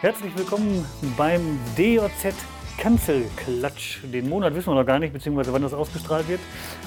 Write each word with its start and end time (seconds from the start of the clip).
Herzlich 0.00 0.38
willkommen 0.38 0.86
beim 1.16 1.58
DJZ 1.76 2.32
Kanzelklatsch. 2.78 3.98
Den 4.04 4.28
Monat 4.28 4.54
wissen 4.54 4.70
wir 4.70 4.76
noch 4.76 4.86
gar 4.86 5.00
nicht, 5.00 5.12
beziehungsweise 5.12 5.52
wann 5.52 5.62
das 5.62 5.74
ausgestrahlt 5.74 6.28
wird. 6.28 6.38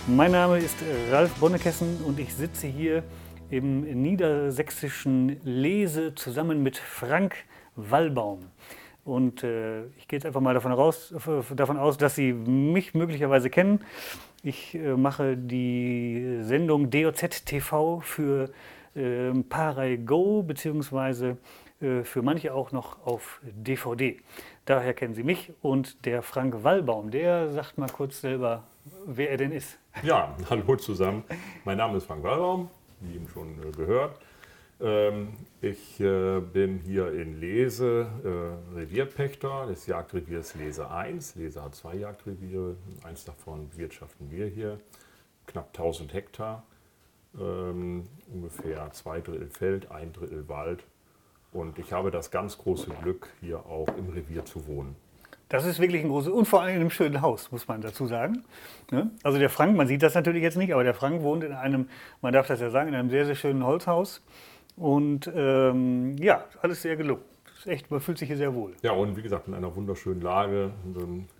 Mein 0.07 0.31
Name 0.31 0.59
ist 0.59 0.77
Ralf 1.11 1.37
Bonnekessen 1.37 1.97
und 2.05 2.17
ich 2.21 2.33
sitze 2.33 2.67
hier 2.67 3.03
im 3.49 3.81
niedersächsischen 4.01 5.41
Lese 5.43 6.15
zusammen 6.15 6.63
mit 6.63 6.77
Frank 6.77 7.35
Wallbaum. 7.75 8.45
Und 9.03 9.43
äh, 9.43 9.87
ich 9.97 10.07
gehe 10.07 10.15
jetzt 10.15 10.25
einfach 10.25 10.39
mal 10.39 10.53
davon, 10.53 10.71
raus, 10.71 11.13
davon 11.53 11.77
aus, 11.77 11.97
dass 11.97 12.15
Sie 12.15 12.31
mich 12.31 12.93
möglicherweise 12.93 13.49
kennen. 13.49 13.81
Ich 14.41 14.73
äh, 14.73 14.95
mache 14.95 15.35
die 15.35 16.37
Sendung 16.43 16.89
DOZ 16.89 17.43
TV 17.43 17.99
für 17.99 18.51
äh, 18.95 19.33
Paray 19.49 19.97
Go, 19.97 20.43
beziehungsweise 20.43 21.31
äh, 21.31 21.35
für 21.81 22.21
manche 22.21 22.53
auch 22.53 22.71
noch 22.71 23.05
auf 23.05 23.41
DVD. 23.43 24.19
Daher 24.65 24.93
kennen 24.93 25.15
Sie 25.15 25.23
mich 25.23 25.51
und 25.61 26.05
der 26.05 26.21
Frank 26.21 26.63
Wallbaum, 26.63 27.09
der 27.09 27.51
sagt 27.51 27.77
mal 27.79 27.89
kurz 27.89 28.21
selber, 28.21 28.63
wer 29.05 29.31
er 29.31 29.37
denn 29.37 29.51
ist. 29.51 29.79
Ja, 30.03 30.35
hallo 30.49 30.75
zusammen. 30.75 31.23
Mein 31.65 31.77
Name 31.77 31.97
ist 31.97 32.05
Frank 32.05 32.23
Wallbaum, 32.23 32.69
wie 32.99 33.15
eben 33.15 33.27
schon 33.27 33.57
äh, 33.61 33.71
gehört. 33.71 34.19
Ähm, 34.79 35.33
ich 35.61 35.99
äh, 35.99 36.39
bin 36.39 36.79
hier 36.79 37.11
in 37.13 37.39
Lese 37.39 38.07
Revierpächter 38.75 39.67
des 39.67 39.87
Jagdreviers 39.87 40.55
Lese 40.55 40.89
1. 40.89 41.35
Lese 41.35 41.63
hat 41.63 41.75
zwei 41.75 41.95
Jagdreviere, 41.95 42.75
eins 43.03 43.25
davon 43.25 43.69
bewirtschaften 43.69 44.29
wir 44.31 44.47
hier, 44.47 44.79
knapp 45.47 45.67
1000 45.69 46.13
Hektar, 46.13 46.63
ähm, 47.39 48.07
ungefähr 48.31 48.91
zwei 48.91 49.21
Drittel 49.21 49.49
Feld, 49.49 49.91
ein 49.91 50.13
Drittel 50.13 50.47
Wald 50.47 50.83
und 51.51 51.79
ich 51.79 51.91
habe 51.93 52.11
das 52.11 52.31
ganz 52.31 52.57
große 52.57 52.91
Glück, 53.01 53.29
hier 53.41 53.65
auch 53.65 53.87
im 53.97 54.09
Revier 54.09 54.45
zu 54.45 54.67
wohnen. 54.67 54.95
Das 55.51 55.65
ist 55.65 55.79
wirklich 55.81 56.01
ein 56.01 56.07
großes 56.07 56.31
und 56.31 56.45
vor 56.45 56.61
allem 56.61 56.75
in 56.75 56.81
einem 56.81 56.89
schönen 56.89 57.21
Haus, 57.21 57.51
muss 57.51 57.67
man 57.67 57.81
dazu 57.81 58.07
sagen. 58.07 58.45
Ne? 58.89 59.11
Also 59.21 59.37
der 59.37 59.49
Frank, 59.49 59.75
man 59.75 59.85
sieht 59.85 60.01
das 60.01 60.15
natürlich 60.15 60.41
jetzt 60.43 60.55
nicht, 60.55 60.73
aber 60.73 60.85
der 60.85 60.93
Frank 60.93 61.23
wohnt 61.23 61.43
in 61.43 61.51
einem, 61.51 61.89
man 62.21 62.31
darf 62.31 62.47
das 62.47 62.61
ja 62.61 62.69
sagen, 62.69 62.87
in 62.87 62.95
einem 62.95 63.09
sehr, 63.09 63.25
sehr 63.25 63.35
schönen 63.35 63.65
Holzhaus. 63.65 64.21
Und 64.77 65.29
ähm, 65.35 66.15
ja, 66.17 66.45
alles 66.61 66.81
sehr 66.81 66.95
gelungen. 66.95 67.23
ist 67.57 67.67
echt, 67.67 67.91
man 67.91 67.99
fühlt 67.99 68.17
sich 68.17 68.29
hier 68.29 68.37
sehr 68.37 68.53
wohl. 68.55 68.75
Ja, 68.81 68.93
und 68.93 69.17
wie 69.17 69.21
gesagt, 69.21 69.49
in 69.49 69.53
einer 69.53 69.75
wunderschönen 69.75 70.21
Lage. 70.21 70.71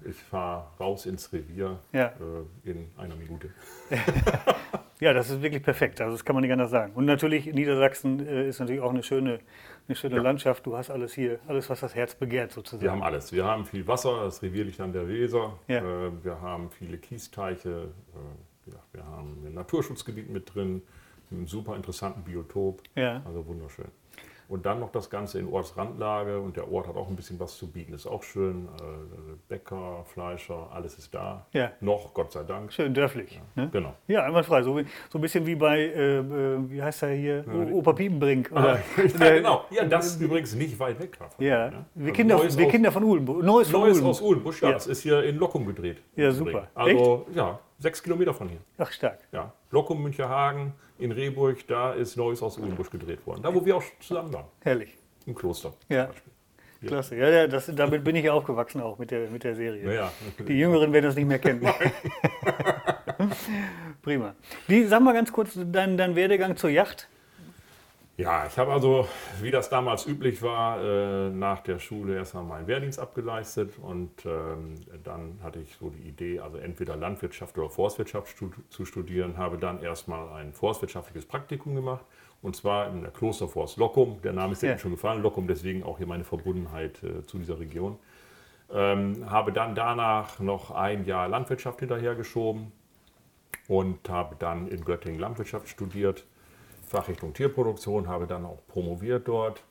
Ich 0.04 0.18
fahre 0.18 0.66
raus 0.78 1.06
ins 1.06 1.32
Revier 1.32 1.80
ja. 1.94 2.08
äh, 2.08 2.70
in 2.70 2.90
einer 2.98 3.16
Minute. 3.16 3.50
ja, 5.00 5.14
das 5.14 5.30
ist 5.30 5.42
wirklich 5.42 5.64
perfekt. 5.64 6.02
Also 6.02 6.16
das 6.16 6.26
kann 6.26 6.36
man 6.36 6.42
nicht 6.42 6.52
anders 6.52 6.72
sagen. 6.72 6.92
Und 6.96 7.06
natürlich, 7.06 7.46
Niedersachsen 7.46 8.28
äh, 8.28 8.50
ist 8.50 8.60
natürlich 8.60 8.82
auch 8.82 8.92
eine 8.92 9.04
schöne 9.04 9.40
eine 9.88 9.96
schöne 9.96 10.16
ja. 10.18 10.22
Landschaft. 10.22 10.66
Du 10.66 10.78
hast 10.78 10.90
alles 10.90 11.14
hier, 11.14 11.40
alles, 11.48 11.70
was 11.70 11.80
das 11.82 11.96
Herz 11.96 12.16
begehrt 12.16 12.52
sozusagen. 12.52 12.82
Wir 12.82 12.92
haben 12.92 13.04
alles. 13.04 13.32
Wir 13.32 13.46
haben 13.46 13.66
viel 13.66 13.86
Wasser, 13.88 14.24
das 14.24 14.42
Revier 14.42 14.66
liegt 14.66 14.80
an 14.80 14.94
der 14.94 15.08
Weser. 15.08 15.58
Ja. 15.68 15.80
Äh, 15.80 16.12
wir 16.24 16.42
haben 16.42 16.70
viele 16.70 16.98
Kiesteiche. 16.98 17.90
Äh, 18.14 18.72
wir 18.94 19.06
haben 19.06 19.46
ein 19.46 19.54
Naturschutzgebiet 19.54 20.30
mit 20.30 20.54
drin, 20.54 20.82
einen 21.32 21.48
super 21.48 21.76
interessanten 21.76 22.24
Biotop. 22.24 22.82
Ja. 22.96 23.22
Also 23.26 23.46
wunderschön. 23.46 23.88
Und 24.52 24.66
dann 24.66 24.82
noch 24.82 24.92
das 24.92 25.10
Ganze 25.10 25.40
in 25.40 25.48
Ortsrandlage 25.48 26.38
und 26.38 26.58
der 26.58 26.70
Ort 26.70 26.86
hat 26.86 26.98
auch 26.98 27.08
ein 27.08 27.16
bisschen 27.16 27.40
was 27.40 27.56
zu 27.56 27.72
bieten. 27.72 27.94
Ist 27.94 28.06
auch 28.06 28.22
schön. 28.22 28.68
Äh, 28.82 29.36
Bäcker, 29.48 30.04
Fleischer, 30.04 30.68
alles 30.74 30.98
ist 30.98 31.16
da. 31.16 31.46
Ja. 31.54 31.72
Noch, 31.80 32.14
Gott 32.14 32.34
sei 32.34 32.44
Dank. 32.44 32.74
Schön 32.74 32.94
dörflich. 32.94 33.40
Ja, 33.56 33.64
ne? 33.64 33.70
Genau. 33.72 33.94
Ja, 34.10 34.24
einwandfrei. 34.26 34.62
So, 34.64 34.78
so 35.10 35.18
ein 35.18 35.22
bisschen 35.22 35.46
wie 35.46 35.56
bei, 35.56 35.80
äh, 35.80 36.18
äh 36.18 36.70
wie 36.70 36.84
heißt 36.84 37.04
er 37.04 37.12
hier, 37.12 37.46
ja, 37.48 37.72
Opa 37.72 37.94
Piepenbrink. 37.94 38.52
Oder? 38.52 38.80
ja, 39.20 39.36
genau. 39.36 39.64
Ja, 39.72 39.86
das 39.86 40.08
ist 40.08 40.22
übrigens 40.22 40.54
nicht 40.54 40.78
weit 40.78 41.00
weg 41.00 41.18
davon. 41.18 41.46
Ja, 41.46 41.72
ne? 41.72 41.86
wir, 41.96 42.08
also 42.08 42.14
Kinder, 42.14 42.38
wir 42.38 42.66
aus, 42.66 42.72
Kinder 42.72 42.92
von 42.92 43.04
Uhlenbusch. 43.06 43.46
Neues, 43.46 43.70
von 43.70 43.80
Neues 43.80 44.00
Uhlenbusch. 44.00 44.18
aus 44.18 44.22
Uhlenbusch, 44.22 44.62
ja, 44.64 44.72
Das 44.74 44.86
ist 44.86 45.02
hier 45.02 45.24
in 45.24 45.38
Lockum 45.38 45.66
gedreht. 45.66 46.02
Ja, 46.18 46.30
super. 46.30 46.68
Also, 46.76 47.26
Echt? 47.30 47.38
ja, 47.38 47.58
sechs 47.82 48.02
Kilometer 48.02 48.34
von 48.34 48.48
hier. 48.48 48.60
Ach, 48.78 48.92
stark. 48.92 49.20
Ja. 49.32 49.54
Lockum, 49.72 50.02
Müncherhagen, 50.02 50.74
in 51.00 51.12
Rehburg, 51.12 51.68
da 51.68 51.94
ist 51.94 52.16
Neues 52.16 52.42
aus 52.42 52.58
Uhlenbusch 52.58 52.92
gedreht 52.92 53.26
worden. 53.26 53.42
Da, 53.42 53.54
wo 53.54 53.66
wir 53.66 53.76
auch 53.76 53.84
zusammen 54.00 54.32
waren. 54.34 54.46
Herrlich. 54.62 54.96
Im 55.26 55.36
Kloster. 55.36 55.74
Ja. 55.90 56.10
Klasse, 56.86 57.16
ja, 57.16 57.30
ja 57.30 57.48
das, 57.48 57.72
damit 57.76 58.04
bin 58.04 58.16
ich 58.16 58.26
ja 58.26 58.34
aufgewachsen 58.34 58.82
auch 58.82 58.98
mit 58.98 59.12
der, 59.12 59.30
mit 59.30 59.44
der 59.44 59.56
Serie. 59.56 59.86
Ja, 59.86 59.92
ja. 59.92 60.12
Die 60.40 60.58
Jüngeren 60.58 60.92
werden 60.92 61.06
das 61.06 61.16
nicht 61.16 61.28
mehr 61.28 61.38
kennen. 61.38 61.62
Prima. 64.02 64.34
Wie, 64.68 64.86
sag 64.86 65.02
mal 65.02 65.14
ganz 65.14 65.32
kurz 65.32 65.52
dein, 65.56 65.96
dein 65.98 66.16
Werdegang 66.16 66.56
zur 66.58 66.72
Yacht. 66.72 67.08
Ja, 68.18 68.46
ich 68.46 68.58
habe 68.58 68.72
also, 68.72 69.08
wie 69.42 69.52
das 69.52 69.70
damals 69.70 70.06
üblich 70.06 70.42
war, 70.44 70.80
äh, 70.84 71.30
nach 71.30 71.62
der 71.62 71.80
Schule 71.80 72.16
erstmal 72.18 72.44
meinen 72.44 72.68
Wehrdienst 72.68 73.00
abgeleistet 73.00 73.74
und 73.82 74.26
ähm, 74.26 74.76
dann 75.04 75.40
hatte 75.42 75.60
ich 75.60 75.76
so 75.78 75.90
die 75.90 76.08
Idee, 76.08 76.40
also 76.40 76.58
entweder 76.58 76.96
Landwirtschaft 76.98 77.58
oder 77.58 77.70
Forstwirtschaft 77.70 78.36
zu 78.70 78.86
studieren, 78.86 79.38
habe 79.38 79.58
dann 79.58 79.82
erstmal 79.82 80.30
ein 80.34 80.54
forstwirtschaftliches 80.54 81.26
Praktikum 81.26 81.74
gemacht 81.74 82.06
und 82.42 82.56
zwar 82.56 82.90
in 82.90 83.02
der 83.02 83.12
Klosterforst 83.12 83.78
Lockum. 83.78 84.22
Der 84.22 84.34
Name 84.34 84.54
ist 84.54 84.62
ja 84.62 84.78
schon 84.78 84.92
gefallen, 84.92 85.24
Lockum, 85.24 85.48
deswegen 85.48 85.84
auch 85.84 85.98
hier 85.98 86.08
meine 86.08 86.24
Verbundenheit 86.24 87.02
äh, 87.04 87.26
zu 87.26 87.40
dieser 87.40 87.60
Region. 87.60 87.98
Ähm, 88.72 89.30
habe 89.30 89.52
dann 89.52 89.74
danach 89.74 90.40
noch 90.40 90.72
ein 90.72 91.06
Jahr 91.06 91.28
Landwirtschaft 91.28 91.80
hinterhergeschoben 91.80 92.72
und 93.68 94.10
habe 94.10 94.36
dann 94.38 94.68
in 94.68 94.84
Göttingen 94.84 95.20
Landwirtschaft 95.20 95.70
studiert, 95.70 96.26
Fachrichtung 96.92 97.34
Tierproduktion, 97.34 98.08
habe 98.08 98.28
dann 98.28 98.46
auch 98.46 98.60
promoviert 98.68 99.28
dort 99.28 99.64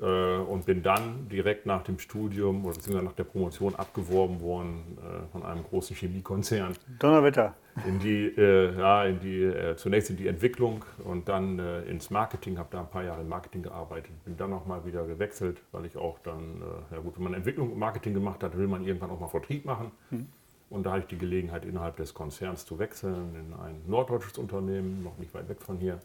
äh, 0.00 0.36
und 0.36 0.66
bin 0.66 0.82
dann 0.82 1.28
direkt 1.28 1.66
nach 1.66 1.82
dem 1.82 1.98
Studium 1.98 2.64
oder 2.64 2.74
beziehungsweise 2.74 3.06
nach 3.06 3.14
der 3.14 3.24
Promotion 3.24 3.74
abgeworben 3.74 4.40
worden 4.40 4.98
äh, 4.98 5.32
von 5.32 5.44
einem 5.44 5.64
großen 5.64 5.96
Chemiekonzern. 5.96 6.74
Donnerwetter. 6.98 7.54
In 7.86 8.00
die, 8.00 8.26
äh, 8.36 8.76
ja, 8.76 9.04
in 9.04 9.20
die, 9.20 9.42
äh, 9.42 9.76
zunächst 9.76 10.10
in 10.10 10.16
die 10.16 10.26
Entwicklung 10.26 10.84
und 11.04 11.28
dann 11.28 11.60
äh, 11.60 11.82
ins 11.82 12.10
Marketing, 12.10 12.58
habe 12.58 12.68
da 12.72 12.80
ein 12.80 12.90
paar 12.90 13.04
Jahre 13.04 13.20
im 13.20 13.28
Marketing 13.28 13.62
gearbeitet, 13.62 14.10
bin 14.24 14.36
dann 14.36 14.52
auch 14.52 14.66
mal 14.66 14.84
wieder 14.84 15.06
gewechselt, 15.06 15.62
weil 15.70 15.86
ich 15.86 15.96
auch 15.96 16.18
dann, 16.24 16.60
ja 16.90 16.98
gut, 16.98 17.16
wenn 17.16 17.24
man 17.24 17.34
Entwicklung 17.34 17.70
und 17.70 17.78
Marketing 17.78 18.14
gemacht 18.14 18.42
hat, 18.42 18.56
will 18.56 18.66
man 18.66 18.84
irgendwann 18.84 19.10
auch 19.10 19.20
mal 19.20 19.28
Vertrieb 19.28 19.64
machen. 19.64 19.92
Hm. 20.10 20.26
Und 20.70 20.84
da 20.84 20.92
hatte 20.92 21.00
ich 21.00 21.06
die 21.06 21.18
Gelegenheit, 21.18 21.64
innerhalb 21.64 21.96
des 21.96 22.12
Konzerns 22.12 22.66
zu 22.66 22.78
wechseln 22.78 23.34
in 23.34 23.54
ein 23.54 23.80
norddeutsches 23.86 24.36
Unternehmen, 24.38 25.02
noch 25.02 25.16
nicht 25.16 25.32
weit 25.34 25.48
weg 25.48 25.62
von 25.62 25.78
hier. 25.78 26.00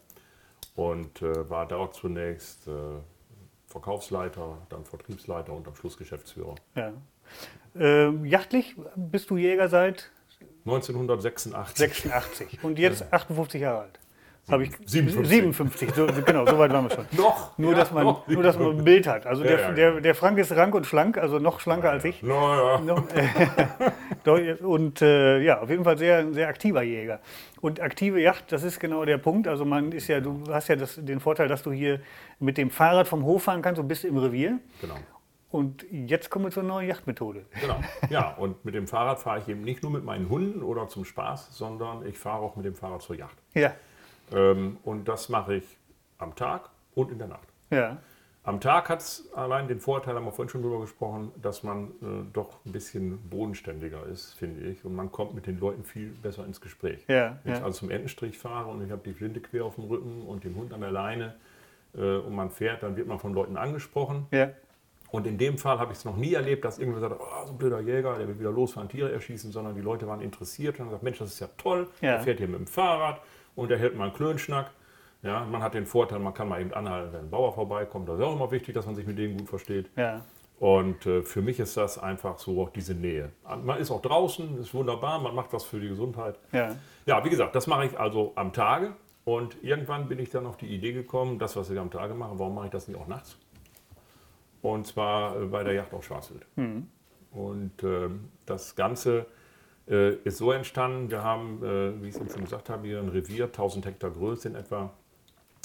Und 0.74 1.22
war 1.22 1.66
dort 1.66 1.94
zunächst 1.94 2.68
Verkaufsleiter, 3.68 4.58
dann 4.68 4.84
Vertriebsleiter 4.84 5.52
und 5.52 5.66
am 5.66 5.74
Schluss 5.74 5.96
Geschäftsführer. 5.96 6.54
Ja. 6.74 6.92
Ähm, 7.76 8.24
jachtlich 8.24 8.76
bist 8.94 9.30
du 9.30 9.36
Jäger 9.36 9.68
seit 9.68 10.10
1986. 10.64 11.76
86 11.76 12.64
und 12.64 12.78
jetzt 12.78 13.00
ja. 13.00 13.06
58 13.10 13.60
Jahre 13.60 13.80
alt. 13.80 14.00
Habe 14.50 14.64
ich 14.64 14.70
57. 14.84 15.26
57 15.26 15.94
so, 15.94 16.06
genau, 16.24 16.46
so 16.46 16.58
weit 16.58 16.70
waren 16.70 16.88
wir 16.88 16.94
schon. 16.94 17.06
noch. 17.16 17.56
Nur, 17.56 17.72
ja, 17.72 17.78
dass 17.78 17.92
man, 17.92 18.04
noch. 18.04 18.28
nur, 18.28 18.42
dass 18.42 18.58
man 18.58 18.78
ein 18.78 18.84
Bild 18.84 19.06
hat. 19.06 19.26
Also 19.26 19.42
ja, 19.42 19.50
der, 19.50 19.60
ja, 19.60 19.72
der, 19.72 20.00
der 20.02 20.14
Frank 20.14 20.38
ist 20.38 20.52
rank 20.52 20.74
und 20.74 20.86
schlank, 20.86 21.16
also 21.16 21.38
noch 21.38 21.60
schlanker 21.60 21.90
als 21.90 22.04
ich. 22.04 22.22
No, 22.22 22.78
und 24.26 25.02
äh, 25.02 25.40
ja, 25.40 25.60
auf 25.60 25.70
jeden 25.70 25.84
Fall 25.84 25.98
sehr, 25.98 26.32
sehr 26.32 26.48
aktiver 26.48 26.82
Jäger. 26.82 27.20
Und 27.60 27.80
aktive 27.80 28.20
Yacht, 28.20 28.52
das 28.52 28.62
ist 28.62 28.80
genau 28.80 29.04
der 29.04 29.18
Punkt. 29.18 29.48
Also 29.48 29.64
man 29.64 29.92
ist 29.92 30.08
ja, 30.08 30.20
du 30.20 30.42
hast 30.50 30.68
ja 30.68 30.76
das, 30.76 30.96
den 30.96 31.20
Vorteil, 31.20 31.48
dass 31.48 31.62
du 31.62 31.72
hier 31.72 32.00
mit 32.38 32.58
dem 32.58 32.70
Fahrrad 32.70 33.08
vom 33.08 33.24
Hof 33.24 33.44
fahren 33.44 33.62
kannst 33.62 33.80
und 33.80 33.88
bist 33.88 34.04
im 34.04 34.16
Revier. 34.16 34.58
Genau. 34.80 34.96
Und 35.50 35.86
jetzt 35.90 36.30
kommen 36.30 36.46
wir 36.46 36.50
zur 36.50 36.64
neuen 36.64 36.88
Yachtmethode. 36.88 37.46
Genau. 37.60 37.80
Ja, 38.10 38.34
und 38.34 38.64
mit 38.64 38.74
dem 38.74 38.88
Fahrrad 38.88 39.20
fahre 39.20 39.38
ich 39.38 39.48
eben 39.48 39.62
nicht 39.62 39.84
nur 39.84 39.92
mit 39.92 40.02
meinen 40.02 40.28
Hunden 40.28 40.62
oder 40.62 40.88
zum 40.88 41.04
Spaß, 41.04 41.56
sondern 41.56 42.04
ich 42.06 42.18
fahre 42.18 42.42
auch 42.42 42.56
mit 42.56 42.64
dem 42.66 42.74
Fahrrad 42.74 43.02
zur 43.02 43.16
Yacht. 43.16 43.36
Ja. 43.54 43.72
Ähm, 44.32 44.78
und 44.82 45.06
das 45.06 45.28
mache 45.28 45.56
ich 45.56 45.78
am 46.18 46.34
Tag 46.34 46.70
und 46.94 47.12
in 47.12 47.18
der 47.18 47.28
Nacht. 47.28 47.46
Ja. 47.70 47.98
Am 48.46 48.60
Tag 48.60 48.90
hat 48.90 49.00
es 49.00 49.32
allein 49.34 49.68
den 49.68 49.80
Vorteil, 49.80 50.14
haben 50.14 50.26
wir 50.26 50.32
vorhin 50.32 50.50
schon 50.50 50.60
drüber 50.60 50.80
gesprochen, 50.80 51.32
dass 51.40 51.62
man 51.62 51.86
äh, 52.02 52.30
doch 52.34 52.58
ein 52.66 52.72
bisschen 52.72 53.18
bodenständiger 53.30 54.04
ist, 54.06 54.34
finde 54.34 54.66
ich. 54.68 54.84
Und 54.84 54.94
man 54.94 55.10
kommt 55.10 55.34
mit 55.34 55.46
den 55.46 55.58
Leuten 55.58 55.82
viel 55.82 56.10
besser 56.22 56.44
ins 56.44 56.60
Gespräch. 56.60 57.02
Ja, 57.08 57.38
Wenn 57.42 57.54
ich 57.54 57.62
also 57.62 57.78
zum 57.78 57.90
Entenstrich 57.90 58.36
fahre 58.36 58.70
und 58.70 58.84
ich 58.84 58.90
habe 58.90 59.00
die 59.02 59.14
Flinte 59.14 59.40
quer 59.40 59.64
auf 59.64 59.76
dem 59.76 59.84
Rücken 59.84 60.22
und 60.22 60.44
den 60.44 60.54
Hund 60.56 60.74
an 60.74 60.82
der 60.82 60.90
Leine 60.90 61.36
äh, 61.96 62.16
und 62.18 62.34
man 62.34 62.50
fährt, 62.50 62.82
dann 62.82 62.96
wird 62.96 63.08
man 63.08 63.18
von 63.18 63.32
Leuten 63.32 63.56
angesprochen. 63.56 64.26
Ja. 64.30 64.50
Und 65.10 65.26
in 65.26 65.38
dem 65.38 65.56
Fall 65.56 65.78
habe 65.78 65.92
ich 65.92 65.98
es 65.98 66.04
noch 66.04 66.16
nie 66.16 66.34
erlebt, 66.34 66.66
dass 66.66 66.78
irgendwer 66.78 67.00
sagt, 67.00 67.18
oh, 67.18 67.46
so 67.46 67.52
ein 67.52 67.58
blöder 67.58 67.80
Jäger, 67.80 68.18
der 68.18 68.28
will 68.28 68.38
wieder 68.38 68.50
losfahren, 68.50 68.90
Tiere 68.90 69.10
erschießen, 69.10 69.52
sondern 69.52 69.74
die 69.74 69.80
Leute 69.80 70.06
waren 70.06 70.20
interessiert 70.20 70.74
und 70.74 70.80
haben 70.80 70.88
gesagt, 70.88 71.02
Mensch, 71.02 71.18
das 71.18 71.28
ist 71.28 71.40
ja 71.40 71.48
toll, 71.56 71.88
der 72.02 72.20
fährt 72.20 72.38
hier 72.38 72.48
mit 72.48 72.58
dem 72.58 72.66
Fahrrad 72.66 73.22
und 73.54 73.70
er 73.70 73.78
hält 73.78 73.96
mal 73.96 74.04
einen 74.04 74.12
Klönschnack. 74.12 74.70
Ja, 75.24 75.44
man 75.44 75.62
hat 75.62 75.74
den 75.74 75.86
Vorteil, 75.86 76.18
man 76.18 76.34
kann 76.34 76.48
mal 76.48 76.60
eben 76.60 76.72
anhalten, 76.74 77.12
wenn 77.12 77.20
ein 77.20 77.30
Bauer 77.30 77.52
vorbeikommt. 77.54 78.08
Das 78.08 78.18
ist 78.18 78.24
auch 78.24 78.36
immer 78.36 78.50
wichtig, 78.50 78.74
dass 78.74 78.84
man 78.84 78.94
sich 78.94 79.06
mit 79.06 79.18
denen 79.18 79.38
gut 79.38 79.48
versteht. 79.48 79.90
Ja. 79.96 80.22
Und 80.60 81.04
äh, 81.06 81.22
für 81.22 81.42
mich 81.42 81.58
ist 81.58 81.76
das 81.76 81.98
einfach 81.98 82.38
so 82.38 82.62
auch 82.62 82.70
diese 82.70 82.94
Nähe. 82.94 83.30
Man 83.64 83.78
ist 83.80 83.90
auch 83.90 84.02
draußen, 84.02 84.58
ist 84.60 84.74
wunderbar, 84.74 85.20
man 85.20 85.34
macht 85.34 85.52
was 85.52 85.64
für 85.64 85.80
die 85.80 85.88
Gesundheit. 85.88 86.38
Ja, 86.52 86.76
ja 87.06 87.24
wie 87.24 87.30
gesagt, 87.30 87.54
das 87.54 87.66
mache 87.66 87.86
ich 87.86 87.98
also 87.98 88.32
am 88.36 88.52
Tage. 88.52 88.92
Und 89.24 89.56
irgendwann 89.62 90.08
bin 90.08 90.18
ich 90.18 90.28
dann 90.28 90.46
auf 90.46 90.58
die 90.58 90.66
Idee 90.66 90.92
gekommen, 90.92 91.38
das, 91.38 91.56
was 91.56 91.70
ich 91.70 91.78
am 91.78 91.90
Tage 91.90 92.12
mache, 92.12 92.38
warum 92.38 92.54
mache 92.54 92.66
ich 92.66 92.72
das 92.72 92.86
nicht 92.86 93.00
auch 93.00 93.06
nachts? 93.06 93.38
Und 94.60 94.86
zwar 94.86 95.40
äh, 95.40 95.46
bei 95.46 95.64
der 95.64 95.72
Yacht 95.72 95.94
auf 95.94 96.04
Schwarzwild. 96.04 96.46
Und 97.32 97.82
ähm, 97.82 98.28
das 98.44 98.76
Ganze 98.76 99.26
äh, 99.88 100.14
ist 100.16 100.36
so 100.36 100.52
entstanden, 100.52 101.10
wir 101.10 101.24
haben, 101.24 101.62
äh, 101.62 102.02
wie 102.02 102.08
ich 102.08 102.14
es 102.14 102.20
eben 102.20 102.30
schon 102.30 102.44
gesagt 102.44 102.68
habe, 102.68 102.86
hier 102.86 102.98
ein 102.98 103.08
Revier, 103.08 103.46
1000 103.46 103.86
Hektar 103.86 104.10
Größe 104.10 104.48
in 104.48 104.54
etwa, 104.54 104.92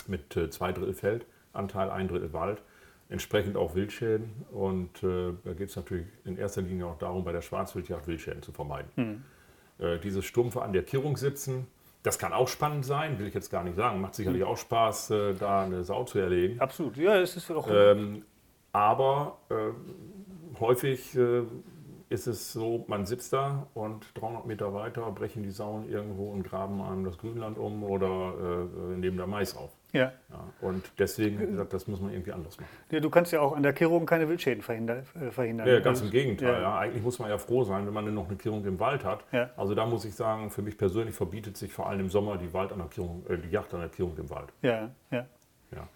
mit 0.09 0.35
äh, 0.35 0.49
zwei 0.49 0.71
Drittel 0.71 0.93
Feldanteil, 0.93 1.89
ein 1.89 2.07
Drittel 2.07 2.33
Wald, 2.33 2.61
entsprechend 3.09 3.57
auch 3.57 3.75
Wildschäden. 3.75 4.45
Und 4.51 5.03
äh, 5.03 5.33
da 5.43 5.53
geht 5.53 5.69
es 5.69 5.75
natürlich 5.75 6.07
in 6.25 6.37
erster 6.37 6.61
Linie 6.61 6.87
auch 6.87 6.97
darum, 6.97 7.23
bei 7.23 7.31
der 7.31 7.41
Schwarzwildjagd 7.41 8.07
Wildschäden 8.07 8.41
zu 8.41 8.51
vermeiden. 8.51 9.23
Äh, 9.79 9.99
dieses 9.99 10.25
stumpfe 10.25 10.61
an 10.61 10.73
der 10.73 10.83
Kirrung 10.83 11.15
sitzen, 11.17 11.67
das 12.03 12.17
kann 12.17 12.31
auch 12.33 12.47
spannend 12.47 12.85
sein, 12.85 13.19
will 13.19 13.27
ich 13.27 13.33
jetzt 13.33 13.49
gar 13.49 13.63
nicht 13.63 13.75
sagen. 13.75 14.01
Macht 14.01 14.15
sicherlich 14.15 14.43
auch 14.43 14.57
Spaß, 14.57 15.11
äh, 15.11 15.33
da 15.33 15.63
eine 15.63 15.83
Sau 15.83 16.03
zu 16.03 16.19
erlegen. 16.19 16.59
Absolut, 16.59 16.97
ja, 16.97 17.17
es 17.17 17.35
ist 17.35 17.51
auch. 17.51 17.67
Ähm, 17.69 18.23
aber 18.71 19.37
äh, 19.49 20.59
häufig 20.59 21.15
äh, 21.15 21.43
ist 22.09 22.27
es 22.27 22.53
so, 22.53 22.85
man 22.87 23.05
sitzt 23.05 23.33
da 23.33 23.67
und 23.73 24.05
300 24.15 24.45
Meter 24.45 24.73
weiter 24.73 25.09
brechen 25.11 25.43
die 25.43 25.51
Sauen 25.51 25.89
irgendwo 25.89 26.31
und 26.31 26.43
graben 26.43 26.81
einem 26.81 27.03
das 27.03 27.17
Grünland 27.17 27.57
um 27.57 27.83
oder 27.83 28.33
äh, 28.91 28.97
nehmen 28.97 29.17
da 29.17 29.27
Mais 29.27 29.55
auf. 29.55 29.71
Ja. 29.91 30.11
Ja, 30.29 30.47
und 30.61 30.91
deswegen, 30.99 31.39
wie 31.39 31.45
gesagt, 31.47 31.73
das 31.73 31.87
muss 31.87 31.99
man 32.01 32.11
irgendwie 32.11 32.31
anders 32.31 32.59
machen. 32.59 32.69
ja, 32.91 32.99
du 32.99 33.09
kannst 33.09 33.31
ja 33.31 33.41
auch 33.41 33.55
an 33.55 33.63
der 33.63 33.73
Kirrung 33.73 34.05
keine 34.05 34.27
Wildschäden 34.29 34.61
verhindern. 34.61 35.05
Äh, 35.19 35.31
verhindern. 35.31 35.67
Ja, 35.67 35.79
ganz 35.79 36.01
im 36.01 36.09
Gegenteil. 36.11 36.53
ja. 36.53 36.61
Ja. 36.61 36.77
Eigentlich 36.79 37.03
muss 37.03 37.19
man 37.19 37.29
ja 37.29 37.37
froh 37.37 37.63
sein, 37.63 37.85
wenn 37.85 37.93
man 37.93 38.05
denn 38.05 38.13
noch 38.13 38.27
eine 38.27 38.37
Kirrung 38.37 38.65
im 38.65 38.79
Wald 38.79 39.03
hat. 39.03 39.23
Ja. 39.31 39.49
Also 39.57 39.73
da 39.75 39.85
muss 39.85 40.05
ich 40.05 40.13
sagen, 40.15 40.49
für 40.51 40.61
mich 40.61 40.77
persönlich 40.77 41.15
verbietet 41.15 41.57
sich 41.57 41.73
vor 41.73 41.87
allem 41.87 42.01
im 42.01 42.09
Sommer 42.09 42.37
die, 42.37 42.53
Wald 42.53 42.71
an 42.71 42.79
der 42.79 42.87
Kirrung, 42.87 43.25
äh, 43.27 43.37
die 43.37 43.49
Jagd 43.49 43.73
an 43.73 43.79
der 43.81 43.89
Kirrung 43.89 44.15
im 44.17 44.29
Wald. 44.29 44.49
Ja, 44.61 44.89
ja, 45.11 45.25
Ja. 45.71 45.87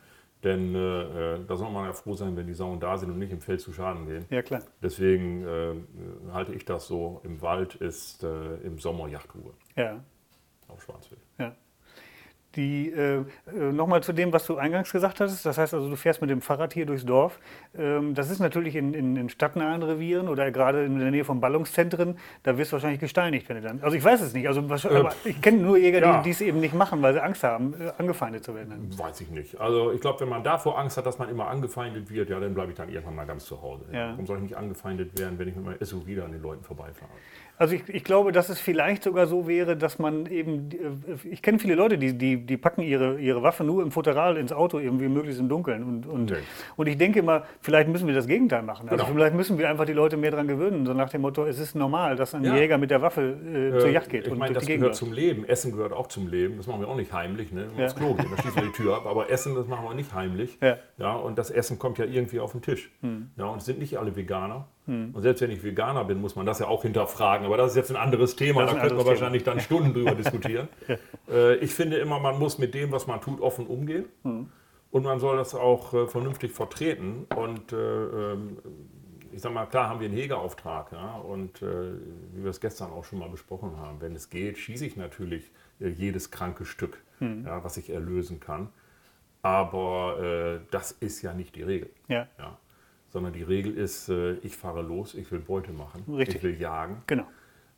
Denn 0.43 0.75
äh, 0.75 1.35
äh, 1.35 1.45
da 1.47 1.55
soll 1.55 1.71
man 1.71 1.85
ja 1.85 1.93
froh 1.93 2.15
sein, 2.15 2.35
wenn 2.35 2.45
die 2.47 2.53
Sauen 2.53 2.77
da 2.77 2.97
sind 2.97 3.09
und 3.09 3.17
nicht 3.17 3.31
im 3.31 3.39
Feld 3.39 3.61
zu 3.61 3.71
Schaden 3.71 4.05
gehen. 4.07 4.25
ja, 4.29 4.41
klar. 4.41 4.61
Deswegen 4.81 5.45
äh, 5.47 5.73
halte 6.33 6.53
ich 6.53 6.65
das 6.65 6.85
so, 6.87 7.21
im 7.23 7.41
Wald 7.41 7.75
ist 7.75 8.23
äh, 8.25 8.55
im 8.65 8.77
Sommer 8.77 9.07
Jagdruhe 9.07 9.53
Ja, 9.77 10.03
auf 10.67 10.83
Schwarzwild. 10.83 11.21
ja. 11.39 11.55
Die, 12.55 12.91
äh, 12.91 13.15
äh, 13.17 13.23
Nochmal 13.71 14.03
zu 14.03 14.13
dem, 14.13 14.31
was 14.31 14.45
du 14.45 14.57
eingangs 14.57 14.91
gesagt 14.91 15.19
hattest. 15.19 15.45
Das 15.45 15.57
heißt 15.57 15.73
also, 15.73 15.89
du 15.89 15.95
fährst 15.95 16.21
mit 16.21 16.29
dem 16.29 16.41
Fahrrad 16.41 16.73
hier 16.73 16.85
durchs 16.85 17.05
Dorf. 17.05 17.39
Ähm, 17.75 18.13
das 18.13 18.29
ist 18.29 18.39
natürlich 18.39 18.75
in, 18.75 18.93
in, 18.93 19.15
in 19.15 19.29
stadtnahen 19.29 19.81
Revieren 19.81 20.27
oder 20.27 20.51
gerade 20.51 20.85
in 20.85 20.99
der 20.99 21.09
Nähe 21.11 21.25
von 21.25 21.39
Ballungszentren. 21.39 22.17
Da 22.43 22.57
wirst 22.57 22.71
du 22.71 22.73
wahrscheinlich 22.73 22.99
gesteinigt, 22.99 23.49
wenn 23.49 23.55
du 23.57 23.61
dann. 23.63 23.81
Also 23.81 23.97
ich 23.97 24.03
weiß 24.03 24.21
es 24.21 24.33
nicht. 24.33 24.47
Also, 24.47 24.69
was- 24.69 24.85
aber 24.85 25.13
ich 25.25 25.41
kenne 25.41 25.57
nur 25.63 25.77
Jäger, 25.77 25.99
ja. 26.01 26.21
die 26.21 26.29
es 26.29 26.41
eben 26.41 26.59
nicht 26.59 26.75
machen, 26.75 27.01
weil 27.01 27.13
sie 27.13 27.23
Angst 27.23 27.43
haben, 27.43 27.73
äh, 27.79 27.91
angefeindet 27.97 28.43
zu 28.43 28.53
werden. 28.53 28.89
Weiß 28.97 29.19
ich 29.21 29.29
nicht. 29.31 29.59
Also 29.59 29.91
ich 29.91 30.01
glaube, 30.01 30.19
wenn 30.21 30.29
man 30.29 30.43
davor 30.43 30.77
Angst 30.77 30.97
hat, 30.97 31.05
dass 31.05 31.17
man 31.17 31.29
immer 31.29 31.47
angefeindet 31.47 32.09
wird, 32.11 32.29
ja, 32.29 32.39
dann 32.39 32.53
bleibe 32.53 32.71
ich 32.71 32.77
dann 32.77 32.89
irgendwann 32.89 33.15
mal 33.15 33.25
ganz 33.25 33.45
zu 33.45 33.61
Hause. 33.61 33.85
Ja. 33.91 34.11
Warum 34.11 34.25
soll 34.27 34.37
ich 34.37 34.43
nicht 34.43 34.57
angefeindet 34.57 35.17
werden, 35.19 35.39
wenn 35.39 35.47
ich 35.47 35.55
mit 35.55 35.65
meinem 35.65 35.77
SUV 35.83 36.07
an 36.23 36.31
den 36.31 36.41
Leuten 36.41 36.63
vorbeifahre? 36.63 37.09
Also 37.57 37.75
ich, 37.75 37.87
ich 37.87 38.03
glaube, 38.03 38.31
dass 38.31 38.49
es 38.49 38.59
vielleicht 38.59 39.03
sogar 39.03 39.27
so 39.27 39.47
wäre, 39.47 39.77
dass 39.77 39.99
man 39.99 40.25
eben, 40.25 40.69
äh, 40.71 41.27
ich 41.29 41.41
kenne 41.43 41.59
viele 41.59 41.75
Leute, 41.75 41.97
die, 41.99 42.17
die, 42.17 42.37
die 42.45 42.57
packen 42.57 42.81
ihre, 42.81 43.19
ihre 43.19 43.43
Waffe 43.43 43.63
nur 43.63 43.83
im 43.83 43.91
Futteral 43.91 44.37
ins 44.37 44.51
Auto, 44.51 44.79
irgendwie 44.79 45.07
möglichst 45.07 45.39
im 45.39 45.49
Dunkeln. 45.49 45.83
Und, 45.83 46.05
und, 46.07 46.31
Nee. 46.31 46.37
und 46.77 46.87
ich 46.87 46.97
denke 46.97 47.19
immer, 47.19 47.43
vielleicht 47.61 47.89
müssen 47.89 48.07
wir 48.07 48.15
das 48.15 48.25
Gegenteil 48.27 48.63
machen. 48.63 48.89
Also 48.89 49.03
Genau. 49.05 49.15
vielleicht 49.15 49.35
müssen 49.35 49.57
wir 49.59 49.69
einfach 49.69 49.85
die 49.85 49.93
Leute 49.93 50.17
mehr 50.17 50.31
daran 50.31 50.47
gewöhnen, 50.47 50.85
so 50.85 50.93
nach 50.93 51.09
dem 51.09 51.21
Motto, 51.21 51.45
es 51.45 51.59
ist 51.59 51.75
normal, 51.75 52.15
dass 52.15 52.33
ein 52.33 52.43
Ja. 52.43 52.55
Jäger 52.55 52.77
mit 52.79 52.89
der 52.91 53.01
Waffe 53.03 53.21
äh, 53.75 53.79
zur 53.79 53.89
Yacht 53.89 54.09
geht 54.09 54.25
Ich 54.25 54.31
und 54.31 54.39
meine, 54.39 54.53
das 54.55 54.65
Gegend 54.65 54.81
gehört 54.81 54.95
zum 54.95 55.13
Leben. 55.13 55.45
Essen 55.45 55.71
gehört 55.73 55.93
auch 55.93 56.07
zum 56.07 56.27
Leben. 56.27 56.57
Das 56.57 56.65
machen 56.67 56.81
wir 56.81 56.87
auch 56.87 56.95
nicht 56.95 57.13
heimlich. 57.13 57.51
Ne? 57.51 57.67
Wenn 57.69 57.77
wir 57.77 57.79
Ja. 57.79 57.83
ins 57.85 57.95
Klo 57.95 58.13
gehen, 58.15 58.27
dann 58.29 58.39
schließen 58.39 58.55
wir 58.61 58.67
die 58.67 58.73
Tür 58.73 58.95
ab. 58.97 59.05
Aber 59.05 59.29
Essen, 59.29 59.53
das 59.55 59.67
machen 59.67 59.85
wir 59.87 59.93
nicht 59.93 60.13
heimlich. 60.13 60.57
Ja. 60.61 60.71
Hm. 60.71 60.77
Ja, 60.97 61.13
und 61.15 61.37
das 61.37 61.51
Essen 61.51 61.77
kommt 61.77 61.97
ja 61.99 62.05
irgendwie 62.05 62.39
auf 62.39 62.51
den 62.53 62.61
Tisch. 62.63 62.91
Ja, 63.37 63.45
und 63.45 63.59
es 63.59 63.65
sind 63.65 63.77
nicht 63.79 63.97
alle 63.97 64.15
Veganer. 64.15 64.67
Und 65.13 65.21
selbst 65.21 65.41
wenn 65.41 65.51
ich 65.51 65.63
Veganer 65.63 66.03
bin, 66.03 66.19
muss 66.19 66.35
man 66.35 66.45
das 66.45 66.59
ja 66.59 66.67
auch 66.67 66.81
hinterfragen. 66.81 67.45
Aber 67.45 67.57
das 67.57 67.71
ist 67.71 67.77
jetzt 67.77 67.91
ein 67.91 67.97
anderes 67.97 68.35
Thema. 68.35 68.65
Da 68.65 68.73
wir 68.73 68.81
anderes 68.81 69.05
wahrscheinlich 69.05 69.43
dann 69.43 69.59
Stunden 69.59 69.93
drüber 69.93 70.15
diskutieren. 70.15 70.67
Äh, 71.29 71.55
ich 71.55 71.73
finde 71.73 71.97
immer, 71.97 72.19
man 72.19 72.37
muss 72.37 72.57
mit 72.57 72.73
dem, 72.73 72.91
was 72.91 73.07
man 73.07 73.21
tut, 73.21 73.39
offen 73.39 73.65
umgehen. 73.67 74.05
Hm. 74.23 74.49
Und 74.91 75.03
man 75.03 75.19
soll 75.19 75.37
das 75.37 75.55
auch 75.55 75.93
äh, 75.93 76.07
vernünftig 76.07 76.51
vertreten. 76.51 77.25
Und 77.35 77.71
äh, 77.71 77.75
ähm, 77.77 78.57
ich 79.31 79.41
sag 79.41 79.53
mal, 79.53 79.65
klar 79.65 79.89
haben 79.89 79.99
wir 79.99 80.07
einen 80.07 80.17
Hegerauftrag. 80.17 80.91
Ja? 80.91 81.15
Und 81.15 81.61
wie 81.61 82.43
wir 82.43 82.51
es 82.51 82.61
gestern 82.61 82.91
auch 82.91 83.03
schon 83.03 83.17
mal 83.17 83.29
besprochen 83.29 83.77
haben, 83.77 83.99
wenn 83.99 84.15
es 84.15 84.29
geht, 84.29 84.59
schieße 84.59 84.85
ich 84.85 84.95
natürlich 84.95 85.49
jedes 85.79 86.29
kranke 86.29 86.65
Stück, 86.65 87.01
ja, 87.19 87.63
was 87.63 87.77
ich 87.77 87.89
erlösen 87.89 88.39
kann. 88.39 88.69
Aber 89.41 90.19
äh, 90.21 90.59
das 90.71 90.91
ist 90.91 91.21
ja 91.21 91.33
nicht 91.33 91.55
die 91.55 91.63
Regel. 91.63 91.89
Ja, 92.07 92.27
Ja? 92.39 92.57
Sondern 93.13 93.31
die 93.31 93.43
Regel 93.43 93.77
ist, 93.77 94.09
äh, 94.09 94.33
ich 94.37 94.57
fahre 94.57 94.81
los, 94.81 95.13
ich 95.13 95.31
will 95.31 95.39
Beute 95.39 95.71
machen, 95.71 96.03
Richtig. 96.13 96.37
ich 96.37 96.43
will 96.43 96.59
jagen. 96.59 97.03
genau. 97.07 97.27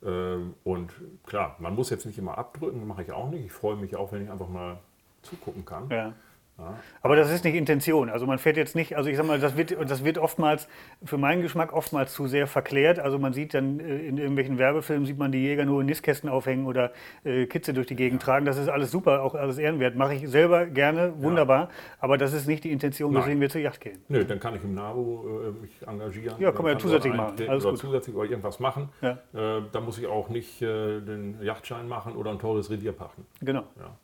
Ähm, 0.03 0.53
und 0.63 0.91
klar, 1.25 1.57
man 1.59 1.75
muss 1.75 1.89
jetzt 1.89 2.05
nicht 2.05 2.17
immer 2.17 2.37
abdrücken, 2.37 2.87
mache 2.87 3.03
ich 3.03 3.11
auch 3.11 3.29
nicht. 3.29 3.45
Ich 3.45 3.51
freue 3.51 3.75
mich 3.75 3.95
auch, 3.95 4.11
wenn 4.11 4.23
ich 4.23 4.31
einfach 4.31 4.47
mal 4.47 4.79
zugucken 5.23 5.65
kann. 5.65 5.89
Ja. 5.89 6.13
Ja. 6.57 6.79
Aber 7.01 7.15
das 7.15 7.31
ist 7.31 7.43
nicht 7.43 7.55
Intention. 7.55 8.09
Also 8.09 8.25
man 8.25 8.39
fährt 8.39 8.55
jetzt 8.55 8.75
nicht, 8.75 8.95
also 8.95 9.09
ich 9.09 9.17
sag 9.17 9.25
mal, 9.25 9.39
das 9.39 9.57
wird, 9.57 9.75
das 9.89 10.05
wird 10.05 10.17
oftmals, 10.17 10.67
für 11.03 11.17
meinen 11.17 11.41
Geschmack 11.41 11.73
oftmals 11.73 12.13
zu 12.13 12.27
sehr 12.27 12.47
verklärt. 12.47 12.97
Also 12.99 13.19
man 13.19 13.33
sieht 13.33 13.53
dann 13.53 13.79
äh, 13.79 13.97
in 14.07 14.17
irgendwelchen 14.17 14.57
Werbefilmen, 14.57 15.05
sieht 15.05 15.17
man 15.17 15.31
die 15.31 15.39
Jäger 15.39 15.65
nur 15.65 15.81
in 15.81 15.87
Nistkästen 15.87 16.29
aufhängen 16.29 16.65
oder 16.65 16.93
äh, 17.23 17.45
Kitze 17.45 17.73
durch 17.73 17.87
die 17.87 17.95
Gegend 17.95 18.21
tragen. 18.21 18.45
Das 18.45 18.57
ist 18.57 18.69
alles 18.69 18.89
super, 18.89 19.21
auch 19.23 19.35
alles 19.35 19.57
ehrenwert. 19.57 19.95
Mache 19.95 20.15
ich 20.15 20.29
selber 20.29 20.65
gerne, 20.65 21.13
wunderbar. 21.17 21.69
Aber 21.99 22.17
das 22.17 22.31
ist 22.33 22.47
nicht 22.47 22.63
die 22.63 22.71
Intention, 22.71 23.11
Nein. 23.11 23.23
weswegen 23.23 23.41
wir 23.41 23.49
zur 23.49 23.61
Yacht 23.61 23.81
gehen. 23.81 23.99
Nö, 24.07 24.23
dann 24.23 24.39
kann 24.39 24.55
ich 24.55 24.63
im 24.63 24.73
NABU 24.73 25.27
äh, 25.27 25.51
mich 25.61 25.85
engagieren. 25.85 26.35
Ja, 26.39 26.51
kann 26.51 26.63
man 26.63 26.73
ja 26.73 26.79
zusätzlich 26.79 27.13
dort 27.13 27.37
machen. 27.37 27.49
Alles 27.49 27.63
oder 27.65 27.71
gut. 27.73 27.81
zusätzlich 27.81 28.15
oder 28.15 28.29
irgendwas 28.29 28.59
machen. 28.59 28.89
Ja. 29.01 29.11
Äh, 29.33 29.61
da 29.71 29.81
muss 29.81 29.97
ich 29.97 30.07
auch 30.07 30.29
nicht 30.29 30.61
äh, 30.61 31.01
den 31.01 31.41
Yachtschein 31.41 31.87
machen 31.87 32.15
oder 32.15 32.31
ein 32.31 32.39
teures 32.39 32.69
Revier 32.69 32.93
pachten. 32.93 33.25
Genau. 33.41 33.63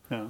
Ja. 0.10 0.28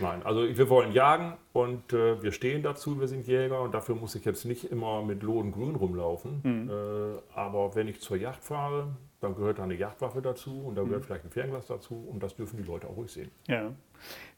Nein, 0.00 0.22
also 0.24 0.42
wir 0.42 0.68
wollen 0.68 0.92
jagen 0.92 1.34
und 1.52 1.92
äh, 1.92 2.22
wir 2.22 2.32
stehen 2.32 2.62
dazu, 2.62 2.98
wir 3.00 3.06
sind 3.08 3.26
Jäger 3.26 3.60
und 3.60 3.74
dafür 3.74 3.94
muss 3.94 4.14
ich 4.14 4.24
jetzt 4.24 4.44
nicht 4.44 4.70
immer 4.70 5.02
mit 5.02 5.22
Loden 5.22 5.52
grün 5.52 5.74
rumlaufen. 5.76 6.40
Mhm. 6.42 6.70
Äh, 6.70 7.38
aber 7.38 7.74
wenn 7.74 7.88
ich 7.88 8.00
zur 8.00 8.16
Yacht 8.16 8.42
fahre, 8.42 8.88
dann 9.20 9.34
gehört 9.36 9.58
da 9.58 9.62
eine 9.64 9.74
Jagdwaffe 9.74 10.20
dazu 10.20 10.64
und 10.66 10.74
da 10.74 10.82
Mhm. 10.82 10.88
gehört 10.88 11.04
vielleicht 11.06 11.24
ein 11.24 11.30
Fernglas 11.30 11.66
dazu 11.66 11.94
und 12.10 12.22
das 12.22 12.34
dürfen 12.34 12.56
die 12.56 12.62
Leute 12.64 12.86
auch 12.88 12.96
ruhig 12.96 13.10
sehen. 13.12 13.30
Ja. 13.46 13.70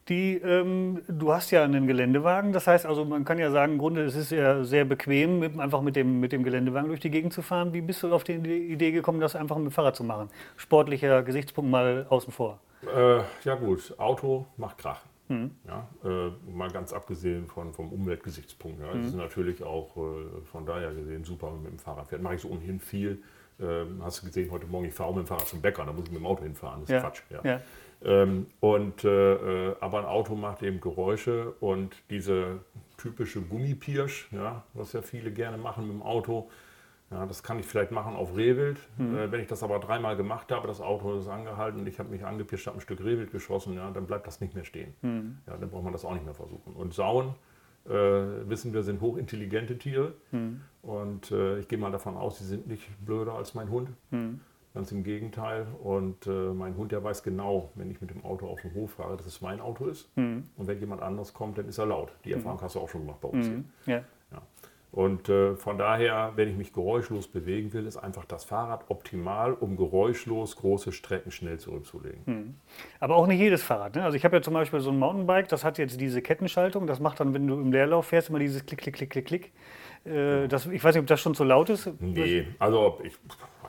Die, 0.07 0.35
ähm, 0.37 1.01
du 1.09 1.33
hast 1.33 1.51
ja 1.51 1.63
einen 1.63 1.87
Geländewagen, 1.87 2.53
das 2.53 2.67
heißt 2.67 2.85
also, 2.85 3.03
man 3.03 3.25
kann 3.25 3.39
ja 3.39 3.51
sagen, 3.51 3.73
im 3.73 3.77
Grunde 3.79 4.03
es 4.03 4.15
ist 4.15 4.31
ja 4.31 4.63
sehr 4.63 4.85
bequem, 4.85 5.39
mit, 5.39 5.59
einfach 5.59 5.81
mit 5.81 5.97
dem, 5.97 6.21
mit 6.21 6.31
dem 6.31 6.43
Geländewagen 6.43 6.87
durch 6.87 7.01
die 7.01 7.09
Gegend 7.11 7.33
zu 7.33 7.41
fahren. 7.41 7.73
Wie 7.73 7.81
bist 7.81 8.03
du 8.03 8.13
auf 8.13 8.23
die 8.23 8.33
Idee 8.33 8.91
gekommen, 8.91 9.19
das 9.19 9.35
einfach 9.35 9.57
mit 9.57 9.65
dem 9.65 9.71
Fahrrad 9.71 9.97
zu 9.97 10.05
machen? 10.05 10.29
Sportlicher 10.55 11.23
Gesichtspunkt 11.23 11.69
mal 11.69 12.05
außen 12.09 12.31
vor. 12.31 12.59
Äh, 12.83 13.19
ja 13.43 13.55
gut, 13.55 13.93
Auto 13.97 14.45
macht 14.55 14.77
Krach. 14.77 15.01
Mhm. 15.29 15.51
Ja, 15.67 15.87
äh, 16.03 16.31
mal 16.51 16.69
ganz 16.71 16.93
abgesehen 16.93 17.47
von, 17.47 17.73
vom 17.73 17.91
Umweltgesichtspunkt. 17.91 18.79
Ja. 18.79 18.93
Mhm. 18.93 18.97
Das 18.99 19.07
ist 19.07 19.15
natürlich 19.15 19.63
auch 19.63 19.95
äh, 19.97 20.41
von 20.45 20.65
daher 20.65 20.93
gesehen 20.93 21.23
super, 21.23 21.47
wenn 21.47 21.55
man 21.55 21.63
mit 21.63 21.71
dem 21.73 21.79
Fahrrad 21.79 22.07
fährt. 22.07 22.21
Mache 22.21 22.35
ich 22.35 22.41
so 22.41 22.49
ohnehin 22.49 22.79
viel. 22.79 23.21
Ähm, 23.59 24.01
hast 24.03 24.21
du 24.21 24.27
gesehen, 24.27 24.51
heute 24.51 24.67
Morgen, 24.67 24.85
ich 24.85 24.93
fahre 24.93 25.09
auch 25.09 25.15
mit 25.15 25.25
dem 25.25 25.27
Fahrrad 25.27 25.47
zum 25.47 25.61
Bäcker, 25.61 25.83
da 25.85 25.91
muss 25.91 26.05
ich 26.05 26.11
mit 26.11 26.19
dem 26.19 26.25
Auto 26.27 26.43
hinfahren. 26.43 26.81
Das 26.81 26.89
ist 26.89 26.93
Ja. 26.93 27.01
Quatsch. 27.01 27.21
Ja. 27.29 27.41
Ja. 27.43 27.61
Ähm, 28.03 28.45
und, 28.59 29.03
äh, 29.03 29.69
äh, 29.69 29.75
aber 29.79 29.99
ein 29.99 30.05
Auto 30.05 30.35
macht 30.35 30.61
eben 30.61 30.79
Geräusche 30.79 31.53
und 31.59 31.95
diese 32.11 32.59
typische 32.97 33.41
Gummipirsch, 33.41 34.29
ja, 34.31 34.63
was 34.73 34.93
ja 34.93 35.01
viele 35.01 35.31
gerne 35.31 35.57
machen 35.57 35.87
mit 35.87 35.95
dem 35.95 36.03
Auto, 36.03 36.49
ja, 37.11 37.25
das 37.25 37.41
kann 37.41 37.57
ich 37.59 37.65
vielleicht 37.65 37.91
machen 37.91 38.15
auf 38.15 38.35
Rehwild. 38.35 38.79
Äh, 38.99 39.31
wenn 39.31 39.39
ich 39.39 39.47
das 39.47 39.63
aber 39.63 39.79
dreimal 39.79 40.17
gemacht 40.17 40.51
habe, 40.51 40.67
das 40.67 40.81
Auto 40.81 41.17
ist 41.17 41.27
angehalten 41.27 41.79
und 41.81 41.87
ich 41.87 41.99
habe 41.99 42.09
mich 42.09 42.25
angepirscht, 42.25 42.67
habe 42.67 42.77
ein 42.77 42.81
Stück 42.81 42.99
Rehwild 43.03 43.31
geschossen, 43.31 43.73
ja, 43.73 43.89
dann 43.91 44.05
bleibt 44.07 44.27
das 44.27 44.41
nicht 44.41 44.53
mehr 44.55 44.65
stehen. 44.65 44.93
Ja, 45.47 45.57
dann 45.57 45.69
braucht 45.69 45.83
man 45.83 45.93
das 45.93 46.03
auch 46.03 46.13
nicht 46.13 46.25
mehr 46.25 46.33
versuchen. 46.35 46.73
Und 46.73 46.93
Sauen, 46.93 47.35
äh, 47.85 47.91
wissen 47.91 48.73
wir, 48.73 48.83
sind 48.83 48.99
hochintelligente 48.99 49.77
Tiere. 49.77 50.13
Und 50.81 51.31
äh, 51.31 51.59
ich 51.59 51.67
gehe 51.69 51.77
mal 51.77 51.91
davon 51.91 52.17
aus, 52.17 52.39
sie 52.39 52.45
sind 52.45 52.67
nicht 52.67 52.83
blöder 53.05 53.33
als 53.33 53.53
mein 53.53 53.69
Hund. 53.69 53.89
Ganz 54.73 54.91
im 54.91 55.03
Gegenteil. 55.03 55.65
Und 55.81 56.27
äh, 56.27 56.29
mein 56.53 56.75
Hund, 56.75 56.91
der 56.91 57.03
weiß 57.03 57.23
genau, 57.23 57.71
wenn 57.75 57.89
ich 57.89 57.99
mit 58.01 58.09
dem 58.11 58.23
Auto 58.25 58.47
auf 58.47 58.61
den 58.61 58.73
Hof 58.73 58.91
fahre, 58.91 59.15
dass 59.17 59.25
es 59.25 59.41
mein 59.41 59.59
Auto 59.61 59.85
ist. 59.85 60.09
Und 60.57 60.67
wenn 60.67 60.79
jemand 60.79 61.01
anders 61.01 61.33
kommt, 61.33 61.57
dann 61.57 61.67
ist 61.69 61.77
er 61.77 61.85
laut. 61.87 62.11
Die 62.25 62.33
Erfahrung 62.33 62.61
hast 62.61 62.75
du 62.75 62.79
auch 62.81 62.89
schon 62.89 63.01
gemacht 63.01 63.21
bei 63.21 63.29
uns. 63.29 63.47
hier. 63.85 63.95
Ja. 63.95 64.03
Und 64.91 65.29
äh, 65.29 65.55
von 65.55 65.77
daher, 65.77 66.31
wenn 66.35 66.49
ich 66.49 66.55
mich 66.55 66.73
geräuschlos 66.73 67.27
bewegen 67.27 67.73
will, 67.73 67.85
ist 67.85 67.97
einfach 67.97 68.25
das 68.25 68.45
Fahrrad 68.45 68.85
optimal, 68.89 69.53
um 69.53 69.75
geräuschlos 69.75 70.55
große 70.55 70.91
Strecken 70.91 71.31
schnell 71.31 71.59
zurückzulegen. 71.59 72.21
Aber 72.99 73.15
auch 73.17 73.27
nicht 73.27 73.39
jedes 73.39 73.61
Fahrrad. 73.63 73.95
Ne? 73.95 74.03
Also 74.03 74.15
ich 74.15 74.23
habe 74.23 74.37
ja 74.37 74.41
zum 74.41 74.53
Beispiel 74.53 74.79
so 74.79 74.89
ein 74.89 74.97
Mountainbike, 74.97 75.49
das 75.49 75.63
hat 75.63 75.77
jetzt 75.77 75.99
diese 75.99 76.21
Kettenschaltung. 76.21 76.87
Das 76.87 76.99
macht 76.99 77.19
dann, 77.19 77.33
wenn 77.33 77.45
du 77.47 77.55
im 77.55 77.71
Leerlauf 77.71 78.07
fährst, 78.07 78.29
immer 78.29 78.39
dieses 78.39 78.65
Klick, 78.65 78.79
Klick, 78.79 78.95
Klick, 78.95 79.09
Klick, 79.09 79.25
Klick. 79.25 79.53
Äh, 80.05 80.47
das, 80.47 80.65
ich 80.65 80.83
weiß 80.83 80.95
nicht, 80.95 81.01
ob 81.01 81.07
das 81.07 81.19
schon 81.19 81.35
zu 81.35 81.43
laut 81.43 81.69
ist. 81.69 81.91
Nee, 81.99 82.47
also 82.57 82.99
ich 83.03 83.13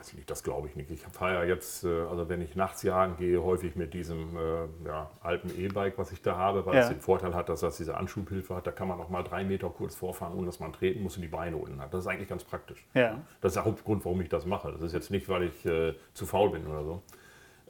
weiß 0.09 0.13
ich 0.13 0.17
nicht, 0.17 0.29
das 0.29 0.43
glaube 0.43 0.67
ich 0.67 0.75
nicht. 0.75 0.89
Ich 0.89 1.01
fahre 1.01 1.35
ja 1.35 1.43
jetzt, 1.43 1.83
äh, 1.83 1.87
also 1.87 2.29
wenn 2.29 2.41
ich 2.41 2.55
nachts 2.55 2.83
jagen 2.83 3.17
gehe, 3.17 3.41
häufig 3.43 3.75
mit 3.75 3.93
diesem 3.93 4.35
äh, 4.35 4.87
ja, 4.87 5.09
alten 5.21 5.49
E-Bike, 5.57 5.97
was 5.97 6.11
ich 6.11 6.21
da 6.21 6.35
habe, 6.35 6.65
weil 6.65 6.75
ja. 6.75 6.81
es 6.81 6.89
den 6.89 6.99
Vorteil 6.99 7.33
hat, 7.35 7.49
dass 7.49 7.61
das 7.61 7.77
diese 7.77 7.95
Anschubhilfe 7.95 8.55
hat. 8.55 8.65
Da 8.65 8.71
kann 8.71 8.87
man 8.87 8.99
auch 8.99 9.09
mal 9.09 9.23
drei 9.23 9.43
Meter 9.43 9.69
kurz 9.69 9.95
vorfahren, 9.95 10.33
ohne 10.33 10.47
dass 10.47 10.59
man 10.59 10.73
treten 10.73 11.03
muss 11.03 11.15
und 11.15 11.21
die 11.21 11.27
Beine 11.27 11.57
unten 11.57 11.79
hat. 11.79 11.93
Das 11.93 12.01
ist 12.01 12.07
eigentlich 12.07 12.29
ganz 12.29 12.43
praktisch. 12.43 12.85
Ja. 12.93 13.19
Das 13.41 13.51
ist 13.51 13.55
der 13.55 13.65
Hauptgrund, 13.65 14.03
warum 14.05 14.21
ich 14.21 14.29
das 14.29 14.45
mache. 14.45 14.71
Das 14.71 14.81
ist 14.81 14.93
jetzt 14.93 15.11
nicht, 15.11 15.29
weil 15.29 15.43
ich 15.43 15.65
äh, 15.65 15.93
zu 16.13 16.25
faul 16.25 16.51
bin 16.51 16.65
oder 16.67 16.83
so. 16.83 17.01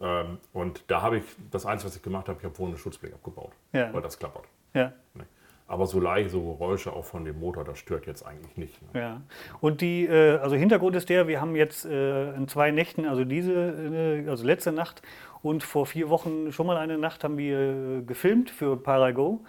Ähm, 0.01 0.37
und 0.53 0.83
da 0.87 1.01
habe 1.01 1.17
ich, 1.17 1.25
das 1.51 1.65
Einzige, 1.65 1.89
was 1.89 1.95
ich 1.97 2.01
gemacht 2.03 2.29
habe, 2.29 2.39
ich 2.39 2.45
habe 2.45 2.55
vorne 2.55 2.71
eine 2.71 2.79
Schutzblech 2.79 3.13
abgebaut, 3.13 3.51
weil 3.71 4.01
das 4.01 4.17
klappert. 4.17 4.45
Ja. 4.73 4.93
Nee. 5.13 5.23
Aber 5.69 5.85
so 5.85 5.99
leise 5.99 6.39
Geräusche 6.39 6.91
auch 6.91 7.05
von 7.05 7.23
dem 7.25 7.39
Motor, 7.39 7.63
das 7.63 7.77
stört 7.77 8.07
jetzt 8.07 8.25
eigentlich 8.25 8.57
nicht. 8.57 8.81
Ne? 8.81 8.99
Ja. 8.99 9.21
Und 9.61 9.81
die, 9.81 10.07
äh, 10.07 10.37
also 10.39 10.55
Hintergrund 10.55 10.95
ist 10.95 11.09
der, 11.09 11.27
wir 11.27 11.39
haben 11.39 11.55
jetzt 11.55 11.85
äh, 11.85 12.33
in 12.33 12.47
zwei 12.47 12.71
Nächten, 12.71 13.05
also 13.05 13.23
diese, 13.23 13.53
äh, 13.53 14.27
also 14.27 14.43
letzte 14.43 14.71
Nacht 14.71 15.03
und 15.41 15.63
vor 15.63 15.85
vier 15.85 16.09
Wochen 16.09 16.51
schon 16.51 16.67
mal 16.67 16.77
eine 16.77 16.97
Nacht 16.97 17.23
haben 17.23 17.37
wir 17.37 18.01
gefilmt 18.05 18.49
für 18.49 18.77
Parago 18.77 19.41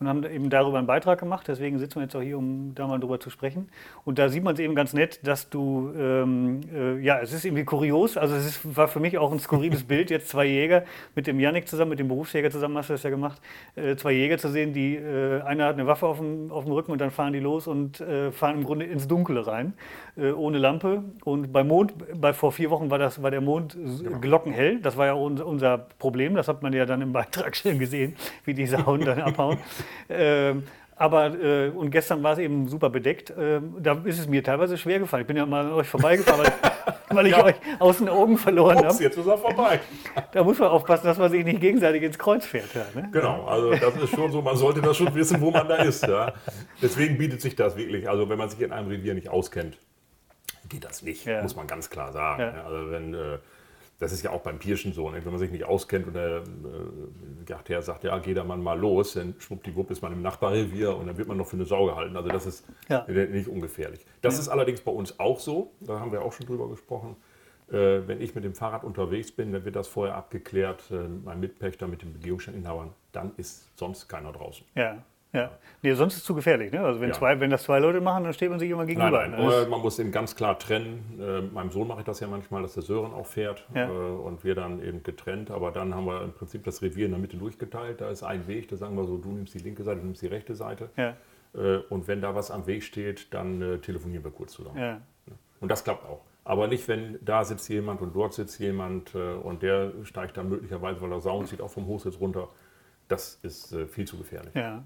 und 0.00 0.08
haben 0.08 0.24
eben 0.24 0.50
darüber 0.50 0.78
einen 0.78 0.86
Beitrag 0.86 1.18
gemacht. 1.18 1.46
Deswegen 1.48 1.78
sitzen 1.78 1.96
wir 1.96 2.02
jetzt 2.02 2.14
auch 2.14 2.22
hier, 2.22 2.38
um 2.38 2.74
da 2.74 2.86
mal 2.86 2.98
drüber 2.98 3.18
zu 3.18 3.30
sprechen. 3.30 3.68
Und 4.04 4.18
da 4.18 4.28
sieht 4.28 4.44
man 4.44 4.54
es 4.54 4.60
eben 4.60 4.74
ganz 4.74 4.92
nett, 4.92 5.26
dass 5.26 5.50
du, 5.50 5.92
ähm, 5.96 6.60
äh, 6.72 6.98
ja, 7.00 7.18
es 7.20 7.32
ist 7.32 7.44
irgendwie 7.44 7.64
kurios. 7.64 8.16
Also 8.16 8.36
es 8.36 8.46
ist, 8.46 8.76
war 8.76 8.88
für 8.88 9.00
mich 9.00 9.18
auch 9.18 9.32
ein 9.32 9.40
skurriles 9.40 9.84
Bild, 9.88 10.10
jetzt 10.10 10.28
zwei 10.28 10.46
Jäger 10.46 10.84
mit 11.14 11.26
dem 11.26 11.40
Janik 11.40 11.68
zusammen, 11.68 11.90
mit 11.90 11.98
dem 11.98 12.08
Berufsjäger 12.08 12.50
zusammen, 12.50 12.76
hast 12.76 12.90
du 12.90 12.94
das 12.94 13.02
ja 13.02 13.10
gemacht, 13.10 13.40
äh, 13.74 13.96
zwei 13.96 14.12
Jäger 14.12 14.38
zu 14.38 14.48
sehen, 14.48 14.72
die, 14.72 14.96
äh, 14.96 15.42
einer 15.42 15.66
hat 15.66 15.74
eine 15.74 15.86
Waffe 15.86 16.06
auf 16.06 16.18
dem, 16.18 16.50
auf 16.52 16.64
dem 16.64 16.72
Rücken 16.72 16.92
und 16.92 17.00
dann 17.00 17.10
fahren 17.10 17.32
die 17.32 17.40
los 17.40 17.66
und 17.66 18.00
äh, 18.00 18.30
fahren 18.30 18.58
im 18.58 18.64
Grunde 18.64 18.84
ins 18.84 19.08
Dunkle 19.08 19.46
rein, 19.46 19.72
äh, 20.16 20.30
ohne 20.30 20.58
Lampe. 20.58 21.02
Und 21.24 21.52
beim 21.52 21.68
Mond, 21.68 21.94
bei, 22.20 22.32
vor 22.32 22.52
vier 22.52 22.70
Wochen 22.70 22.90
war, 22.90 22.98
das, 22.98 23.22
war 23.22 23.30
der 23.30 23.40
Mond 23.40 23.76
genau. 23.76 24.18
glockenhell. 24.20 24.80
Das 24.80 24.96
war 24.96 25.06
ja 25.06 25.14
unser, 25.14 25.37
unser 25.40 25.78
Problem. 25.78 26.34
Das 26.34 26.48
hat 26.48 26.62
man 26.62 26.72
ja 26.72 26.86
dann 26.86 27.02
im 27.02 27.12
Beitrag 27.18 27.56
schön 27.56 27.78
gesehen, 27.78 28.16
wie 28.44 28.54
die 28.54 28.66
Sauen 28.66 29.04
dann 29.04 29.20
abhauen. 29.20 29.58
Ähm, 30.10 30.62
aber 30.98 31.32
äh, 31.40 31.68
und 31.68 31.90
gestern 31.90 32.22
war 32.24 32.32
es 32.32 32.38
eben 32.40 32.66
super 32.66 32.90
bedeckt. 32.90 33.32
Ähm, 33.38 33.76
da 33.78 33.92
ist 34.04 34.18
es 34.18 34.26
mir 34.26 34.42
teilweise 34.42 34.76
schwer 34.76 34.98
gefallen. 34.98 35.22
Ich 35.22 35.26
bin 35.28 35.36
ja 35.36 35.46
mal 35.46 35.66
an 35.66 35.72
euch 35.72 35.86
vorbeigefahren, 35.86 36.40
weil, 36.40 37.06
weil 37.16 37.26
ich 37.26 37.32
ja. 37.32 37.44
euch 37.44 37.54
aus 37.78 37.98
den 37.98 38.08
Augen 38.08 38.36
verloren 38.36 38.78
habe. 38.78 39.02
Jetzt 39.02 39.16
ist 39.16 39.26
er 39.26 39.38
vorbei. 39.38 39.78
Da 40.32 40.42
muss 40.42 40.58
man 40.58 40.68
aufpassen, 40.68 41.06
dass 41.06 41.18
man 41.18 41.30
sich 41.30 41.44
nicht 41.44 41.60
gegenseitig 41.60 42.02
ins 42.02 42.18
Kreuz 42.18 42.44
fährt. 42.44 42.74
Ja, 42.74 42.86
ne? 43.00 43.08
Genau, 43.12 43.44
also 43.44 43.70
das 43.70 43.94
ist 44.02 44.10
schon 44.10 44.32
so, 44.32 44.42
man 44.42 44.56
sollte 44.56 44.82
das 44.82 44.96
schon 44.96 45.14
wissen, 45.14 45.40
wo 45.40 45.52
man 45.52 45.68
da 45.68 45.76
ist. 45.76 46.04
Ja. 46.04 46.32
Deswegen 46.82 47.16
bietet 47.16 47.42
sich 47.42 47.54
das 47.54 47.76
wirklich, 47.76 48.08
also 48.08 48.28
wenn 48.28 48.38
man 48.38 48.48
sich 48.48 48.60
in 48.60 48.72
einem 48.72 48.88
Revier 48.88 49.14
nicht 49.14 49.28
auskennt, 49.28 49.78
geht 50.68 50.84
das 50.84 51.02
nicht, 51.02 51.26
muss 51.42 51.54
man 51.54 51.68
ganz 51.68 51.90
klar 51.90 52.12
sagen. 52.12 52.42
Also 52.42 52.90
wenn 52.90 53.14
äh, 53.14 53.38
das 53.98 54.12
ist 54.12 54.22
ja 54.22 54.30
auch 54.30 54.42
beim 54.42 54.58
Pirschen 54.58 54.92
so. 54.92 55.10
Ne? 55.10 55.24
Wenn 55.24 55.32
man 55.32 55.40
sich 55.40 55.50
nicht 55.50 55.64
auskennt 55.64 56.06
und 56.06 56.14
der 56.14 56.42
äh, 57.68 57.82
sagt, 57.82 58.04
ja, 58.04 58.18
geh 58.18 58.32
da 58.32 58.44
mal 58.44 58.78
los, 58.78 59.14
dann 59.14 59.34
schwuppdiwupp 59.38 59.90
ist 59.90 60.02
man 60.02 60.12
im 60.12 60.22
Nachbarrevier 60.22 60.96
und 60.96 61.06
dann 61.06 61.18
wird 61.18 61.26
man 61.26 61.36
noch 61.36 61.46
für 61.46 61.56
eine 61.56 61.64
Sau 61.64 61.86
gehalten. 61.86 62.16
Also 62.16 62.28
das 62.28 62.46
ist 62.46 62.64
ja. 62.88 63.04
nicht 63.08 63.48
ungefährlich. 63.48 64.06
Das 64.22 64.34
ja. 64.34 64.40
ist 64.40 64.48
allerdings 64.48 64.80
bei 64.80 64.92
uns 64.92 65.18
auch 65.18 65.40
so, 65.40 65.72
da 65.80 65.98
haben 65.98 66.12
wir 66.12 66.22
auch 66.22 66.32
schon 66.32 66.46
drüber 66.46 66.68
gesprochen. 66.68 67.16
Äh, 67.70 68.06
wenn 68.06 68.20
ich 68.20 68.34
mit 68.34 68.44
dem 68.44 68.54
Fahrrad 68.54 68.84
unterwegs 68.84 69.32
bin, 69.32 69.52
dann 69.52 69.64
wird 69.64 69.76
das 69.76 69.88
vorher 69.88 70.14
abgeklärt, 70.14 70.84
äh, 70.90 71.08
mein 71.24 71.40
Mitpächter 71.40 71.88
mit 71.88 72.02
den 72.02 72.12
Begehungsstandinhabern, 72.12 72.94
dann 73.12 73.32
ist 73.36 73.68
sonst 73.76 74.08
keiner 74.08 74.32
draußen. 74.32 74.64
Ja. 74.74 75.02
Ja, 75.32 75.50
nee, 75.82 75.92
sonst 75.92 76.14
ist 76.14 76.20
es 76.20 76.24
zu 76.24 76.34
gefährlich. 76.34 76.72
Ne? 76.72 76.80
Also 76.80 77.00
wenn, 77.00 77.10
ja. 77.10 77.14
zwei, 77.14 77.38
wenn 77.38 77.50
das 77.50 77.64
zwei 77.64 77.78
Leute 77.78 78.00
machen, 78.00 78.24
dann 78.24 78.32
steht 78.32 78.48
man 78.48 78.58
sich 78.58 78.70
immer 78.70 78.86
gegenüber. 78.86 79.10
Nein, 79.10 79.32
nein. 79.32 79.46
Ne? 79.46 79.66
Man 79.68 79.80
muss 79.82 79.98
eben 79.98 80.10
ganz 80.10 80.34
klar 80.34 80.58
trennen. 80.58 81.20
Äh, 81.20 81.42
meinem 81.42 81.70
Sohn 81.70 81.86
mache 81.86 82.00
ich 82.00 82.06
das 82.06 82.20
ja 82.20 82.28
manchmal, 82.28 82.62
dass 82.62 82.74
der 82.74 82.82
Sören 82.82 83.12
auch 83.12 83.26
fährt 83.26 83.66
ja. 83.74 83.88
äh, 83.88 83.90
und 83.90 84.42
wir 84.44 84.54
dann 84.54 84.82
eben 84.82 85.02
getrennt. 85.02 85.50
Aber 85.50 85.70
dann 85.70 85.94
haben 85.94 86.06
wir 86.06 86.22
im 86.22 86.32
Prinzip 86.32 86.64
das 86.64 86.80
Revier 86.80 87.06
in 87.06 87.12
der 87.12 87.20
Mitte 87.20 87.36
durchgeteilt. 87.36 88.00
Da 88.00 88.08
ist 88.10 88.22
ein 88.22 88.46
Weg, 88.48 88.68
da 88.68 88.76
sagen 88.76 88.96
wir 88.96 89.04
so, 89.04 89.18
du 89.18 89.30
nimmst 89.30 89.52
die 89.54 89.58
linke 89.58 89.82
Seite, 89.82 90.00
du 90.00 90.06
nimmst 90.06 90.22
die 90.22 90.28
rechte 90.28 90.54
Seite. 90.54 90.88
Ja. 90.96 91.14
Äh, 91.54 91.78
und 91.90 92.08
wenn 92.08 92.22
da 92.22 92.34
was 92.34 92.50
am 92.50 92.66
Weg 92.66 92.82
steht, 92.82 93.32
dann 93.34 93.60
äh, 93.60 93.78
telefonieren 93.78 94.24
wir 94.24 94.30
kurz 94.30 94.52
zusammen. 94.52 95.02
Und 95.60 95.70
das 95.70 95.84
klappt 95.84 96.06
auch. 96.06 96.22
Aber 96.44 96.66
nicht, 96.66 96.88
wenn 96.88 97.18
da 97.20 97.44
sitzt 97.44 97.68
jemand 97.68 98.00
und 98.00 98.16
dort 98.16 98.32
sitzt 98.32 98.58
jemand 98.58 99.14
äh, 99.14 99.34
und 99.34 99.62
der 99.62 99.92
steigt 100.04 100.38
dann 100.38 100.48
möglicherweise, 100.48 100.98
weil 101.02 101.12
er 101.12 101.20
Sound 101.20 101.48
sieht, 101.48 101.60
auch 101.60 101.70
vom 101.70 101.86
Hochsitz 101.86 102.18
runter 102.18 102.48
das 103.08 103.38
ist 103.42 103.72
äh, 103.72 103.86
viel 103.86 104.06
zu 104.06 104.18
gefährlich. 104.18 104.54
Ja. 104.54 104.84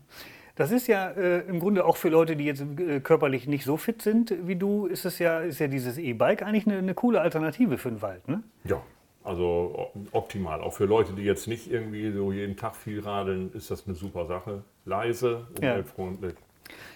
Das 0.55 0.71
ist 0.71 0.87
ja 0.87 1.11
äh, 1.11 1.41
im 1.49 1.61
Grunde 1.61 1.85
auch 1.85 1.97
für 1.97 2.09
Leute, 2.09 2.37
die 2.37 2.45
jetzt 2.45 2.63
äh, 2.79 3.01
körperlich 3.01 3.47
nicht 3.47 3.65
so 3.65 3.77
fit 3.77 4.03
sind 4.03 4.35
wie 4.47 4.57
du, 4.57 4.87
ist 4.87 5.05
es 5.05 5.19
ja, 5.19 5.41
ist 5.41 5.59
ja 5.59 5.67
dieses 5.67 5.99
E-Bike 5.99 6.43
eigentlich 6.43 6.67
eine, 6.67 6.79
eine, 6.79 6.95
coole 6.95 7.21
Alternative 7.21 7.79
für 7.79 7.91
den 7.91 8.03
Wald, 8.03 8.29
ne? 8.29 8.43
Ja, 8.65 8.83
also 9.25 9.91
optimal. 10.13 10.61
Auch 10.61 10.75
für 10.75 10.85
Leute, 10.85 11.15
die 11.15 11.23
jetzt 11.23 11.49
nicht 11.49 11.71
irgendwie 11.71 12.13
so 12.13 12.33
jeden 12.33 12.57
Tag 12.57 12.77
viel 12.77 13.01
radeln, 13.01 13.51
ist 13.55 13.71
das 13.71 13.87
eine 13.87 13.95
super 13.95 14.27
Sache. 14.27 14.63
Leise, 14.85 15.47
umweltfreundlich. 15.57 16.35
Ja. 16.35 16.52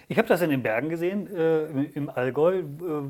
Ich 0.09 0.17
habe 0.17 0.27
das 0.27 0.41
in 0.41 0.49
den 0.49 0.63
Bergen 0.63 0.87
gesehen, 0.87 1.27
äh, 1.35 1.65
im 1.93 2.09
Allgäu, 2.09 2.59
äh, 2.59 2.63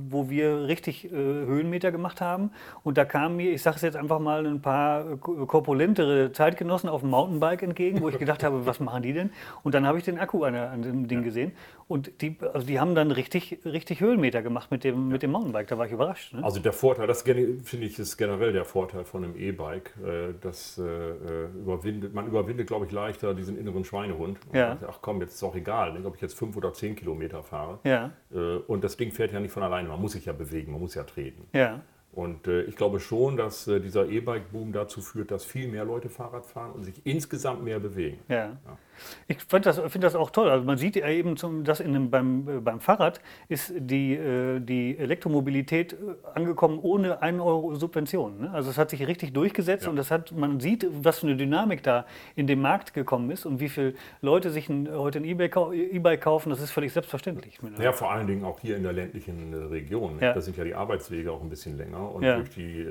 wo 0.10 0.32
wir 0.32 0.68
richtig 0.68 1.06
äh, 1.06 1.10
Höhenmeter 1.12 1.92
gemacht 1.92 2.22
haben. 2.22 2.50
Und 2.84 2.98
da 2.98 3.06
kamen 3.06 3.36
mir, 3.36 3.52
ich 3.52 3.62
sage 3.62 3.76
es 3.76 3.84
jetzt 3.84 3.96
einfach 3.96 4.20
mal, 4.20 4.48
ein 4.48 4.62
paar 4.62 5.18
korpulentere 5.18 6.32
Zeitgenossen 6.32 6.90
auf 6.90 7.02
dem 7.02 7.12
Mountainbike 7.12 7.62
entgegen, 7.62 8.02
wo 8.02 8.10
ich 8.10 8.18
gedacht 8.18 8.44
habe, 8.44 8.66
was 8.66 8.80
machen 8.80 9.04
die 9.04 9.14
denn? 9.14 9.30
Und 9.64 9.76
dann 9.76 9.86
habe 9.86 10.00
ich 10.00 10.06
den 10.06 10.18
Akku 10.18 10.44
an, 10.44 10.56
an 10.56 10.82
dem 10.82 11.08
Ding 11.08 11.22
gesehen. 11.22 11.52
Und 11.88 12.22
die, 12.22 12.36
also 12.54 12.68
die 12.68 12.80
haben 12.80 12.96
dann 12.96 13.12
richtig, 13.12 13.60
richtig 13.64 14.02
Höhenmeter 14.02 14.42
gemacht 14.42 14.72
mit 14.72 14.84
dem, 14.84 15.08
mit 15.08 15.24
dem 15.24 15.32
Mountainbike. 15.32 15.68
Da 15.68 15.78
war 15.78 15.86
ich 15.86 15.94
überrascht. 15.94 16.34
Ne? 16.34 16.44
Also 16.44 16.60
der 16.60 16.74
Vorteil, 16.74 17.08
das 17.08 17.22
finde 17.22 17.86
ich, 17.86 17.98
ist 17.98 18.18
generell 18.18 18.52
der 18.52 18.66
Vorteil 18.66 19.06
von 19.06 19.24
einem 19.24 19.38
E-Bike. 19.38 19.94
Äh, 20.04 20.34
das 20.42 20.78
äh, 20.80 21.46
überwindet, 21.60 22.14
man 22.14 22.28
überwindet, 22.28 22.68
glaube 22.68 22.88
ich, 22.88 22.92
leichter 22.92 23.34
diesen 23.36 23.58
inneren 23.58 23.86
Schweinehund. 23.86 24.38
Ja. 24.52 24.72
Sagt, 24.72 24.84
ach 24.90 25.00
komm, 25.02 25.22
jetzt 25.22 25.36
ist 25.36 25.44
auch 25.44 25.56
egal, 25.56 25.96
ob 26.06 26.16
ich 26.16 26.22
jetzt 26.22 26.34
fünf 26.34 26.57
oder 26.58 26.74
zehn 26.74 26.88
10 26.88 26.96
Kilometer 26.96 27.44
fahre. 27.44 27.80
Ja. 27.84 28.12
Äh, 28.34 28.58
und 28.68 28.84
das 28.84 28.98
Ding 28.98 29.12
fährt 29.12 29.32
ja 29.32 29.40
nicht 29.40 29.52
von 29.52 29.64
alleine, 29.64 29.88
man 29.88 30.02
muss 30.02 30.14
sich 30.14 30.26
ja 30.26 30.34
bewegen, 30.34 30.72
man 30.72 30.82
muss 30.82 30.96
ja 30.96 31.04
treten. 31.04 31.48
Ja. 31.54 31.82
Und 32.12 32.48
äh, 32.48 32.64
ich 32.64 32.76
glaube 32.76 33.00
schon, 33.00 33.38
dass 33.38 33.68
äh, 33.68 33.80
dieser 33.80 34.08
E-Bike-Boom 34.08 34.74
dazu 34.74 35.02
führt, 35.02 35.30
dass 35.30 35.46
viel 35.46 35.68
mehr 35.68 35.86
Leute 35.86 36.10
Fahrrad 36.10 36.48
fahren 36.48 36.72
und 36.72 36.84
sich 36.84 37.06
insgesamt 37.06 37.64
mehr 37.64 37.80
bewegen. 37.80 38.20
Ja. 38.28 38.36
ja. 38.36 38.78
Ich 39.28 39.38
finde 39.44 39.72
das, 39.72 39.80
find 39.92 40.04
das 40.04 40.16
auch 40.16 40.32
toll. 40.32 40.50
Also 40.50 40.66
man 40.66 40.78
sieht 40.78 40.96
ja 40.96 41.08
eben, 41.08 41.38
zum, 41.38 41.64
dass 41.64 41.80
in 41.80 41.94
dem, 41.94 42.10
beim, 42.10 42.48
äh, 42.48 42.60
beim 42.60 42.80
Fahrrad 42.80 43.22
ist 43.50 43.74
die, 43.76 44.16
äh, 44.16 44.60
die 44.60 44.98
Elektromobilität 44.98 45.94
äh, 45.94 45.98
angekommen 46.34 46.80
ohne 46.82 47.22
einen 47.22 47.40
Euro 47.40 47.76
Subvention. 47.76 48.42
Ne? 48.42 48.52
Also 48.52 48.70
es 48.70 48.78
hat 48.78 48.90
sich 48.90 49.06
richtig 49.08 49.34
durchgesetzt 49.34 49.86
ja. 49.86 49.90
und 49.90 49.96
das 49.96 50.12
hat, 50.12 50.32
man 50.32 50.60
sieht, 50.60 50.88
was 51.04 51.20
für 51.20 51.28
eine 51.28 51.36
Dynamik 51.36 51.84
da 51.84 52.06
in 52.36 52.48
den 52.48 52.62
Markt 52.62 52.94
gekommen 52.94 53.30
ist 53.32 53.46
und 53.46 53.60
wie 53.60 53.70
viele 53.70 53.94
Leute 54.22 54.50
sich 54.50 54.70
ein, 54.70 54.90
heute 54.92 55.20
ein 55.20 55.26
E-Bike 55.26 56.22
kaufen, 56.22 56.50
das 56.50 56.62
ist 56.62 56.72
völlig 56.72 56.94
selbstverständlich. 56.94 57.60
Ja, 57.80 57.92
vor 57.92 58.12
allen 58.12 58.28
Dingen 58.28 58.44
auch 58.46 58.60
hier 58.60 58.78
in 58.78 58.84
der 58.84 58.94
ländlichen 58.94 59.54
Region. 59.54 60.18
Ja. 60.20 60.34
Da 60.34 60.42
sind 60.42 60.58
ja 60.58 60.64
die 60.64 60.76
Arbeitswege 60.76 61.32
auch 61.32 61.42
ein 61.42 61.50
bisschen 61.50 61.78
länger 61.78 62.12
und 62.14 62.24
durch 62.24 62.50
die 62.50 62.86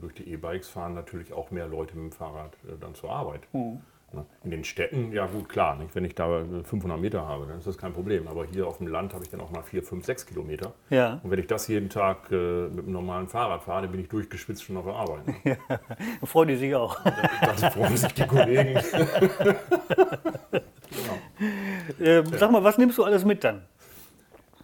durch 0.00 0.14
die 0.14 0.30
E-Bikes 0.32 0.68
fahren 0.68 0.94
natürlich 0.94 1.32
auch 1.32 1.50
mehr 1.50 1.66
Leute 1.66 1.96
mit 1.96 2.12
dem 2.12 2.16
Fahrrad 2.16 2.56
dann 2.80 2.94
zur 2.94 3.10
Arbeit. 3.10 3.42
Mhm. 3.52 3.80
Ne? 4.12 4.24
In 4.44 4.50
den 4.50 4.64
Städten, 4.64 5.12
ja 5.12 5.26
gut, 5.26 5.48
klar, 5.48 5.78
wenn 5.92 6.04
ich 6.04 6.14
da 6.14 6.44
500 6.62 6.98
Meter 7.00 7.26
habe, 7.26 7.46
dann 7.46 7.58
ist 7.58 7.66
das 7.66 7.76
kein 7.76 7.92
Problem. 7.92 8.28
Aber 8.28 8.44
hier 8.46 8.66
auf 8.66 8.78
dem 8.78 8.86
Land 8.86 9.12
habe 9.14 9.24
ich 9.24 9.30
dann 9.30 9.40
auch 9.40 9.50
mal 9.50 9.62
4, 9.62 9.82
5, 9.82 10.04
6 10.04 10.26
Kilometer. 10.26 10.74
Ja. 10.90 11.20
Und 11.22 11.30
wenn 11.30 11.40
ich 11.40 11.48
das 11.48 11.66
jeden 11.66 11.88
Tag 11.88 12.30
äh, 12.30 12.68
mit 12.68 12.84
einem 12.84 12.92
normalen 12.92 13.26
Fahrrad 13.28 13.64
fahre, 13.64 13.82
dann 13.82 13.90
bin 13.90 14.00
ich 14.00 14.08
durchgeschwitzt 14.08 14.62
schon 14.62 14.76
auf 14.76 14.84
der 14.84 14.94
Arbeit. 14.94 15.26
Ne? 15.26 15.34
Ja. 15.44 15.56
Freuen 16.24 16.48
die 16.48 16.56
sich 16.56 16.74
auch. 16.74 16.98
Das 17.40 17.74
freuen 17.74 17.96
sich 17.96 18.12
die 18.14 18.26
Kollegen. 18.26 18.74
genau. 20.90 21.18
äh, 21.98 22.22
sag 22.38 22.50
mal, 22.52 22.62
was 22.62 22.78
nimmst 22.78 22.98
du 22.98 23.04
alles 23.04 23.24
mit 23.24 23.42
dann? 23.42 23.62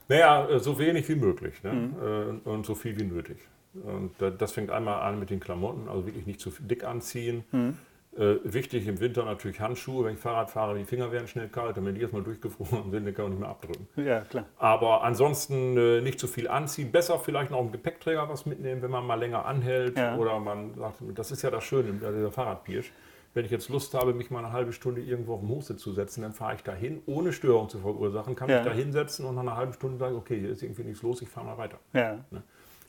Naja, 0.09 0.49
äh, 0.49 0.61
so 0.61 0.79
wenig 0.79 1.09
wie 1.09 1.17
möglich 1.17 1.63
ne? 1.65 1.73
Mhm. 1.73 2.43
Äh, 2.47 2.49
und 2.49 2.65
so 2.65 2.75
viel 2.75 2.97
wie 2.99 3.05
nötig. 3.05 3.39
Und 3.75 4.13
das 4.21 4.53
fängt 4.53 4.71
einmal 4.71 5.01
an 5.01 5.19
mit 5.19 5.31
den 5.31 5.41
Klamotten, 5.41 5.89
also 5.89 6.05
wirklich 6.05 6.27
nicht 6.27 6.41
zu 6.41 6.51
dick 6.61 6.85
anziehen. 6.85 7.43
Mhm. 7.53 7.79
Äh, 8.16 8.37
wichtig 8.45 8.87
im 8.87 9.00
Winter 9.00 9.25
natürlich 9.25 9.59
Handschuhe. 9.61 10.04
Wenn 10.04 10.14
ich 10.14 10.21
Fahrrad 10.21 10.50
fahre, 10.50 10.76
die 10.76 10.85
Finger 10.85 11.11
werden 11.12 11.26
schnell 11.28 11.49
kalt. 11.49 11.78
Und 11.78 11.87
wenn 11.87 11.95
die 11.95 12.02
erstmal 12.02 12.23
durchgefroren 12.23 12.90
sind, 12.90 13.07
dann 13.07 13.14
kann 13.14 13.25
man 13.25 13.33
nicht 13.33 13.40
mehr 13.40 13.49
abdrücken. 13.49 13.88
Ja, 13.97 14.21
klar. 14.21 14.45
Aber 14.59 15.02
ansonsten 15.02 15.76
äh, 15.78 16.00
nicht 16.02 16.21
zu 16.21 16.26
viel 16.26 16.49
anziehen. 16.49 16.92
Besser 16.92 17.19
vielleicht 17.19 17.50
noch 17.50 17.61
im 17.61 17.73
Gepäckträger 17.73 18.28
was 18.28 18.45
mitnehmen, 18.45 18.83
wenn 18.83 18.90
man 18.90 19.07
mal 19.07 19.14
länger 19.14 19.47
anhält. 19.47 19.97
Ja. 19.97 20.16
Oder 20.16 20.38
man 20.40 20.75
sagt, 20.75 20.97
das 21.14 21.31
ist 21.31 21.42
ja 21.42 21.50
das 21.50 21.64
Schöne, 21.64 21.92
dieser 21.92 22.31
Fahrradbiersch. 22.31 22.92
Wenn 23.35 23.47
ich 23.47 23.50
jetzt 23.50 23.71
Lust 23.71 23.95
habe, 23.95 24.12
mich 24.12 24.31
mal 24.31 24.40
eine 24.40 24.52
halbe 24.52 24.75
Stunde 24.75 25.00
irgendwo 25.00 25.35
auf 25.35 25.40
dem 25.40 25.49
Hochsitz 25.49 25.81
zu 25.81 25.92
setzen, 25.92 26.21
dann 26.21 26.35
fahre 26.35 26.54
ich 26.57 26.62
dahin, 26.62 27.00
ohne 27.07 27.33
Störung 27.33 27.71
zu 27.71 27.78
verursachen, 27.78 28.37
kann 28.37 28.50
ja. 28.50 28.57
mich 28.57 28.66
da 28.66 28.75
hinsetzen 28.75 29.25
und 29.25 29.37
nach 29.37 29.42
einer 29.42 29.57
halben 29.57 29.73
Stunde 29.73 29.97
sagen, 29.97 30.16
okay, 30.16 30.38
hier 30.38 30.50
ist 30.50 30.62
irgendwie 30.62 30.83
nichts 30.83 31.02
los, 31.02 31.23
ich 31.23 31.31
fahre 31.31 31.47
mal 31.47 31.57
weiter. 31.57 31.78
Ja. 31.95 32.19
Ne? 32.31 32.42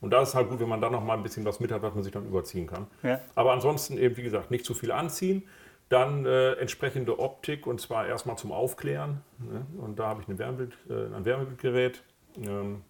Und 0.04 0.10
da 0.10 0.22
ist 0.22 0.30
es 0.30 0.36
halt 0.36 0.50
gut, 0.50 0.60
wenn 0.60 0.68
man 0.68 0.82
dann 0.82 0.92
noch 0.92 1.02
mal 1.02 1.14
ein 1.14 1.24
bisschen 1.24 1.46
was 1.46 1.62
mit 1.62 1.72
hat, 1.72 1.82
was 1.82 1.94
man 1.94 2.04
sich 2.04 2.12
dann 2.12 2.26
überziehen 2.26 2.68
kann. 2.68 2.88
Ja. 3.04 3.22
Aber 3.36 3.54
ansonsten 3.54 3.98
eben, 3.98 4.18
wie 4.18 4.24
gesagt, 4.24 4.52
nicht 4.52 4.66
zu 4.66 4.74
viel 4.74 4.92
anziehen. 4.92 5.44
Dann 5.88 6.26
äh, 6.26 6.54
entsprechende 6.56 7.20
Optik 7.20 7.66
und 7.66 7.80
zwar 7.80 8.06
erstmal 8.06 8.38
zum 8.38 8.52
Aufklären. 8.52 9.22
Ne? 9.40 9.66
Und 9.78 10.00
da 10.00 10.08
habe 10.08 10.22
ich 10.22 10.38
Wärmebild, 10.38 10.74
äh, 10.90 11.16
ein 11.16 11.24
Wärmebildgerät. 11.24 12.04
Ähm, 12.36 12.82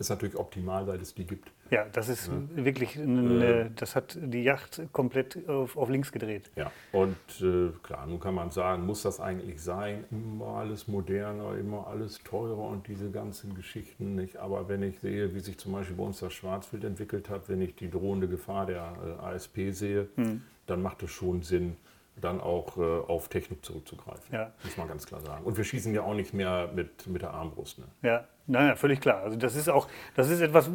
ist 0.00 0.08
natürlich 0.08 0.36
optimal, 0.36 0.86
weil 0.86 1.00
es 1.00 1.14
die 1.14 1.26
gibt. 1.26 1.52
Ja, 1.70 1.84
das 1.92 2.08
ist 2.08 2.28
ja. 2.28 2.64
wirklich, 2.64 2.98
eine, 2.98 3.70
das 3.76 3.94
hat 3.94 4.18
die 4.20 4.42
Yacht 4.42 4.80
komplett 4.92 5.48
auf, 5.48 5.76
auf 5.76 5.88
links 5.90 6.10
gedreht. 6.10 6.50
Ja, 6.56 6.72
und 6.90 7.16
äh, 7.40 7.68
klar, 7.82 8.06
nun 8.06 8.18
kann 8.18 8.34
man 8.34 8.50
sagen, 8.50 8.86
muss 8.86 9.02
das 9.02 9.20
eigentlich 9.20 9.62
sein? 9.62 10.04
Immer 10.10 10.56
alles 10.56 10.88
moderner, 10.88 11.56
immer 11.56 11.86
alles 11.86 12.18
teurer 12.24 12.58
und 12.58 12.88
diese 12.88 13.10
ganzen 13.10 13.54
Geschichten 13.54 14.14
nicht. 14.16 14.38
Aber 14.38 14.68
wenn 14.68 14.82
ich 14.82 14.98
sehe, 15.00 15.34
wie 15.34 15.40
sich 15.40 15.58
zum 15.58 15.72
Beispiel 15.72 15.96
bei 15.96 16.04
uns 16.04 16.18
das 16.18 16.32
Schwarzwild 16.32 16.82
entwickelt 16.84 17.28
hat, 17.28 17.48
wenn 17.48 17.60
ich 17.60 17.76
die 17.76 17.90
drohende 17.90 18.26
Gefahr 18.26 18.66
der 18.66 18.96
äh, 19.20 19.22
ASP 19.22 19.70
sehe, 19.70 20.08
hm. 20.16 20.42
dann 20.66 20.82
macht 20.82 21.02
es 21.02 21.10
schon 21.10 21.42
Sinn, 21.42 21.76
dann 22.20 22.40
auch 22.40 22.76
äh, 22.76 22.80
auf 22.80 23.28
Technik 23.28 23.64
zurückzugreifen. 23.64 24.34
Ja. 24.34 24.52
Muss 24.64 24.76
man 24.76 24.88
ganz 24.88 25.06
klar 25.06 25.20
sagen. 25.20 25.44
Und 25.44 25.56
wir 25.56 25.64
schießen 25.64 25.94
ja 25.94 26.02
auch 26.02 26.14
nicht 26.14 26.34
mehr 26.34 26.70
mit, 26.74 27.06
mit 27.06 27.22
der 27.22 27.32
Armbrust. 27.32 27.78
Ne? 27.78 27.84
Ja, 28.02 28.26
naja, 28.50 28.74
völlig 28.76 29.00
klar. 29.00 29.22
Also 29.22 29.36
das 29.36 29.54
ist 29.54 29.68
auch, 29.68 29.88
das 30.16 30.28
ist 30.28 30.40
etwas, 30.40 30.68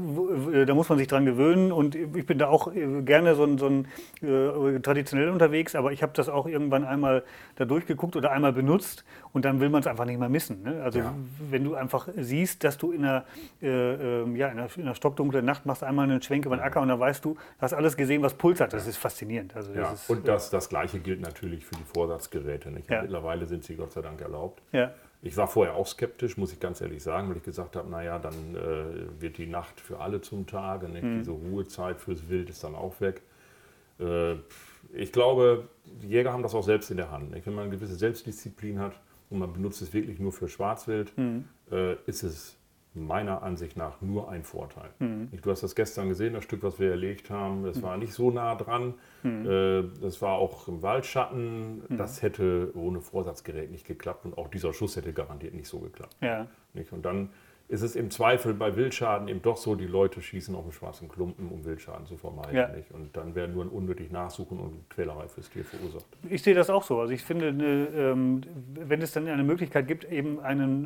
da 0.66 0.74
muss 0.74 0.90
man 0.90 0.98
sich 0.98 1.08
dran 1.08 1.26
gewöhnen 1.26 1.72
und 1.72 1.96
ich 1.96 2.26
bin 2.26 2.38
da 2.38 2.48
auch 2.48 2.74
äh, 2.74 3.02
gerne 3.02 3.36
so 3.36 3.44
ein, 3.44 3.58
so 3.58 3.68
ein 3.68 3.88
äh, 4.22 4.80
traditionell 4.80 5.30
unterwegs, 5.30 5.76
aber 5.76 5.92
ich 5.92 6.02
habe 6.02 6.14
das 6.16 6.30
auch 6.30 6.48
irgendwann 6.48 6.86
einmal 6.86 7.24
da 7.56 7.66
durchgeguckt 7.66 8.16
oder 8.16 8.32
einmal 8.32 8.54
benutzt 8.54 9.04
und 9.34 9.46
dann 9.46 9.60
will 9.60 9.70
man 9.70 9.82
es 9.82 9.88
einfach 9.88 10.06
nicht 10.06 10.20
mehr 10.20 10.30
missen. 10.30 10.64
Ne? 10.64 10.82
Also 10.84 11.00
ja. 11.00 11.14
wenn 11.50 11.64
du 11.64 11.76
einfach 11.76 12.08
siehst, 12.16 12.64
dass 12.64 12.78
du 12.78 12.92
in 12.92 13.04
einer, 13.04 13.26
äh, 13.62 14.22
ähm, 14.22 14.36
ja, 14.36 14.48
in 14.48 14.60
einer, 14.60 14.70
in 14.76 14.84
einer 14.84 14.96
stockdunklen 14.96 15.44
Nacht 15.44 15.66
machst 15.66 15.84
einmal 15.84 16.06
einen 16.06 16.22
Schwenk 16.22 16.46
über 16.46 16.56
den 16.56 16.64
Acker 16.64 16.82
und 16.82 16.88
dann 16.88 17.00
weißt 17.00 17.24
du, 17.26 17.36
hast 17.60 17.74
alles 17.74 17.98
gesehen, 17.98 18.22
was 18.22 18.34
Puls 18.34 18.62
hat. 18.62 18.74
Das 18.74 18.88
ist 18.88 18.98
faszinierend. 18.98 19.56
Also 19.56 19.74
das 19.74 19.78
ja. 19.78 19.92
ist, 19.92 20.10
und 20.10 20.28
das, 20.28 20.50
das 20.50 20.70
Gleiche 20.70 21.00
gilt 21.00 21.22
natürlich 21.22 21.66
für 21.66 21.76
die 21.76 21.84
Vorsatzgeräte. 21.84 22.72
Ja. 22.90 23.02
Mittlerweile 23.02 23.46
sind 23.46 23.64
sie 23.64 23.76
Gott 23.76 23.92
sei 23.92 24.02
Dank 24.02 24.22
erlaubt. 24.22 24.62
Ja. 24.72 24.92
Ich 25.22 25.38
war 25.38 25.48
vorher 25.48 25.76
auch 25.76 25.88
skeptisch, 25.88 26.38
muss 26.38 26.54
ich 26.54 26.60
ganz 26.60 26.82
ehrlich 26.82 27.02
sagen, 27.02 27.30
weil 27.30 27.38
ich 27.38 27.44
gesagt 27.44 27.76
habe, 27.76 27.90
naja, 27.90 28.20
dann 28.20 28.56
äh, 28.56 29.22
wird 29.22 29.38
die 29.38 29.48
Nacht 29.48 29.80
für 29.82 30.00
alle 30.00 30.22
zum 30.22 30.46
Tage? 30.46 30.88
Mhm. 30.88 31.20
diese 31.20 31.32
Ruhezeit 31.32 32.00
fürs 32.00 32.30
Wild 32.30 32.50
ist 32.50 32.64
dann 32.64 32.76
auch 32.76 33.02
weg. 33.02 33.22
Äh, 34.00 34.36
ich 34.94 35.12
glaube, 35.12 35.68
die 35.86 36.10
Jäger 36.10 36.32
haben 36.32 36.44
das 36.44 36.54
auch 36.54 36.64
selbst 36.64 36.92
in 36.92 36.98
der 36.98 37.12
Hand. 37.12 37.32
Nicht? 37.32 37.46
Wenn 37.46 37.56
man 37.56 37.66
eine 37.66 37.76
gewisse 37.76 37.96
Selbstdisziplin 37.96 38.80
hat 38.80 39.00
und 39.30 39.40
man 39.40 39.52
benutzt 39.52 39.82
es 39.82 39.94
wirklich 39.94 40.20
nur 40.20 40.32
für 40.32 40.48
Schwarzwild, 40.48 41.18
mhm. 41.18 41.46
äh, 41.72 41.96
ist 42.06 42.24
es 42.24 42.55
meiner 42.96 43.44
Ansicht 43.44 43.78
nach 43.78 44.02
nur 44.02 44.30
ein 44.30 44.44
Vorteil. 44.44 44.90
Mhm. 45.00 45.30
Du 45.42 45.52
hast 45.52 45.64
das 45.64 45.76
gestern 45.76 46.10
gesehen, 46.10 46.34
das 46.34 46.44
Stück, 46.44 46.64
was 46.64 46.80
wir 46.80 46.90
erlegt 46.90 47.30
haben. 47.30 47.66
Es 47.66 47.78
mhm. 47.78 47.84
war 47.84 47.98
nicht 47.98 48.14
so 48.14 48.32
nah 48.32 48.56
dran. 48.56 48.94
Mhm. 49.24 49.46
Äh, 49.46 49.84
das 50.02 50.22
war 50.22 50.34
auch 50.34 50.68
im 50.68 50.82
Waldschatten. 50.82 51.84
Mhm. 51.88 51.98
Das 51.98 52.22
hätte 52.22 52.72
ohne 52.76 53.02
Vorsatzgerät 53.02 53.72
nicht 53.72 53.86
geklappt 53.86 54.26
und 54.26 54.38
auch 54.38 54.48
dieser 54.48 54.74
Schuss 54.74 54.96
hätte 54.96 55.14
garantiert 55.14 55.54
nicht 55.54 55.68
so 55.68 55.80
geklappt. 55.80 56.16
Ja. 56.22 56.48
Und 56.92 57.06
dann 57.06 57.30
ist 57.68 57.82
es 57.82 57.96
im 57.96 58.12
Zweifel 58.12 58.54
bei 58.54 58.76
Wildschaden 58.76 59.28
eben 59.28 59.42
doch 59.42 59.58
so, 59.58 59.76
die 59.76 59.88
Leute 59.88 60.22
schießen 60.22 60.54
auf 60.56 60.66
den 60.66 60.72
schwarzen 60.72 61.10
Klumpen, 61.10 61.50
um 61.50 61.66
Wildschaden 61.66 62.06
zu 62.06 62.16
vermeiden. 62.16 62.56
Ja. 62.56 62.70
Und 62.94 63.18
dann 63.18 63.34
werden 63.34 63.56
nur 63.56 63.72
unnötig 63.72 64.12
Nachsuchen 64.12 64.60
und 64.60 64.90
Quälerei 64.90 65.28
fürs 65.28 65.50
Tier 65.50 65.66
verursacht. 65.66 66.06
Ich 66.30 66.44
sehe 66.44 66.54
das 66.54 66.70
auch 66.70 66.84
so. 66.84 67.00
Also 67.00 67.14
ich 67.14 67.24
finde, 67.24 67.48
ähm, 67.48 68.42
wenn 68.74 69.02
es 69.02 69.14
dann 69.14 69.28
eine 69.28 69.44
Möglichkeit 69.44 69.88
gibt, 69.88 70.06
eben 70.06 70.40
einen 70.40 70.86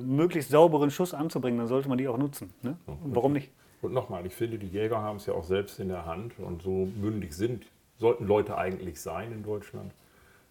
äh, 0.00 0.02
möglichst 0.02 0.50
sauberen 0.50 0.90
Schuss 0.90 1.12
anzubringen, 1.12 1.58
dann 1.58 1.68
sollte 1.68 1.88
man 1.88 1.98
die 1.98 2.08
auch 2.08 2.18
nutzen. 2.18 2.52
Ne? 2.62 2.76
Ja, 2.86 2.96
Warum 3.04 3.34
nicht? 3.34 3.50
Und 3.82 3.92
nochmal, 3.92 4.24
ich 4.24 4.34
finde, 4.34 4.58
die 4.58 4.68
Jäger 4.68 5.02
haben 5.02 5.16
es 5.16 5.26
ja 5.26 5.34
auch 5.34 5.44
selbst 5.44 5.78
in 5.78 5.88
der 5.88 6.06
Hand 6.06 6.38
und 6.38 6.62
so 6.62 6.88
mündig 7.00 7.34
sind, 7.34 7.66
sollten 7.98 8.26
Leute 8.26 8.56
eigentlich 8.56 8.98
sein 8.98 9.30
in 9.30 9.42
Deutschland 9.42 9.92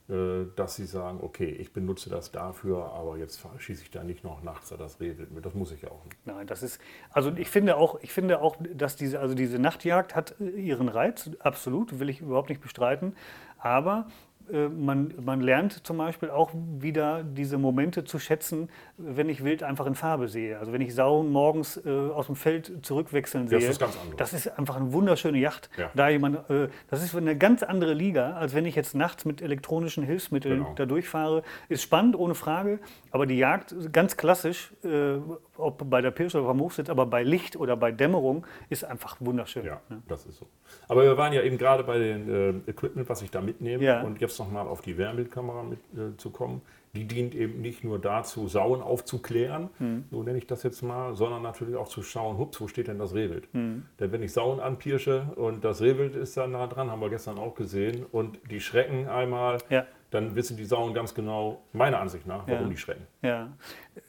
dass 0.07 0.75
sie 0.75 0.86
sagen, 0.86 1.19
okay, 1.22 1.50
ich 1.50 1.72
benutze 1.72 2.10
das 2.10 2.31
dafür, 2.31 2.91
aber 2.93 3.17
jetzt 3.17 3.41
schieße 3.57 3.83
ich 3.83 3.91
da 3.91 4.03
nicht 4.03 4.25
noch 4.25 4.43
nachts 4.43 4.74
das 4.77 5.00
Rehwild 5.00 5.31
mit. 5.31 5.45
Das 5.45 5.53
muss 5.53 5.72
ich 5.72 5.89
auch 5.89 6.03
nicht. 6.03 6.17
Nein, 6.25 6.45
das 6.45 6.62
ist, 6.62 6.81
also 7.12 7.31
ich 7.38 7.50
finde 7.50 7.77
auch, 7.77 8.00
ich 8.01 8.12
finde 8.12 8.41
auch, 8.41 8.57
dass 8.74 8.98
diese, 8.98 9.22
also 9.22 9.33
diese 9.33 9.60
Nachtjagd 9.60 10.13
hat 10.13 10.36
ihren 10.39 10.89
Reiz, 10.89 11.29
absolut, 11.39 12.00
will 12.00 12.10
ich 12.10 12.19
überhaupt 12.19 12.50
nicht 12.50 12.62
bestreiten. 12.62 13.15
Aber 13.57 14.07
äh, 14.07 14.32
man, 14.51 15.13
man 15.21 15.41
lernt 15.41 15.85
zum 15.85 15.97
Beispiel 15.97 16.29
auch 16.29 16.51
wieder 16.53 17.23
diese 17.23 17.57
Momente 17.57 18.03
zu 18.03 18.19
schätzen, 18.19 18.69
wenn 18.97 19.29
ich 19.29 19.43
Wild 19.43 19.63
einfach 19.63 19.85
in 19.85 19.96
Farbe 19.96 20.27
sehe. 20.27 20.59
Also 20.59 20.74
wenn 20.74 20.81
ich 20.81 20.94
Sauen 20.94 21.31
morgens 21.31 21.77
äh, 21.85 21.89
aus 21.89 22.27
dem 22.27 22.35
Feld 22.35 22.85
zurückwechseln 22.85 23.48
sehe. 23.48 23.59
Das 23.59 23.70
ist 23.70 23.79
ganz 23.79 23.98
anders. 23.98 24.15
Das 24.18 24.33
ist 24.33 24.48
einfach 24.59 24.75
eine 24.75 24.91
wunderschöne 24.94 25.37
Yacht. 25.37 25.70
Ja. 25.77 25.91
Da 25.96 26.09
jemand, 26.09 26.50
äh, 26.50 26.70
das 26.89 27.03
ist 27.03 27.15
eine 27.15 27.37
ganz 27.37 27.63
andere 27.63 27.94
Liga, 27.94 28.33
als 28.33 28.53
wenn 28.53 28.65
ich 28.65 28.75
jetzt 28.75 28.96
nachts 28.96 29.25
mit 29.25 29.41
elektronischen 29.41 30.03
Hilfsmitteln 30.03 30.59
genau. 30.59 30.74
da 30.75 30.85
durchfahre. 30.85 31.44
Ist 31.70 31.83
spannend, 31.83 32.15
ohne 32.15 32.35
Frage. 32.35 32.79
Aber 33.11 33.25
die 33.25 33.37
Jagd, 33.37 33.75
ganz 33.91 34.18
klassisch, 34.18 34.74
äh, 34.83 35.18
ob 35.57 35.89
bei 35.89 36.01
der 36.01 36.11
Pirsch 36.11 36.35
oder 36.35 36.48
beim 36.48 36.59
Hochsitz, 36.59 36.89
aber 36.89 37.05
bei 37.05 37.24
Licht 37.24 37.55
oder 37.55 37.77
bei 37.77 37.91
Dämmerung, 37.91 38.46
ist 38.70 38.83
einfach 38.83 39.18
wunderschön. 39.20 39.65
Ja, 39.65 39.81
ne? 39.89 40.01
das 40.07 40.25
ist 40.25 40.37
so. 40.37 40.48
Aber 40.87 41.03
wir 41.03 41.18
waren 41.18 41.33
ja 41.33 41.41
eben 41.41 41.57
gerade 41.57 41.83
bei 41.83 41.98
dem 41.98 42.65
äh, 42.65 42.72
Equipment, 42.72 43.07
was 43.09 43.22
ich 43.22 43.31
da 43.31 43.41
mitnehme. 43.41 43.83
Ja. 43.83 44.01
Und 44.01 44.22
jetzt 44.22 44.32
nochmal 44.39 44.67
auf 44.67 44.81
die 44.81 44.98
Wärmebildkamera 44.98 45.63
mit, 45.63 45.79
äh, 45.96 46.17
zu 46.17 46.29
kommen. 46.29 46.61
Die 46.96 47.05
dient 47.05 47.33
eben 47.33 47.61
nicht 47.61 47.83
nur 47.83 47.98
dazu, 47.98 48.48
Sauen 48.48 48.81
aufzuklären, 48.81 49.69
hm. 49.79 50.03
so 50.11 50.22
nenne 50.22 50.37
ich 50.37 50.46
das 50.46 50.61
jetzt 50.61 50.83
mal, 50.83 51.15
sondern 51.15 51.41
natürlich 51.41 51.75
auch 51.75 51.87
zu 51.87 52.03
schauen, 52.03 52.37
hups, 52.37 52.61
wo 52.61 52.67
steht 52.67 52.87
denn 52.87 53.00
das 53.00 53.15
Rehwild? 53.15 53.48
Hm. 53.53 53.85
Denn 54.00 54.11
wenn 54.11 54.22
ich 54.22 54.31
Sauen 54.31 54.59
anpirsche 54.59 55.27
und 55.35 55.63
das 55.65 55.81
Rehwild 55.81 56.15
ist 56.15 56.37
da 56.37 56.46
nah 56.46 56.67
dran, 56.67 56.91
haben 56.91 57.01
wir 57.01 57.09
gestern 57.09 57.39
auch 57.39 57.55
gesehen, 57.55 58.05
und 58.11 58.39
die 58.51 58.61
schrecken 58.61 59.07
einmal, 59.07 59.57
ja 59.69 59.87
dann 60.13 60.35
wissen 60.35 60.57
die 60.57 60.65
Sauen 60.65 60.93
ganz 60.93 61.15
genau, 61.15 61.63
meiner 61.73 61.99
Ansicht 61.99 62.27
nach, 62.27 62.47
warum 62.47 62.65
ja. 62.65 62.69
die 62.69 62.77
schrecken. 62.77 63.07
Ja. 63.23 63.51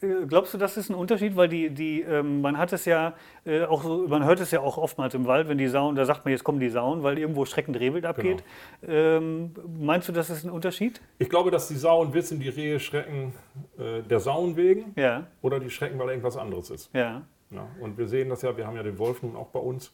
Äh, 0.02 0.26
glaubst 0.26 0.52
du, 0.52 0.58
das 0.58 0.76
ist 0.76 0.90
ein 0.90 0.94
Unterschied? 0.94 1.34
Weil 1.34 1.48
die, 1.48 1.70
die, 1.70 2.02
ähm, 2.02 2.42
man 2.42 2.58
hat 2.58 2.74
es 2.74 2.84
ja 2.84 3.14
äh, 3.46 3.64
auch 3.64 3.82
so, 3.82 4.06
man 4.06 4.22
hört 4.24 4.38
es 4.40 4.50
ja 4.50 4.60
auch 4.60 4.76
oftmals 4.76 5.14
im 5.14 5.26
Wald, 5.26 5.48
wenn 5.48 5.56
die 5.56 5.68
Sauen, 5.68 5.94
da 5.94 6.04
sagt 6.04 6.26
man, 6.26 6.32
jetzt 6.32 6.44
kommen 6.44 6.60
die 6.60 6.68
Sauen, 6.68 7.02
weil 7.02 7.18
irgendwo 7.18 7.46
schreckend 7.46 7.80
Rehwild 7.80 8.04
abgeht. 8.04 8.44
Genau. 8.82 8.92
Ähm, 8.92 9.54
meinst 9.80 10.06
du, 10.08 10.12
das 10.12 10.28
ist 10.28 10.44
ein 10.44 10.50
Unterschied? 10.50 11.00
Ich 11.18 11.30
glaube, 11.30 11.50
dass 11.50 11.68
die 11.68 11.76
Sauen 11.76 12.12
wissen, 12.12 12.38
die 12.38 12.50
Rehe 12.50 12.78
schrecken 12.80 13.32
äh, 13.78 14.02
der 14.02 14.20
Sauen 14.20 14.56
wegen 14.56 14.92
ja. 14.96 15.26
oder 15.40 15.58
die 15.58 15.70
schrecken, 15.70 15.98
weil 15.98 16.10
irgendwas 16.10 16.36
anderes 16.36 16.68
ist. 16.68 16.90
Ja. 16.92 17.22
ja. 17.50 17.66
Und 17.80 17.96
wir 17.96 18.08
sehen 18.08 18.28
das 18.28 18.42
ja, 18.42 18.54
wir 18.54 18.66
haben 18.66 18.76
ja 18.76 18.82
den 18.82 18.98
Wolf 18.98 19.22
nun 19.22 19.36
auch 19.36 19.48
bei 19.48 19.60
uns, 19.60 19.90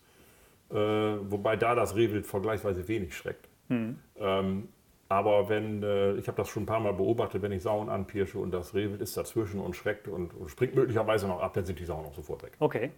äh, 0.71 0.75
wobei 0.75 1.55
da 1.55 1.77
das 1.77 1.95
Rehwild 1.95 2.27
vergleichsweise 2.27 2.89
wenig 2.89 3.17
schreckt. 3.17 3.49
Hm. 3.69 3.97
Ähm, 4.19 4.69
aber 5.11 5.49
wenn, 5.49 5.83
äh, 5.83 6.13
ich 6.15 6.29
habe 6.29 6.37
das 6.37 6.49
schon 6.49 6.63
ein 6.63 6.67
paar 6.67 6.79
Mal 6.79 6.93
beobachtet, 6.93 7.43
wenn 7.43 7.51
ich 7.51 7.65
Sauen 7.65 7.89
anpirsche 7.89 8.39
und 8.39 8.53
das 8.53 8.75
Rehwild 8.75 9.01
ist 9.01 9.17
dazwischen 9.17 9.59
und 9.59 9.75
schreckt 9.75 10.07
und, 10.07 10.33
und, 10.35 10.49
springt 10.49 10.77
möglicherweise 10.77 11.27
noch 11.27 11.43
ab, 11.43 11.53
dann 11.53 11.65
sind 11.65 11.81
die 11.81 11.85
Sauen 11.85 12.07
auch 12.07 12.15
sofort 12.15 12.45
weg. 12.45 12.53
Okay. 12.61 12.93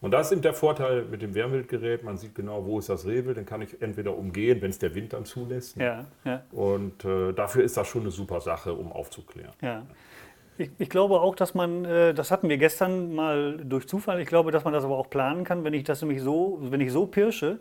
Und 0.00 0.12
das 0.12 0.28
ist 0.28 0.32
eben 0.34 0.42
der 0.42 0.54
Vorteil 0.54 1.04
mit 1.06 1.20
dem 1.20 1.34
Wärmwildgerät. 1.34 2.04
Man 2.04 2.16
sieht 2.16 2.36
genau, 2.36 2.64
wo 2.64 2.78
ist 2.78 2.88
das 2.88 3.04
Rehwild, 3.06 3.36
dann 3.36 3.44
kann 3.44 3.60
ich 3.60 3.82
entweder 3.82 4.16
umgehen, 4.16 4.62
wenn 4.62 4.70
es 4.70 4.78
der 4.78 4.94
Wind 4.94 5.12
dann 5.12 5.24
zulässt. 5.24 5.76
Ja, 5.76 6.06
ja. 6.24 6.42
Und 6.52 7.04
äh, 7.04 7.32
dafür 7.32 7.64
ist 7.64 7.76
das 7.76 7.88
schon 7.88 8.02
eine 8.02 8.12
super 8.12 8.40
Sache, 8.40 8.72
um 8.72 8.92
aufzuklären. 8.92 9.52
Ja. 9.60 9.82
Ich, 10.58 10.70
ich, 10.78 10.88
glaube 10.88 11.20
auch, 11.20 11.34
dass 11.34 11.54
man, 11.54 11.84
äh, 11.84 12.14
das 12.14 12.30
hatten 12.30 12.48
wir 12.48 12.58
gestern 12.58 13.16
mal 13.16 13.56
durch 13.64 13.88
Zufall, 13.88 14.20
ich 14.20 14.28
glaube, 14.28 14.52
dass 14.52 14.62
man 14.62 14.72
das 14.72 14.84
aber 14.84 14.96
auch 14.96 15.10
planen 15.10 15.42
kann, 15.42 15.64
wenn 15.64 15.74
ich 15.74 15.82
das 15.82 16.02
nämlich 16.02 16.22
so, 16.22 16.58
wenn 16.60 16.80
ich 16.80 16.92
so 16.92 17.06
pirsche, 17.06 17.58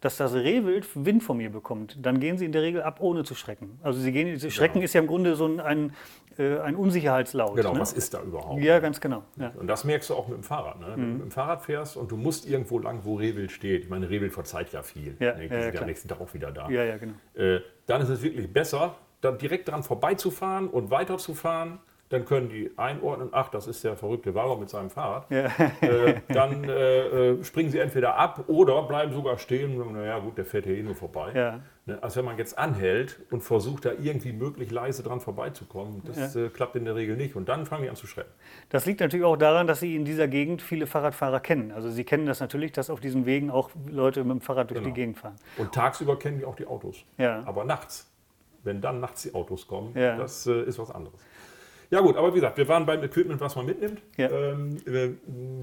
dass 0.00 0.16
das 0.16 0.34
Rehwild 0.34 0.86
Wind 0.94 1.22
von 1.22 1.36
mir 1.36 1.50
bekommt, 1.50 1.98
dann 2.00 2.20
gehen 2.20 2.38
sie 2.38 2.46
in 2.46 2.52
der 2.52 2.62
Regel 2.62 2.82
ab, 2.82 3.00
ohne 3.00 3.22
zu 3.24 3.34
schrecken. 3.34 3.78
Also 3.82 4.00
sie 4.00 4.12
gehen, 4.12 4.38
sie 4.38 4.50
Schrecken 4.50 4.74
genau. 4.74 4.84
ist 4.84 4.94
ja 4.94 5.00
im 5.00 5.06
Grunde 5.06 5.36
so 5.36 5.46
ein, 5.46 5.60
ein, 5.60 5.94
äh, 6.38 6.58
ein 6.58 6.74
Unsicherheitslaut. 6.74 7.56
Genau, 7.56 7.74
ne? 7.74 7.80
was 7.80 7.92
ist 7.92 8.14
da 8.14 8.22
überhaupt? 8.22 8.62
Ja, 8.62 8.78
ganz 8.78 9.00
genau. 9.00 9.24
Ja. 9.36 9.52
Und 9.58 9.66
das 9.66 9.84
merkst 9.84 10.08
du 10.10 10.14
auch 10.14 10.28
mit 10.28 10.38
dem 10.38 10.42
Fahrrad. 10.42 10.80
Ne? 10.80 10.86
Mhm. 10.86 10.92
Wenn 10.92 11.00
du 11.00 11.12
mit 11.12 11.22
dem 11.24 11.30
Fahrrad 11.30 11.62
fährst 11.62 11.96
und 11.96 12.10
du 12.10 12.16
musst 12.16 12.48
irgendwo 12.48 12.78
lang, 12.78 13.00
wo 13.04 13.16
Rehwild 13.16 13.52
steht. 13.52 13.84
Ich 13.84 13.90
meine, 13.90 14.08
Rehwild 14.08 14.32
verzeiht 14.32 14.72
ja 14.72 14.82
viel. 14.82 15.16
Ja, 15.20 15.34
ne? 15.34 15.48
Die 15.48 15.54
ja, 15.54 15.62
sind 15.62 15.74
ja 15.74 15.80
am 15.80 15.86
nächsten 15.86 16.08
Tag 16.08 16.20
auch 16.20 16.32
wieder 16.32 16.50
da. 16.50 16.70
Ja, 16.70 16.84
ja, 16.84 16.96
genau. 16.96 17.14
Äh, 17.34 17.60
dann 17.86 18.00
ist 18.00 18.08
es 18.08 18.22
wirklich 18.22 18.50
besser, 18.50 18.94
dann 19.20 19.36
direkt 19.36 19.68
dran 19.68 19.82
vorbeizufahren 19.82 20.68
und 20.68 20.90
weiterzufahren 20.90 21.78
dann 22.10 22.24
können 22.24 22.48
die 22.48 22.72
einordnen, 22.76 23.28
ach, 23.30 23.50
das 23.50 23.68
ist 23.68 23.84
der 23.84 23.96
verrückte 23.96 24.34
Waller 24.34 24.56
mit 24.56 24.68
seinem 24.68 24.90
Fahrrad. 24.90 25.30
Ja. 25.30 25.48
Äh, 25.80 26.20
dann 26.28 26.64
äh, 26.64 27.30
äh, 27.30 27.44
springen 27.44 27.70
sie 27.70 27.78
entweder 27.78 28.16
ab 28.16 28.44
oder 28.48 28.82
bleiben 28.82 29.12
sogar 29.12 29.38
stehen 29.38 29.80
naja 29.92 30.18
gut, 30.18 30.36
der 30.36 30.44
fährt 30.44 30.66
hier 30.66 30.76
eh 30.76 30.82
nur 30.82 30.94
vorbei. 30.94 31.30
Ja. 31.34 31.60
Ne, 31.86 32.02
als 32.02 32.16
wenn 32.16 32.24
man 32.24 32.36
jetzt 32.36 32.58
anhält 32.58 33.20
und 33.30 33.42
versucht, 33.42 33.84
da 33.84 33.92
irgendwie 33.92 34.32
möglich 34.32 34.70
leise 34.70 35.02
dran 35.02 35.20
vorbeizukommen. 35.20 36.02
Das 36.04 36.34
ja. 36.34 36.46
äh, 36.46 36.48
klappt 36.48 36.76
in 36.76 36.84
der 36.84 36.96
Regel 36.96 37.16
nicht 37.16 37.36
und 37.36 37.48
dann 37.48 37.64
fangen 37.64 37.84
die 37.84 37.88
an 37.88 37.96
zu 37.96 38.06
schrecken. 38.06 38.30
Das 38.68 38.86
liegt 38.86 39.00
natürlich 39.00 39.24
auch 39.24 39.36
daran, 39.36 39.66
dass 39.66 39.80
Sie 39.80 39.94
in 39.94 40.04
dieser 40.04 40.26
Gegend 40.26 40.62
viele 40.62 40.86
Fahrradfahrer 40.86 41.40
kennen. 41.40 41.70
Also 41.70 41.90
Sie 41.90 42.04
kennen 42.04 42.26
das 42.26 42.40
natürlich, 42.40 42.72
dass 42.72 42.90
auf 42.90 43.00
diesen 43.00 43.24
Wegen 43.24 43.50
auch 43.50 43.70
Leute 43.88 44.24
mit 44.24 44.32
dem 44.32 44.40
Fahrrad 44.40 44.70
durch 44.70 44.80
genau. 44.80 44.92
die 44.92 45.00
Gegend 45.00 45.18
fahren. 45.18 45.36
Und 45.58 45.72
tagsüber 45.72 46.18
kennen 46.18 46.38
die 46.38 46.44
auch 46.44 46.56
die 46.56 46.66
Autos. 46.66 47.04
Ja. 47.18 47.42
Aber 47.46 47.64
nachts, 47.64 48.10
wenn 48.64 48.80
dann 48.80 49.00
nachts 49.00 49.22
die 49.22 49.34
Autos 49.34 49.66
kommen, 49.66 49.94
das 49.94 50.46
äh, 50.46 50.62
ist 50.62 50.78
was 50.78 50.90
anderes. 50.90 51.20
Ja 51.90 52.00
gut, 52.00 52.16
aber 52.16 52.30
wie 52.30 52.36
gesagt, 52.36 52.56
wir 52.56 52.68
waren 52.68 52.86
beim 52.86 53.02
Equipment, 53.02 53.40
was 53.40 53.56
man 53.56 53.66
mitnimmt. 53.66 54.00
Ja. 54.16 54.30
Ähm, 54.30 54.76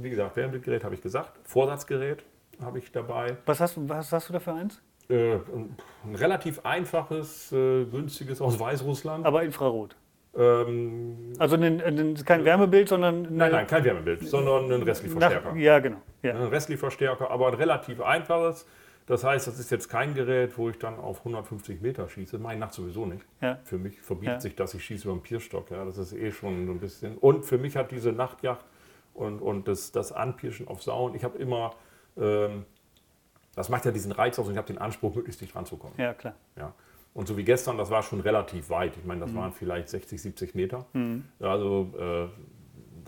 wie 0.01 0.09
gesagt, 0.09 0.35
Wärmebildgerät 0.35 0.83
habe 0.83 0.95
ich 0.95 1.01
gesagt, 1.01 1.31
Vorsatzgerät 1.43 2.23
habe 2.61 2.79
ich 2.79 2.91
dabei. 2.91 3.37
Was 3.45 3.59
hast, 3.61 3.75
was 3.87 4.11
hast 4.11 4.29
du 4.29 4.33
da 4.33 4.39
für 4.39 4.53
eins? 4.53 4.81
Äh, 5.09 5.35
ein 5.35 6.15
relativ 6.15 6.59
einfaches, 6.65 7.51
äh, 7.53 7.85
günstiges 7.85 8.41
aus 8.41 8.59
Weißrussland. 8.59 9.25
Aber 9.25 9.43
Infrarot. 9.43 9.95
Ähm, 10.37 11.33
Also 11.39 11.55
ein, 11.55 11.81
ein, 11.81 12.15
kein 12.25 12.43
Wärmebild, 12.43 12.89
sondern 12.89 13.21
nein, 13.35 13.51
nein, 13.51 13.67
kein 13.67 13.83
Wärmebild, 13.85 14.27
sondern 14.27 14.69
ein 14.71 14.83
Restlichverstärker. 14.83 15.55
ja, 15.55 15.79
genau. 15.79 15.97
Ja. 16.23 16.35
Ein 16.35 16.47
Restlichverstärker, 16.47 17.31
aber 17.31 17.47
ein 17.47 17.53
relativ 17.53 18.01
einfaches. 18.01 18.67
Das 19.07 19.23
heißt, 19.23 19.47
das 19.47 19.57
ist 19.57 19.71
jetzt 19.71 19.87
kein 19.89 20.13
Gerät, 20.13 20.57
wo 20.57 20.69
ich 20.69 20.77
dann 20.77 20.99
auf 20.99 21.19
150 21.19 21.81
Meter 21.81 22.07
schieße. 22.09 22.37
Meine 22.39 22.59
Nacht 22.59 22.73
sowieso 22.73 23.05
nicht. 23.05 23.25
Ja. 23.41 23.57
Für 23.63 23.77
mich 23.77 23.99
verbietet 24.01 24.33
Ja. 24.35 24.41
sich, 24.41 24.55
dass 24.55 24.73
ich 24.73 24.83
schieße 24.83 25.07
über 25.07 25.17
den 25.17 25.23
Pierstock. 25.23 25.71
Ja, 25.71 25.85
das 25.85 25.97
ist 25.97 26.13
eh 26.13 26.31
schon 26.31 26.65
so 26.67 26.73
ein 26.73 26.79
bisschen. 26.79 27.17
Und 27.17 27.45
für 27.45 27.57
mich 27.57 27.75
hat 27.77 27.91
diese 27.91 28.11
Nachtjacht 28.11 28.65
und, 29.13 29.39
und 29.41 29.67
das, 29.67 29.91
das 29.93 30.11
Anpirschen 30.11 30.67
auf 30.67 30.83
Sauen, 30.83 31.15
ich 31.15 31.23
habe 31.23 31.37
immer, 31.37 31.73
ähm, 32.17 32.65
das 33.55 33.69
macht 33.69 33.85
ja 33.85 33.91
diesen 33.91 34.11
Reiz 34.11 34.37
aus 34.39 34.45
und 34.47 34.51
ich 34.51 34.57
habe 34.57 34.67
den 34.67 34.77
Anspruch, 34.77 35.15
möglichst 35.15 35.39
dicht 35.41 35.55
ranzukommen. 35.55 35.95
ja, 35.97 36.13
klar. 36.13 36.35
Ja. 36.57 36.73
Und 37.13 37.27
so 37.27 37.35
wie 37.37 37.43
gestern, 37.43 37.77
das 37.79 37.89
war 37.89 38.03
schon 38.03 38.19
relativ 38.19 38.69
weit. 38.69 38.95
Ich 38.97 39.05
meine, 39.05 39.21
das 39.21 39.31
Mhm. 39.31 39.37
waren 39.37 39.51
vielleicht 39.53 39.89
60, 39.89 40.21
70 40.21 40.53
Meter. 40.53 40.85
Ja, 41.39 41.49
Also 41.51 41.93
äh, 41.97 42.27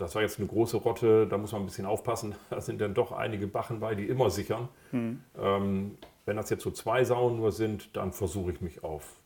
das 0.00 0.14
war 0.14 0.22
jetzt 0.22 0.38
eine 0.38 0.48
große 0.48 0.78
Rotte, 0.78 1.26
da 1.26 1.38
muss 1.38 1.52
man 1.52 1.62
ein 1.62 1.66
bisschen 1.66 1.86
aufpassen. 1.86 2.34
Da 2.50 2.60
sind 2.60 2.80
dann 2.80 2.94
doch 2.94 3.12
einige 3.12 3.46
Bachen 3.46 3.80
bei, 3.80 3.94
die 3.94 4.06
immer 4.06 4.30
sichern. 4.30 4.68
Mhm. 4.92 5.20
Ähm, 5.38 5.98
wenn 6.26 6.36
das 6.36 6.50
jetzt 6.50 6.62
so 6.62 6.70
zwei 6.70 7.04
Sauen 7.04 7.36
nur 7.36 7.52
sind, 7.52 7.96
dann 7.96 8.12
versuche 8.12 8.52
ich 8.52 8.60
mich 8.60 8.82
auf 8.84 9.16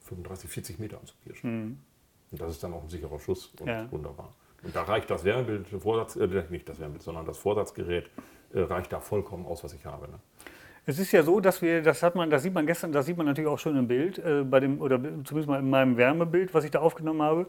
35, 0.00 0.50
40 0.50 0.78
Meter 0.78 0.98
anzupirschen. 0.98 1.80
Und 2.30 2.40
das 2.40 2.50
ist 2.52 2.62
dann 2.62 2.72
auch 2.72 2.82
ein 2.82 2.88
sicherer 2.88 3.18
Schuss 3.18 3.52
und 3.60 3.66
Mhm. 3.66 3.68
Ja. 3.72 3.92
wunderbar. 3.92 4.34
Und 4.62 4.74
da 4.76 4.82
reicht 4.82 5.10
das 5.10 5.24
Wärmebild, 5.24 5.66
Vorsatz, 5.68 6.16
äh, 6.16 6.26
nicht 6.50 6.68
das 6.68 6.78
Wärmebild, 6.78 7.02
sondern 7.02 7.26
das 7.26 7.38
Vorsatzgerät 7.38 8.10
äh, 8.54 8.60
reicht 8.60 8.92
da 8.92 9.00
vollkommen 9.00 9.44
aus, 9.46 9.64
was 9.64 9.72
ich 9.74 9.84
habe. 9.84 10.08
Ne? 10.08 10.18
Es 10.86 10.98
ist 10.98 11.12
ja 11.12 11.22
so, 11.22 11.40
dass 11.40 11.62
wir, 11.62 11.82
das 11.82 12.02
hat 12.02 12.14
man, 12.14 12.28
das 12.30 12.42
sieht 12.42 12.54
man 12.54 12.66
gestern, 12.66 12.92
das 12.92 13.06
sieht 13.06 13.16
man 13.16 13.26
natürlich 13.26 13.48
auch 13.48 13.58
schon 13.58 13.76
im 13.76 13.86
Bild, 13.88 14.18
äh, 14.18 14.42
bei 14.44 14.60
dem, 14.60 14.80
oder 14.80 14.98
zumindest 14.98 15.48
mal 15.48 15.58
in 15.60 15.70
meinem 15.70 15.96
Wärmebild, 15.96 16.52
was 16.54 16.64
ich 16.64 16.70
da 16.70 16.80
aufgenommen 16.80 17.22
habe, 17.22 17.46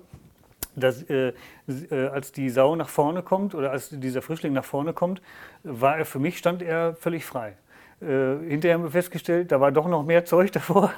dass 0.75 1.03
äh, 1.09 1.33
äh, 1.67 2.07
als 2.07 2.31
die 2.31 2.49
Sau 2.49 2.75
nach 2.75 2.89
vorne 2.89 3.21
kommt 3.23 3.55
oder 3.55 3.71
als 3.71 3.89
dieser 3.91 4.21
Frischling 4.21 4.53
nach 4.53 4.65
vorne 4.65 4.93
kommt, 4.93 5.21
war 5.63 5.97
er 5.97 6.05
für 6.05 6.19
mich, 6.19 6.37
stand 6.37 6.61
er 6.61 6.95
völlig 6.95 7.25
frei. 7.25 7.55
Äh, 8.01 8.49
hinterher 8.49 8.73
haben 8.75 8.83
wir 8.83 8.91
festgestellt, 8.91 9.49
da 9.53 9.61
war 9.61 9.71
doch 9.71 9.87
noch 9.87 10.03
mehr 10.03 10.25
Zeug 10.25 10.51
davor. 10.51 10.91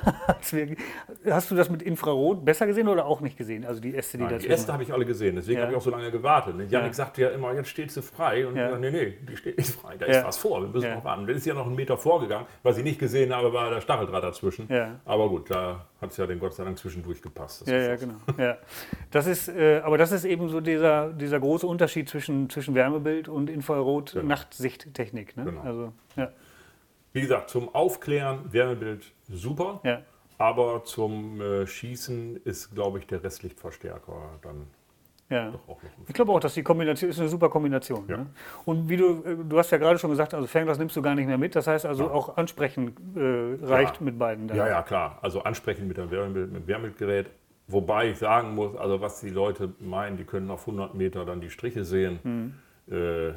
wir, 0.49 0.75
hast 1.29 1.51
du 1.51 1.55
das 1.55 1.69
mit 1.69 1.83
Infrarot 1.83 2.43
besser 2.43 2.65
gesehen 2.65 2.87
oder 2.87 3.05
auch 3.05 3.21
nicht 3.21 3.37
gesehen? 3.37 3.63
Also 3.63 3.79
die 3.79 3.95
Äste, 3.95 4.17
die 4.17 4.23
Nein, 4.23 4.39
die 4.39 4.49
Äste 4.49 4.73
habe 4.73 4.81
ich 4.81 4.91
alle 4.91 5.05
gesehen, 5.05 5.35
deswegen 5.35 5.57
Ja. 5.59 5.63
habe 5.65 5.73
ich 5.73 5.77
auch 5.77 5.83
so 5.83 5.91
lange 5.91 6.09
gewartet. 6.09 6.55
Janik 6.71 6.87
Ja. 6.87 6.93
sagte 6.93 7.21
ja 7.21 7.29
immer, 7.29 7.53
jetzt 7.53 7.69
steht 7.69 7.91
sie 7.91 8.01
frei. 8.01 8.47
Und 8.47 8.55
Ja. 8.55 8.73
ich 8.73 8.79
nee, 8.79 8.89
nee, 8.89 9.13
die 9.29 9.37
steht 9.37 9.55
nicht 9.55 9.69
frei, 9.69 9.97
da 9.99 10.07
Ja. 10.07 10.19
ist 10.19 10.25
was 10.25 10.37
vor, 10.37 10.61
wir 10.61 10.67
müssen 10.69 10.91
noch 10.95 11.03
warten. 11.03 11.27
Das 11.27 11.37
ist 11.37 11.45
ja 11.45 11.53
noch 11.53 11.67
einen 11.67 11.75
Meter 11.75 11.95
vorgegangen. 11.95 12.47
Was 12.63 12.77
ich 12.79 12.83
nicht 12.83 12.97
gesehen 12.97 13.35
habe, 13.35 13.53
war 13.53 13.69
der 13.69 13.81
Stacheldraht 13.81 14.23
dazwischen. 14.23 14.67
Aber 15.05 15.29
gut, 15.29 15.51
da 15.51 15.85
hat 16.01 16.09
es 16.09 16.17
ja 16.17 16.25
den 16.25 16.39
Gott 16.39 16.55
sei 16.55 16.63
Dank 16.63 16.79
zwischendurch 16.79 17.21
gepasst. 17.21 17.67
Ja, 17.67 17.77
ja, 17.77 17.95
genau. 17.97 18.15
Ja. 19.15 19.19
Das 19.19 19.27
ist, 19.27 19.47
äh, 19.47 19.79
aber 19.81 19.97
das 19.97 20.11
ist 20.11 20.25
eben 20.25 20.49
so 20.49 20.59
dieser, 20.59 21.13
dieser 21.13 21.39
große 21.39 21.65
Unterschied 21.65 22.09
zwischen, 22.09 22.49
zwischen 22.49 22.75
Wärmebild 22.75 23.29
und 23.29 23.49
Infrarot-Nachtsichttechnik. 23.49 25.37
Ne? 25.37 25.45
Genau. 25.45 25.61
Also, 25.61 25.93
ja, 26.17 26.31
Wie 27.13 27.21
gesagt, 27.21 27.49
zum 27.49 27.73
Aufklären, 27.73 28.51
Wärmebild 28.51 29.13
super. 29.29 29.79
ja, 29.85 30.01
Aber 30.37 30.83
zum 30.83 31.39
äh, 31.39 31.65
Schießen 31.65 32.41
ist, 32.43 32.75
glaube 32.75 32.99
ich, 32.99 33.07
der 33.07 33.23
Restlichtverstärker 33.23 34.39
dann 34.41 34.67
ja. 35.29 35.49
doch 35.49 35.63
auch 35.69 35.81
noch 35.81 35.89
ein 35.97 36.05
Ich 36.07 36.13
glaube 36.13 36.33
auch, 36.33 36.41
dass 36.41 36.53
die 36.53 36.63
Kombination 36.63 37.09
ist 37.09 37.19
eine 37.19 37.29
super 37.29 37.49
Kombination. 37.49 38.03
Ja. 38.09 38.17
Ne? 38.17 38.25
Und 38.65 38.89
wie 38.89 38.97
du, 38.97 39.23
äh, 39.23 39.37
du 39.47 39.57
hast 39.57 39.71
ja 39.71 39.77
gerade 39.77 39.97
schon 39.97 40.09
gesagt, 40.09 40.33
also 40.33 40.45
Fernglas 40.45 40.77
nimmst 40.77 40.95
du 40.95 41.01
gar 41.01 41.15
nicht 41.15 41.27
mehr 41.27 41.37
mit. 41.37 41.55
Das 41.55 41.67
heißt 41.67 41.85
also 41.85 42.11
auch 42.11 42.35
ansprechen 42.35 42.93
äh, 43.15 43.65
reicht 43.65 44.01
mit 44.01 44.19
beiden. 44.19 44.49
dann. 44.49 44.57
Ja, 44.57 44.67
ja, 44.67 44.83
klar. 44.83 45.19
Also 45.21 45.41
ansprechen 45.41 45.87
mit 45.87 45.95
dem 45.95 46.11
Wärmebild, 46.11 46.51
mit 46.51 46.63
dem 46.63 46.67
Wärmebildgerät. 46.67 47.29
Wobei 47.67 48.11
ich 48.11 48.17
sagen 48.19 48.53
muss, 48.53 48.75
also 48.75 49.01
was 49.01 49.21
die 49.21 49.29
Leute 49.29 49.73
meinen, 49.79 50.17
die 50.17 50.23
können 50.23 50.51
auf 50.51 50.61
100 50.67 50.93
Meter 50.93 51.25
dann 51.25 51.41
die 51.41 51.49
Striche 51.49 51.83
sehen, 51.83 52.19
Mhm. 52.23 52.93
äh, 52.95 53.33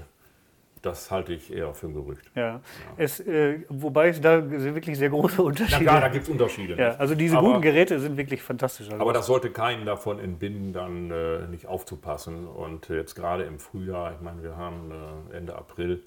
das 0.83 1.11
halte 1.11 1.33
ich 1.33 1.53
eher 1.53 1.75
für 1.75 1.89
ein 1.89 1.95
Gerücht. 1.95 2.31
Ja. 2.37 2.61
Es, 2.97 3.19
äh, 3.21 3.63
wobei 3.69 4.11
es 4.11 4.21
da 4.21 4.49
wirklich 4.49 4.97
sehr 4.97 5.11
große 5.11 5.37
Na 5.39 5.43
Unterschiede. 5.45 5.81
klar, 5.83 6.01
da 6.03 6.09
gibt 6.09 6.25
es 6.25 6.29
Unterschiede. 6.31 6.77
ja, 6.77 6.89
nicht? 6.91 7.01
also 7.01 7.15
diese 7.17 7.37
aber, 7.39 7.49
guten 7.49 7.63
Geräte 7.63 7.99
sind 7.99 8.17
wirklich 8.17 8.43
fantastisch. 8.43 8.89
Also 8.89 9.01
Aber 9.01 9.13
das 9.13 9.27
sollte 9.27 9.51
keinen 9.51 9.87
davon 9.87 10.21
entbinden, 10.21 10.73
dann 10.73 11.11
äh, 11.11 11.47
nicht 11.49 11.67
aufzupassen. 11.67 12.47
Und 12.47 12.89
jetzt 12.91 13.17
gerade 13.17 13.43
im 13.45 13.59
Frühjahr, 13.59 14.13
ich 14.15 14.21
meine, 14.21 14.43
wir 14.45 14.57
haben 14.57 14.93
äh, 15.33 15.37
Ende 15.37 15.57
April, 15.57 16.03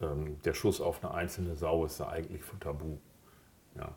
ähm, 0.00 0.36
der 0.44 0.54
Schuss 0.54 0.80
auf 0.80 1.02
eine 1.02 1.12
einzelne 1.14 1.56
Sau 1.56 1.84
ist 1.84 1.98
da 1.98 2.08
eigentlich 2.10 2.42
tabu. 2.60 2.98
Ja. 3.76 3.88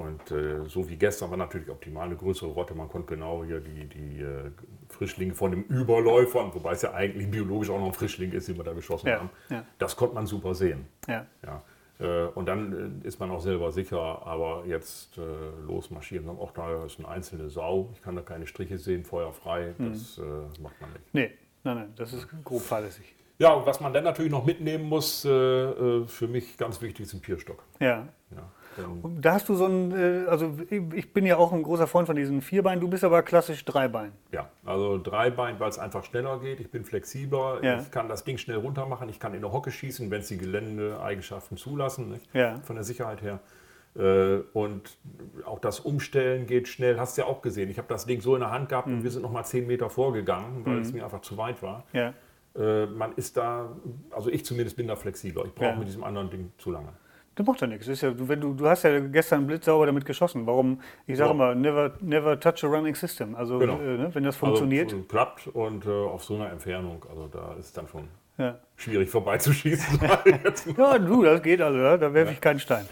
Und 0.00 0.30
äh, 0.30 0.64
so 0.66 0.88
wie 0.88 0.96
gestern 0.96 1.28
war 1.30 1.36
natürlich 1.36 1.68
optimal 1.68 2.06
eine 2.06 2.16
größere 2.16 2.48
Rotte. 2.50 2.74
Man 2.74 2.88
konnte 2.88 3.14
genau 3.14 3.44
hier 3.44 3.60
die, 3.60 3.84
die 3.86 4.20
äh, 4.22 4.50
Frischlinge 4.88 5.34
von 5.34 5.50
dem 5.50 5.62
Überläufern, 5.64 6.50
wobei 6.54 6.72
es 6.72 6.80
ja 6.80 6.94
eigentlich 6.94 7.30
biologisch 7.30 7.68
auch 7.68 7.78
noch 7.78 7.88
ein 7.88 7.92
Frischling 7.92 8.32
ist, 8.32 8.48
den 8.48 8.56
wir 8.56 8.64
da 8.64 8.72
geschossen 8.72 9.08
Ja, 9.08 9.18
haben, 9.18 9.30
ja. 9.50 9.62
das 9.78 9.94
konnte 9.96 10.14
man 10.14 10.26
super 10.26 10.54
sehen. 10.54 10.86
ja. 11.06 11.26
Ja. 11.44 11.62
Äh, 11.98 12.28
Und 12.34 12.46
dann 12.46 13.02
äh, 13.04 13.06
ist 13.06 13.20
man 13.20 13.30
auch 13.30 13.42
selber 13.42 13.70
sicher, 13.72 14.00
aber 14.26 14.64
jetzt 14.66 15.18
äh, 15.18 15.20
losmarschieren, 15.66 16.26
dann 16.28 16.38
auch 16.38 16.52
da 16.52 16.86
ist 16.86 16.98
eine 16.98 17.08
einzelne 17.08 17.50
Sau, 17.50 17.90
ich 17.92 18.00
kann 18.00 18.16
da 18.16 18.22
keine 18.22 18.46
Striche 18.46 18.78
sehen, 18.78 19.04
feuerfrei, 19.04 19.74
das 19.78 20.16
äh, 20.16 20.22
macht 20.62 20.80
man 20.80 20.90
nicht. 20.94 21.04
Nee, 21.12 21.30
nein, 21.62 21.76
nein, 21.76 21.92
das 21.96 22.14
ist 22.14 22.26
grob 22.42 22.62
fahrlässig. 22.62 23.14
Ja, 23.38 23.52
und 23.52 23.66
was 23.66 23.80
man 23.80 23.92
dann 23.92 24.04
natürlich 24.04 24.32
noch 24.32 24.46
mitnehmen 24.46 24.84
muss, 24.84 25.22
für 25.22 26.06
mich 26.28 26.56
ganz 26.58 26.80
wichtig, 26.82 27.06
ist 27.06 27.14
ein 27.14 27.20
Pierstock. 27.20 27.62
Ja. 27.80 28.06
Denn, 28.76 28.84
Und 29.02 29.20
Da 29.22 29.34
hast 29.34 29.48
du 29.48 29.54
so 29.54 29.66
ein, 29.66 29.92
äh, 29.92 30.26
also 30.28 30.54
ich 30.70 31.12
bin 31.12 31.26
ja 31.26 31.36
auch 31.36 31.52
ein 31.52 31.62
großer 31.62 31.86
Freund 31.86 32.06
von 32.06 32.16
diesen 32.16 32.40
Vierbeinen, 32.40 32.80
du 32.80 32.88
bist 32.88 33.02
aber 33.04 33.22
klassisch 33.22 33.64
Dreibein. 33.64 34.12
ja, 34.32 34.48
also 34.64 34.98
Dreibein, 34.98 35.58
weil 35.58 35.68
es 35.70 35.78
einfach 35.78 36.04
schneller 36.04 36.38
geht, 36.40 36.60
ich 36.60 36.70
bin 36.70 36.84
flexibler, 36.84 37.58
Ja. 37.62 37.80
ich 37.80 37.90
kann 37.90 38.08
das 38.08 38.24
Ding 38.24 38.38
schnell 38.38 38.58
runter 38.58 38.86
machen, 38.86 39.08
ich 39.08 39.18
kann 39.18 39.34
in 39.34 39.40
der 39.42 39.52
Hocke 39.52 39.70
schießen, 39.70 40.10
wenn 40.10 40.20
es 40.20 40.28
die 40.28 40.38
Geländeeigenschaften 40.38 41.56
zulassen? 41.56 42.20
Ja. 42.32 42.60
von 42.62 42.76
der 42.76 42.84
Sicherheit 42.84 43.22
her. 43.22 43.40
Äh, 43.96 44.42
Und 44.52 44.96
auch 45.44 45.58
das 45.58 45.80
Umstellen 45.80 46.46
geht 46.46 46.68
schnell, 46.68 46.98
hast 47.00 47.16
du 47.18 47.22
ja 47.22 47.26
auch 47.28 47.42
gesehen. 47.42 47.70
Ich 47.70 47.78
habe 47.78 47.88
das 47.88 48.06
Ding 48.06 48.20
so 48.20 48.34
in 48.36 48.40
der 48.40 48.50
Hand 48.52 48.68
gehabt 48.68 48.86
Mhm. 48.86 48.98
und 48.98 49.02
wir 49.02 49.10
sind 49.10 49.22
noch 49.22 49.32
mal 49.32 49.42
zehn 49.44 49.66
Meter 49.66 49.90
vorgegangen, 49.90 50.64
weil 50.64 50.78
es 50.78 50.92
mir 50.92 51.02
einfach 51.04 51.22
zu 51.22 51.36
weit 51.36 51.60
war. 51.62 51.82
Ja. 51.92 52.14
Äh, 52.56 52.86
Man 52.86 53.12
ist 53.16 53.36
da, 53.36 53.68
also 54.10 54.30
ich 54.30 54.44
zumindest 54.44 54.76
bin 54.76 54.86
da 54.86 54.94
flexibler. 54.96 55.44
Ich 55.44 55.54
brauche 55.54 55.76
mit 55.76 55.88
diesem 55.88 56.04
anderen 56.04 56.30
Ding 56.30 56.52
zu 56.58 56.70
lange. 56.70 56.92
Das 57.40 57.46
macht 57.46 57.60
ja 57.62 57.66
nichts. 57.66 57.88
Ist 57.88 58.02
ja, 58.02 58.10
du, 58.10 58.28
wenn 58.28 58.40
du, 58.40 58.52
du 58.52 58.68
hast 58.68 58.82
ja 58.82 58.98
gestern 59.00 59.46
blitzsauber 59.46 59.86
damit 59.86 60.04
geschossen. 60.04 60.46
Warum? 60.46 60.80
Ich 61.06 61.16
sage 61.16 61.30
Ja. 61.30 61.34
immer, 61.34 61.54
never, 61.54 61.92
never 62.00 62.38
touch 62.38 62.62
a 62.64 62.66
running 62.66 62.94
system. 62.94 63.34
Also 63.34 63.58
Genau. 63.58 63.78
äh, 63.80 63.96
ne, 63.96 64.10
wenn 64.14 64.24
das 64.24 64.36
funktioniert. 64.36 64.92
Also, 64.92 65.04
klappt 65.04 65.46
und 65.48 65.86
äh, 65.86 65.88
auf 65.90 66.22
so 66.24 66.34
einer 66.34 66.50
Entfernung, 66.50 67.04
also 67.08 67.28
da 67.28 67.54
ist 67.58 67.76
dann 67.76 67.88
schon 67.88 68.08
ja. 68.40 68.58
schwierig 68.76 69.10
vorbeizuschießen. 69.10 70.00
ja, 70.76 70.98
du, 70.98 71.22
das 71.22 71.42
geht 71.42 71.60
also, 71.60 71.78
ja? 71.78 71.96
da 71.96 72.12
werfe 72.12 72.32
ich 72.32 72.40
keinen 72.40 72.58
Stein. 72.58 72.86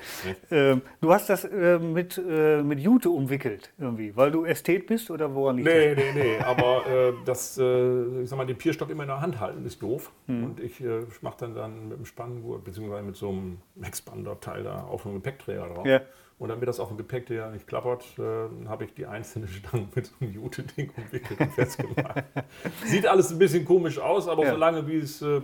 Ähm, 0.51 0.83
du 1.01 1.13
hast 1.13 1.29
das 1.29 1.45
äh, 1.45 1.79
mit, 1.79 2.19
äh, 2.19 2.63
mit 2.63 2.81
Jute 2.81 3.11
umwickelt 3.11 3.73
irgendwie, 3.79 4.15
weil 4.17 4.31
du 4.31 4.45
Ästhet 4.45 4.87
bist 4.87 5.11
oder 5.11 5.35
woran 5.35 5.57
liegt 5.57 5.69
Nee, 5.69 5.95
nee, 5.95 6.13
nee, 6.15 6.39
aber 6.45 6.87
äh, 6.87 7.13
das, 7.25 7.59
äh, 7.59 8.23
ich 8.23 8.29
sag 8.29 8.37
mal, 8.37 8.47
den 8.47 8.59
Pierstock 8.59 8.91
immer 8.91 9.03
in 9.03 9.09
der 9.09 9.21
Hand 9.21 9.41
halten 9.41 9.65
ist 9.65 9.83
doof. 9.83 10.13
Hm. 10.27 10.45
Und 10.45 10.61
ich 10.61 10.81
äh, 10.81 11.01
mache 11.23 11.39
dann 11.41 11.55
dann 11.55 11.89
mit 11.89 11.99
dem 11.99 12.05
Spanngurt, 12.05 12.65
beziehungsweise 12.65 13.03
mit 13.03 13.17
so 13.17 13.31
einem 13.31 13.59
Expander-Teil 13.83 14.65
da 14.65 14.83
auf 14.83 15.07
einem 15.07 15.17
Gepäckträger 15.17 15.69
drauf. 15.69 15.87
Ja. 15.87 16.01
Und 16.39 16.51
damit 16.51 16.69
das 16.69 16.79
auf 16.79 16.89
dem 16.89 16.97
Gepäckträger 16.97 17.51
nicht 17.51 17.67
klappert, 17.67 18.05
äh, 18.19 18.69
habe 18.69 18.85
ich 18.85 18.95
die 18.95 19.07
einzelne 19.07 19.49
Stange 19.49 19.89
mit 19.95 20.07
so 20.07 20.13
einem 20.21 20.33
Jute-Ding 20.33 20.91
umwickelt 20.97 21.41
und 21.41 21.53
festgemacht. 21.53 22.23
Sieht 22.85 23.07
alles 23.07 23.33
ein 23.33 23.39
bisschen 23.39 23.65
komisch 23.65 23.99
aus, 23.99 24.29
aber 24.29 24.45
Ja. 24.45 24.51
solange 24.53 24.87
wie 24.87 24.99
es 24.99 25.21
äh, 25.21 25.37
äh, 25.39 25.41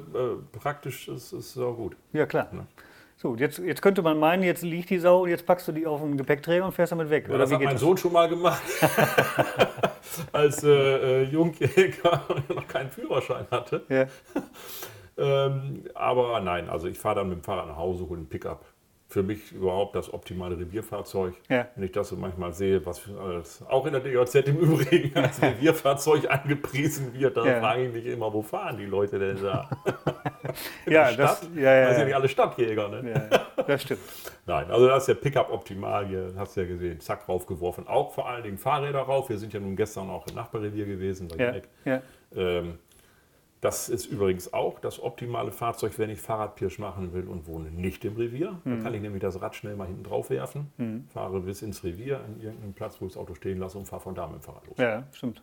praktisch 0.52 1.09
ist, 1.09 1.33
ist 1.33 1.57
es 1.57 1.59
auch 1.59 1.74
gut. 1.74 1.96
Ja, 2.12 2.26
klar. 2.26 2.48
Ne? 2.52 2.66
So, 3.16 3.35
jetzt, 3.37 3.59
jetzt 3.59 3.80
könnte 3.83 4.02
man 4.02 4.18
meinen, 4.18 4.42
jetzt 4.44 4.62
liegt 4.62 4.90
die 4.90 4.98
Sau 4.98 5.22
und 5.22 5.30
jetzt 5.30 5.46
packst 5.46 5.66
du 5.66 5.72
die 5.72 5.87
auf 5.87 6.00
den 6.00 6.16
Gepäckträger 6.16 6.64
und 6.64 6.72
fährst 6.72 6.92
damit 6.92 7.11
weg. 7.11 7.24
Ja, 7.26 7.30
oder 7.30 7.38
das 7.38 7.50
wie 7.50 7.54
hat 7.54 7.62
mein 7.62 7.72
das? 7.74 7.80
Sohn 7.80 7.96
schon 7.96 8.12
mal 8.12 8.28
gemacht. 8.28 8.62
Als 10.33 10.62
äh, 10.62 10.68
äh, 10.68 11.22
Jungjäger 11.24 12.22
und 12.28 12.50
noch 12.50 12.68
keinen 12.68 12.90
Führerschein 12.90 13.46
hatte. 13.50 13.83
Ja. 13.88 14.07
Ähm, 15.16 15.85
aber 15.94 16.40
nein, 16.40 16.68
also 16.68 16.87
ich 16.88 16.98
fahre 16.98 17.16
dann 17.16 17.28
mit 17.28 17.38
dem 17.38 17.42
Fahrrad 17.44 17.68
nach 17.68 17.76
Hause, 17.76 18.09
hole 18.09 18.18
einen 18.18 18.28
Pickup. 18.28 18.64
Für 19.14 19.22
mich 19.22 19.53
überhaupt 19.53 19.94
das 19.94 20.12
optimale 20.12 20.59
Revierfahrzeug. 20.59 21.35
Ja. 21.48 21.68
Wenn 21.77 21.85
ich 21.85 21.92
das 21.92 22.09
so 22.09 22.16
manchmal 22.16 22.53
sehe, 22.53 22.85
was 22.85 23.00
auch 23.68 23.87
in 23.87 23.92
der 23.92 24.00
DJZ 24.00 24.48
im 24.48 24.57
Übrigen 24.59 25.16
als 25.22 25.40
Revierfahrzeug 25.40 26.29
angepriesen 26.29 27.14
wird, 27.14 27.37
da 27.37 27.46
Ja. 27.46 27.61
frage 27.61 27.85
ich 27.87 27.92
mich 27.92 28.07
immer, 28.07 28.33
wo 28.33 28.42
fahren 28.42 28.77
die 28.77 28.87
Leute 28.87 29.20
denn 29.20 29.40
da? 29.40 29.70
Ja, 30.87 31.12
das- 31.12 31.48
ja, 31.55 31.62
ja, 31.74 31.81
Das 31.87 31.90
sind 31.92 32.00
ja 32.00 32.05
nicht 32.07 32.14
alle 32.16 32.29
Stadtjäger. 32.29 32.88
Ne? 32.88 33.29
Ja, 33.55 33.62
das 33.62 33.83
stimmt. 33.83 34.00
Nein, 34.46 34.68
also 34.70 34.88
da 34.88 34.96
ist 34.96 35.07
der 35.07 35.14
Pickup 35.14 35.50
optimal 35.53 36.07
hier, 36.07 36.33
hast 36.37 36.57
du 36.57 36.62
ja 36.62 36.66
gesehen, 36.66 36.98
zack, 37.00 37.29
raufgeworfen. 37.29 37.87
Auch 37.87 38.12
vor 38.12 38.29
allen 38.29 38.42
Dingen 38.42 38.59
Fahrräder 38.59 38.98
rauf. 39.03 39.29
Wir 39.29 39.38
sind 39.38 39.53
ja 39.53 39.61
nun 39.61 39.77
gestern 39.77 40.11
auch 40.11 40.27
im 40.27 40.35
Nachbarrevier 40.35 40.87
gewesen 40.87 41.29
bei 41.29 41.62
ja. 41.85 42.03
Ähm, 42.37 42.79
Das 43.64 43.88
ist 43.88 44.05
übrigens 44.05 44.53
auch 44.53 44.79
das 44.79 45.03
optimale 45.03 45.50
Fahrzeug, 45.50 45.98
wenn 45.98 46.11
ich 46.11 46.20
Fahrradpirsch 46.20 46.79
machen 46.79 47.14
will 47.14 47.27
und 47.27 47.46
wohne 47.46 47.70
nicht 47.70 48.05
im 48.05 48.14
Revier. 48.14 48.61
Dann 48.66 48.83
kann 48.83 48.92
ich 48.92 49.00
nämlich 49.00 49.22
das 49.22 49.40
Rad 49.40 49.55
schnell 49.55 49.74
mal 49.74 49.87
hinten 49.87 50.05
drauf 50.05 50.29
werfen, 50.29 51.07
fahre 51.09 51.40
bis 51.40 51.62
ins 51.62 51.83
Revier 51.83 52.20
an 52.20 52.42
irgendeinen 52.42 52.74
Platz, 52.74 53.00
wo 53.00 53.07
ich 53.07 53.14
das 53.14 53.22
Auto 53.22 53.35
stehen 53.35 53.59
lasse 53.59 53.79
und 53.79 53.87
fahre 53.87 54.03
von 54.03 54.14
da 54.14 54.27
mit 54.27 54.37
dem 54.37 54.42
Fahrrad 54.42 54.66
los. 54.66 54.77
Ja, 54.77 55.05
stimmt. 55.12 55.42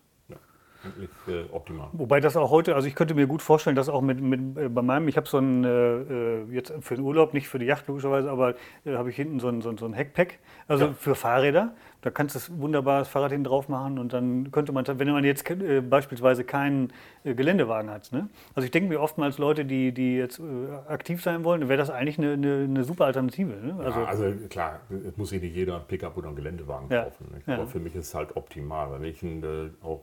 Eigentlich 0.84 1.10
äh, 1.28 1.44
optimal. 1.52 1.90
Wobei 1.94 2.20
das 2.20 2.36
auch 2.36 2.50
heute, 2.50 2.76
also 2.76 2.88
ich 2.88 2.96
könnte 2.96 3.14
mir 3.14 3.28
gut 3.28 3.42
vorstellen, 3.42 3.76
dass 3.76 3.88
auch 3.90 4.02
mit, 4.02 4.20
mit 4.20 4.58
äh, 4.58 4.70
bei 4.70 4.82
meinem, 4.82 5.08
ich 5.08 5.18
habe 5.18 5.28
so 5.28 5.38
ein, 5.38 5.64
äh, 5.64 5.68
äh, 5.70 6.44
jetzt 6.52 6.74
für 6.82 6.96
den 6.96 7.04
Urlaub, 7.06 7.34
nicht 7.34 7.48
für 7.48 7.60
die 7.60 7.66
Yacht 7.66 7.88
logischerweise, 7.88 8.32
aber 8.32 8.56
äh, 8.86 8.96
habe 8.96 9.10
ich 9.12 9.16
hinten 9.16 9.40
so 9.40 9.48
ein, 9.48 9.62
so 9.62 9.70
ein, 9.70 9.78
so 9.78 9.86
ein 9.86 9.94
Heckpack, 9.94 10.40
also 10.68 10.86
Ja. 10.86 10.94
für 10.94 11.16
Fahrräder. 11.16 11.74
Da 12.04 12.10
kannst 12.10 12.34
du 12.34 12.40
das 12.40 12.60
wunderbar 12.60 13.00
das 13.00 13.10
Fahrrad 13.10 13.32
hinten 13.32 13.44
drauf 13.44 13.70
machen 13.70 14.00
und 14.00 14.12
dann 14.12 14.50
könnte 14.52 14.72
man, 14.72 14.86
wenn 14.88 15.12
man 15.12 15.24
jetzt 15.24 15.48
äh, 15.52 15.82
beispielsweise 15.82 16.44
keinen 16.44 16.92
Geländewagen 17.24 17.92
hat. 17.92 18.12
Ne? 18.12 18.28
Also 18.56 18.66
ich 18.66 18.72
denke 18.72 18.90
mir 18.90 19.00
oftmals 19.00 19.38
Leute, 19.38 19.66
die, 19.66 19.92
die 19.92 20.16
jetzt 20.18 20.42
aktiv 20.88 21.22
sein 21.22 21.44
wollen, 21.44 21.70
wäre 21.70 21.78
das 21.78 21.92
eigentlich 21.92 22.18
eine, 22.18 22.34
eine, 22.34 22.64
eine 22.64 22.84
super 22.84 23.06
Alternative. 23.06 23.54
Ne? 23.54 23.76
Also, 23.84 24.00
ja, 24.00 24.06
also 24.08 24.34
klar, 24.50 24.80
es 25.08 25.16
muss 25.18 25.30
sich 25.30 25.42
nicht 25.44 25.56
jeder 25.56 25.76
ein 25.76 25.84
Pickup 25.88 26.18
oder 26.18 26.28
einen 26.30 26.36
Geländewagen 26.36 26.90
Ja. 26.90 27.04
kaufen. 27.04 27.28
Ja. 27.46 27.54
Aber 27.54 27.68
für 27.68 27.80
mich 27.80 27.94
ist 27.96 28.08
es 28.08 28.16
halt 28.16 28.36
optimal, 28.36 28.90
weil 28.90 29.02
wenn 29.02 29.10
ich 29.10 29.22
einen, 29.22 29.76
auch 29.84 30.02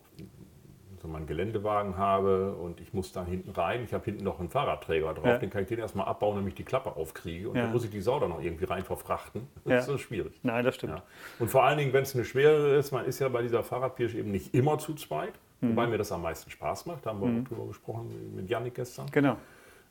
so 1.01 1.07
meinen 1.07 1.27
Geländewagen 1.27 1.97
habe 1.97 2.53
und 2.53 2.81
ich 2.81 2.93
muss 2.93 3.11
da 3.11 3.23
hinten 3.25 3.51
rein, 3.51 3.83
ich 3.83 3.93
habe 3.93 4.05
hinten 4.05 4.23
noch 4.23 4.39
einen 4.39 4.49
Fahrradträger 4.49 5.13
drauf, 5.13 5.25
Ja. 5.25 5.37
den 5.37 5.49
kann 5.49 5.61
ich 5.63 5.67
den 5.67 5.79
erstmal 5.79 6.07
abbauen, 6.07 6.35
damit 6.35 6.49
ich 6.49 6.55
die 6.55 6.63
Klappe 6.63 6.95
aufkriege 6.95 7.49
und 7.49 7.55
Ja. 7.55 7.63
dann 7.63 7.71
muss 7.71 7.83
ich 7.85 7.91
die 7.91 8.01
Sau 8.01 8.19
da 8.19 8.27
noch 8.27 8.41
irgendwie 8.41 8.65
rein 8.65 8.83
verfrachten. 8.83 9.47
Das 9.65 9.87
Ja. 9.87 9.93
ist 9.95 10.01
schwierig. 10.01 10.39
nein, 10.43 10.63
das 10.65 10.75
stimmt. 10.75 10.93
Ja. 10.93 11.03
Und 11.39 11.49
vor 11.49 11.63
allen 11.63 11.77
Dingen, 11.77 11.93
wenn 11.93 12.03
es 12.03 12.13
eine 12.15 12.25
schwere 12.25 12.75
ist, 12.75 12.91
man 12.91 13.05
ist 13.05 13.19
ja 13.19 13.29
bei 13.29 13.41
dieser 13.41 13.63
Fahrradpirsch 13.63 14.15
eben 14.15 14.31
nicht 14.31 14.53
immer 14.53 14.77
zu 14.77 14.93
zweit, 14.95 15.33
Mhm. 15.61 15.71
wobei 15.71 15.87
mir 15.87 15.97
das 15.97 16.11
am 16.11 16.21
meisten 16.21 16.49
Spaß 16.49 16.85
macht. 16.85 17.05
Da 17.05 17.09
haben 17.11 17.21
wir 17.21 17.27
auch 17.41 17.47
drüber 17.47 17.67
gesprochen 17.67 18.33
mit 18.35 18.49
Janik 18.49 18.75
gestern. 18.75 19.07
Genau. 19.11 19.35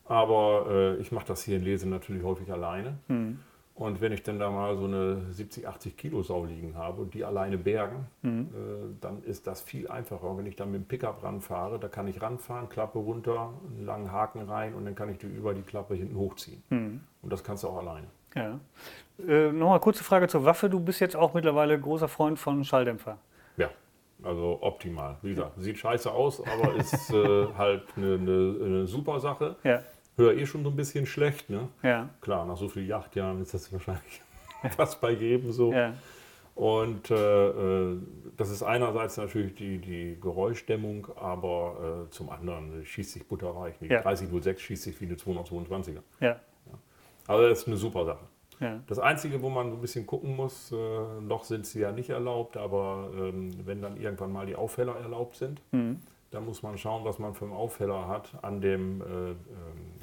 Aber 0.06 0.66
äh, 0.70 0.96
ich 0.96 1.12
mache 1.12 1.26
das 1.26 1.42
hier 1.42 1.56
in 1.56 1.62
Lese 1.62 1.88
natürlich 1.88 2.22
häufig 2.22 2.50
alleine. 2.50 2.98
Mhm. 3.08 3.40
Und 3.78 4.00
wenn 4.00 4.10
ich 4.12 4.24
dann 4.24 4.40
da 4.40 4.50
mal 4.50 4.76
so 4.76 4.86
eine 4.86 5.20
70, 5.30 5.68
80 5.68 5.96
Kilo 5.96 6.22
Sau 6.24 6.44
liegen 6.44 6.74
habe 6.76 7.00
und 7.00 7.14
die 7.14 7.24
alleine 7.24 7.56
bergen, 7.56 8.06
Mhm. 8.22 8.48
äh, 8.52 8.96
dann 9.00 9.22
ist 9.22 9.46
das 9.46 9.60
viel 9.62 9.86
einfacher. 9.88 10.24
Und 10.28 10.38
wenn 10.38 10.46
ich 10.46 10.56
dann 10.56 10.72
mit 10.72 10.80
dem 10.82 10.86
Pickup 10.88 11.22
ranfahre, 11.22 11.78
da 11.78 11.86
kann 11.86 12.08
ich 12.08 12.20
ranfahren, 12.20 12.68
Klappe 12.68 12.98
runter, 12.98 13.52
einen 13.76 13.86
langen 13.86 14.10
Haken 14.10 14.40
rein 14.42 14.74
und 14.74 14.84
dann 14.84 14.96
kann 14.96 15.08
ich 15.10 15.18
die 15.18 15.26
über 15.28 15.54
die 15.54 15.62
Klappe 15.62 15.94
hinten 15.94 16.16
hochziehen. 16.16 16.60
Mhm. 16.70 17.00
Und 17.22 17.32
das 17.32 17.44
kannst 17.44 17.62
du 17.62 17.68
auch 17.68 17.78
alleine. 17.78 18.08
Ja. 18.34 18.58
Äh, 19.26 19.52
Nochmal 19.52 19.78
kurze 19.80 20.02
Frage 20.02 20.26
zur 20.26 20.44
Waffe. 20.44 20.68
Du 20.68 20.80
bist 20.80 20.98
jetzt 21.00 21.14
auch 21.14 21.32
mittlerweile 21.34 21.78
großer 21.78 22.08
Freund 22.08 22.38
von 22.38 22.64
Schalldämpfer. 22.64 23.18
Ja, 23.58 23.70
also 24.24 24.58
optimal. 24.60 25.16
Wie 25.22 25.30
gesagt, 25.30 25.52
sieht 25.58 25.78
scheiße 25.78 26.10
aus, 26.10 26.42
aber 26.44 26.74
ist 26.74 27.10
äh, 27.12 27.46
halt 27.56 27.84
eine, 27.96 28.14
eine, 28.14 28.56
eine 28.64 28.86
super 28.88 29.20
Sache. 29.20 29.54
Ja, 29.62 29.82
Hör 30.18 30.36
eh 30.36 30.44
schon 30.46 30.64
so 30.64 30.70
ein 30.70 30.76
bisschen 30.76 31.06
schlecht, 31.06 31.48
ne? 31.48 31.68
ja, 31.82 32.08
Klar, 32.20 32.44
nach 32.44 32.56
so 32.56 32.68
vielen 32.68 32.88
Yachtjahren 32.88 33.40
ist 33.40 33.54
das 33.54 33.72
wahrscheinlich 33.72 34.20
fast 34.76 35.00
bei 35.00 35.12
jedem 35.12 35.50
so. 35.52 35.72
ja. 35.72 35.94
Und 36.56 37.12
äh, 37.12 37.14
äh, 37.50 37.98
das 38.36 38.50
ist 38.50 38.64
einerseits 38.64 39.16
natürlich 39.16 39.54
die, 39.54 39.78
die 39.78 40.18
Geräuschdämmung, 40.20 41.06
aber 41.14 42.06
äh, 42.08 42.10
zum 42.10 42.30
anderen 42.30 42.84
schießt 42.84 43.12
sich 43.12 43.28
butterreich. 43.28 43.76
Die 43.80 43.86
Ja. 43.86 44.00
3006 44.02 44.60
schießt 44.60 44.82
sich 44.82 45.00
wie 45.00 45.04
eine 45.06 45.14
222er. 45.14 46.00
ja. 46.20 46.36
Also 47.28 47.48
das 47.48 47.58
ist 47.60 47.68
eine 47.68 47.76
super 47.76 48.04
Sache. 48.06 48.24
Ja, 48.58 48.80
Das 48.88 48.98
Einzige, 48.98 49.40
wo 49.42 49.50
man 49.50 49.68
so 49.70 49.76
ein 49.76 49.80
bisschen 49.82 50.04
gucken 50.06 50.34
muss, 50.34 50.72
äh, 50.72 50.76
noch 51.20 51.44
sind 51.44 51.64
sie 51.66 51.78
ja 51.80 51.92
nicht 51.92 52.10
erlaubt, 52.10 52.56
aber 52.56 53.08
ähm, 53.16 53.50
wenn 53.66 53.80
dann 53.82 53.96
irgendwann 53.96 54.32
mal 54.32 54.46
die 54.46 54.56
Aufheller 54.56 54.96
erlaubt 54.96 55.36
sind, 55.36 55.60
Mhm. 55.70 56.00
dann 56.32 56.44
muss 56.44 56.62
man 56.64 56.76
schauen, 56.76 57.04
was 57.04 57.18
man 57.20 57.34
für 57.34 57.44
einen 57.44 57.54
Aufheller 57.54 58.08
hat 58.08 58.32
an 58.42 58.60
dem 58.60 59.00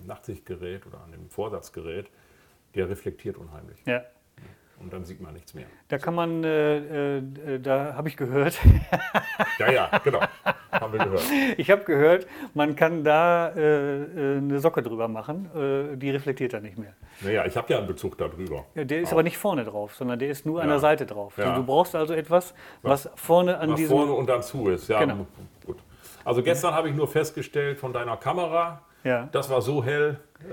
äh, 0.05 0.07
ähm, 0.07 0.07
Nachtsichtgerät 0.07 0.85
oder 0.87 0.99
an 1.03 1.11
dem 1.11 1.29
Vorsatzgerät. 1.29 2.07
Der 2.75 2.89
reflektiert 2.89 3.37
unheimlich 3.37 3.77
ja. 3.85 4.01
und 4.81 4.91
dann 4.91 5.05
sieht 5.05 5.21
man 5.21 5.33
nichts 5.33 5.53
mehr. 5.53 5.65
Da 5.87 5.97
kann 5.97 6.13
man, 6.13 6.43
äh, 6.43 7.17
äh, 7.19 7.59
da 7.61 7.93
habe 7.95 8.09
ich 8.09 8.17
gehört, 8.17 8.59
Ja, 9.59 9.71
ja, 9.71 10.01
genau. 10.03 10.19
Haben 10.71 10.91
wir 10.91 10.99
gehört. 11.05 11.23
ich 11.57 11.71
habe 11.71 11.85
gehört, 11.85 12.27
man 12.53 12.75
kann 12.75 13.05
da 13.05 13.47
äh, 13.55 14.03
äh, 14.03 14.37
eine 14.39 14.59
Socke 14.59 14.83
drüber 14.83 15.07
machen, 15.07 15.49
äh, 15.55 15.95
die 15.95 16.09
reflektiert 16.09 16.51
dann 16.51 16.63
nicht 16.63 16.77
mehr. 16.77 16.93
Naja, 17.21 17.45
ich 17.45 17.55
habe 17.55 17.71
ja 17.71 17.77
einen 17.77 17.87
Bezug 17.87 18.17
darüber. 18.17 18.65
Ja, 18.75 18.83
der 18.83 18.99
ist 18.99 19.13
aber 19.13 19.23
nicht 19.23 19.37
vorne 19.37 19.63
drauf, 19.63 19.95
sondern 19.95 20.19
der 20.19 20.27
ist 20.29 20.45
nur 20.45 20.59
an 20.61 20.67
Ja. 20.67 20.73
der 20.73 20.79
Seite 20.81 21.05
drauf. 21.05 21.37
Ja. 21.37 21.45
Also 21.45 21.61
du 21.61 21.65
brauchst 21.65 21.95
also 21.95 22.13
etwas, 22.13 22.53
was 22.81 23.09
vorne 23.15 23.57
an 23.57 23.69
Was 23.69 23.77
diesem... 23.77 23.95
vorne 23.97 24.11
und 24.11 24.27
dann 24.27 24.43
zu 24.43 24.67
ist. 24.67 24.89
Ja, 24.89 24.99
Genau. 24.99 25.25
gut. 25.65 25.77
Also 26.25 26.43
gestern 26.43 26.73
habe 26.73 26.89
ich 26.89 26.95
nur 26.95 27.07
festgestellt 27.07 27.79
von 27.79 27.93
deiner 27.93 28.17
Kamera, 28.17 28.81
Ja, 29.05 29.29
das 29.31 29.49
war 29.49 29.61
so 29.61 29.81
hell, 29.83 30.17
äh, 30.49 30.51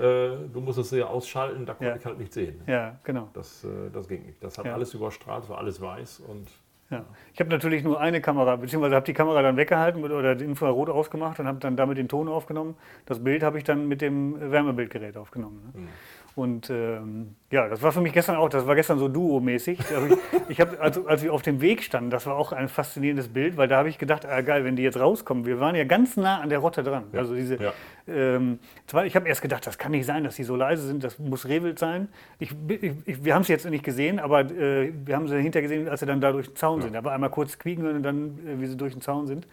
du 0.53 0.61
musstest 0.61 0.91
sie 0.91 0.99
ja 0.99 1.07
ausschalten, 1.07 1.65
da 1.65 1.73
konnte 1.73 1.91
Ja. 1.91 1.95
ich 1.97 2.05
halt 2.05 2.19
nicht 2.19 2.31
sehen. 2.31 2.61
ja, 2.67 2.95
genau. 3.03 3.27
Das, 3.33 3.63
äh, 3.65 3.89
das 3.91 4.07
ging 4.07 4.25
nicht. 4.25 4.41
Das 4.43 4.57
hat 4.57 4.65
Ja. 4.65 4.73
alles 4.75 4.93
überstrahlt, 4.93 5.49
war 5.49 5.57
alles 5.57 5.81
weiß 5.81 6.21
und 6.27 6.47
Ja. 6.89 7.03
Ich 7.33 7.39
habe 7.39 7.49
natürlich 7.49 7.83
nur 7.83 7.99
eine 7.99 8.21
Kamera, 8.21 8.55
beziehungsweise 8.57 8.93
habe 8.93 9.05
die 9.05 9.13
Kamera 9.13 9.41
dann 9.41 9.57
weggehalten 9.57 10.03
oder 10.03 10.35
den 10.35 10.49
Infrarot 10.49 10.89
ausgemacht 10.91 11.39
und 11.39 11.47
habe 11.47 11.57
dann 11.57 11.75
damit 11.75 11.97
den 11.97 12.07
Ton 12.07 12.27
aufgenommen. 12.27 12.75
Das 13.07 13.23
Bild 13.23 13.41
habe 13.41 13.57
ich 13.57 13.63
dann 13.63 13.87
mit 13.87 14.01
dem 14.01 14.39
Wärmebildgerät 14.51 15.17
aufgenommen. 15.17 15.71
Ne? 15.73 15.87
Und 16.35 16.71
ähm, 16.71 17.35
ja, 17.51 17.67
das 17.67 17.83
war 17.83 17.91
für 17.91 18.01
mich 18.01 18.11
gestern 18.11 18.37
auch, 18.37 18.49
das 18.49 18.65
war 18.65 18.73
gestern 18.73 18.97
so 18.97 19.07
Duo-mäßig. 19.07 19.79
Also 19.95 20.15
ich, 20.15 20.19
ich 20.49 20.61
habe, 20.61 20.79
also, 20.79 21.05
als 21.05 21.21
wir 21.21 21.31
auf 21.31 21.43
dem 21.43 21.61
Weg 21.61 21.83
standen, 21.83 22.09
das 22.09 22.25
war 22.25 22.35
auch 22.35 22.51
ein 22.51 22.69
faszinierendes 22.69 23.27
Bild, 23.27 23.55
weil 23.55 23.67
da 23.67 23.77
habe 23.77 23.89
ich 23.89 23.99
gedacht, 23.99 24.25
ah, 24.25 24.41
geil, 24.41 24.65
wenn 24.65 24.75
die 24.75 24.81
jetzt 24.81 24.99
rauskommen, 24.99 25.45
wir 25.45 25.59
waren 25.59 25.75
ja 25.75 25.83
ganz 25.83 26.17
nah 26.17 26.39
an 26.39 26.49
der 26.49 26.57
Rotte 26.57 26.81
dran. 26.81 27.03
Also 27.13 27.35
diese, 27.35 27.61
ja. 27.61 27.73
ähm, 28.07 28.57
ich 29.05 29.15
habe 29.15 29.27
erst 29.27 29.43
gedacht, 29.43 29.67
das 29.67 29.77
kann 29.77 29.91
nicht 29.91 30.07
sein, 30.07 30.23
dass 30.23 30.35
die 30.35 30.43
so 30.43 30.55
leise 30.55 30.87
sind, 30.87 31.03
das 31.03 31.19
muss 31.19 31.47
Rehwild 31.47 31.77
sein. 31.77 32.07
Ich, 32.39 32.51
ich, 33.05 33.23
wir 33.23 33.35
haben 33.35 33.43
es 33.43 33.47
jetzt 33.47 33.69
nicht 33.69 33.83
gesehen, 33.83 34.19
aber 34.19 34.41
äh, 34.41 34.91
wir 35.05 35.15
haben 35.15 35.27
sie 35.27 35.39
hinterher 35.39 35.69
gesehen, 35.69 35.87
als 35.87 35.99
sie 35.99 36.07
dann 36.07 36.19
da 36.19 36.31
durch 36.31 36.47
den 36.47 36.55
Zaun 36.55 36.81
sind. 36.81 36.93
Da 36.93 37.03
war 37.03 37.13
einmal 37.13 37.29
kurz 37.29 37.59
quieken 37.59 37.85
und 37.85 38.01
dann, 38.01 38.39
äh, 38.47 38.59
wie 38.59 38.65
sie 38.65 38.77
durch 38.77 38.93
den 38.93 39.01
Zaun 39.01 39.27
sind. 39.27 39.45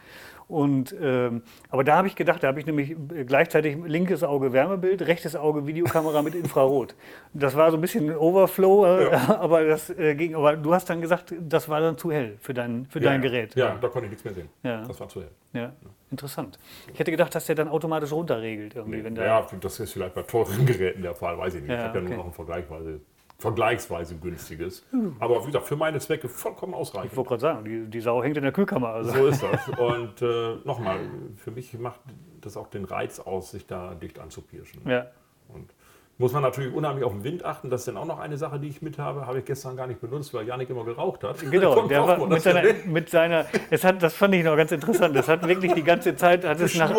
Und, 0.50 0.94
ähm, 1.00 1.42
aber 1.68 1.84
da 1.84 1.96
habe 1.96 2.08
ich 2.08 2.16
gedacht, 2.16 2.42
da 2.42 2.48
habe 2.48 2.58
ich 2.58 2.66
nämlich 2.66 2.96
gleichzeitig 3.26 3.76
linkes 3.86 4.24
Auge 4.24 4.52
Wärmebild, 4.52 5.02
rechtes 5.02 5.36
Auge 5.36 5.64
Videokamera 5.68 6.22
mit 6.22 6.34
Infrarot. 6.34 6.96
Das 7.32 7.54
war 7.54 7.70
so 7.70 7.76
ein 7.76 7.80
bisschen 7.80 8.10
ein 8.10 8.16
Overflow, 8.16 8.84
äh, 8.84 9.14
aber 9.28 9.64
das 9.64 9.90
äh, 9.90 10.16
ging. 10.16 10.34
Aber 10.34 10.56
du 10.56 10.74
hast 10.74 10.90
dann 10.90 11.00
gesagt, 11.00 11.32
das 11.40 11.68
war 11.68 11.80
dann 11.80 11.96
zu 11.96 12.10
hell 12.10 12.36
für 12.40 12.52
dein, 12.52 12.86
für 12.86 12.98
dein 12.98 13.22
ja, 13.22 13.28
Gerät. 13.28 13.54
Ja, 13.54 13.78
da 13.80 13.88
konnte 13.88 14.06
ich 14.06 14.10
nichts 14.10 14.24
mehr 14.24 14.34
sehen. 14.34 14.48
Ja. 14.64 14.84
Das 14.84 14.98
war 14.98 15.08
zu 15.08 15.20
hell. 15.20 15.30
Ja, 15.52 15.72
interessant. 16.10 16.58
Ich 16.92 16.98
hätte 16.98 17.12
gedacht, 17.12 17.32
dass 17.32 17.46
der 17.46 17.54
dann 17.54 17.68
automatisch 17.68 18.10
runterregelt 18.10 18.74
irgendwie, 18.74 19.04
wenn 19.04 19.14
der. 19.14 19.26
Ja, 19.26 19.46
das 19.60 19.78
ist 19.78 19.92
vielleicht 19.92 20.14
bei 20.14 20.22
teuren 20.22 20.66
Geräten 20.66 21.02
der 21.02 21.14
Fall, 21.14 21.38
weiß 21.38 21.54
ich 21.54 21.62
nicht. 21.62 21.70
Ja, 21.70 21.76
ich 21.76 21.82
habe 21.84 21.98
ja 21.98 22.04
okay. 22.04 22.14
nur 22.14 22.24
noch 22.24 22.30
ein 22.30 22.34
vergleichsweise, 22.34 23.00
vergleichsweise 23.40 24.16
günstiges. 24.16 24.84
Aber 25.18 25.42
wie 25.42 25.46
gesagt, 25.46 25.66
für 25.66 25.76
meine 25.76 25.98
Zwecke 25.98 26.28
vollkommen 26.28 26.74
ausreichend. 26.74 27.12
Ich 27.12 27.16
wollte 27.16 27.28
gerade 27.28 27.40
sagen, 27.40 27.64
die, 27.64 27.86
die 27.86 28.00
Sau 28.00 28.22
hängt 28.22 28.36
in 28.36 28.42
der 28.42 28.52
Kühlkammer. 28.52 28.88
Also. 28.88 29.12
So 29.12 29.26
ist 29.26 29.42
das. 29.42 29.68
Und 29.78 30.22
äh, 30.22 30.56
nochmal, 30.64 31.00
für 31.36 31.50
mich 31.50 31.76
macht 31.78 32.00
das 32.40 32.56
auch 32.56 32.68
den 32.68 32.84
Reiz 32.84 33.18
aus, 33.18 33.50
sich 33.50 33.66
da 33.66 33.94
dicht 33.94 34.18
anzupirschen. 34.18 34.82
Ja, 34.88 35.06
Und 35.48 35.74
muss 36.20 36.32
man 36.34 36.42
natürlich 36.42 36.74
unheimlich 36.74 37.02
auf 37.02 37.12
den 37.12 37.24
Wind 37.24 37.44
achten. 37.46 37.70
Das 37.70 37.80
ist 37.80 37.88
dann 37.88 37.96
auch 37.96 38.04
noch 38.04 38.18
eine 38.18 38.36
Sache, 38.36 38.60
die 38.60 38.68
ich 38.68 38.82
mit 38.82 38.98
habe. 38.98 39.26
Habe 39.26 39.38
ich 39.38 39.46
gestern 39.46 39.74
gar 39.74 39.86
nicht 39.86 40.02
benutzt, 40.02 40.34
weil 40.34 40.46
Janik 40.46 40.68
immer 40.68 40.84
geraucht 40.84 41.24
hat. 41.24 41.38
genau. 41.50 41.80
Der 41.88 42.06
war 42.06 42.26
mit 42.26 42.42
seiner, 42.42 42.62
mit 42.84 43.08
seiner 43.08 43.46
es 43.70 43.84
hat, 43.84 44.02
das 44.02 44.14
fand 44.14 44.34
ich 44.34 44.44
noch 44.44 44.54
ganz 44.54 44.70
interessant. 44.70 45.16
Das 45.16 45.28
hat 45.28 45.48
wirklich 45.48 45.72
die 45.72 45.82
ganze 45.82 46.14
Zeit, 46.16 46.44
hat 46.44 46.60
es 46.60 46.74
nach, 46.76 46.94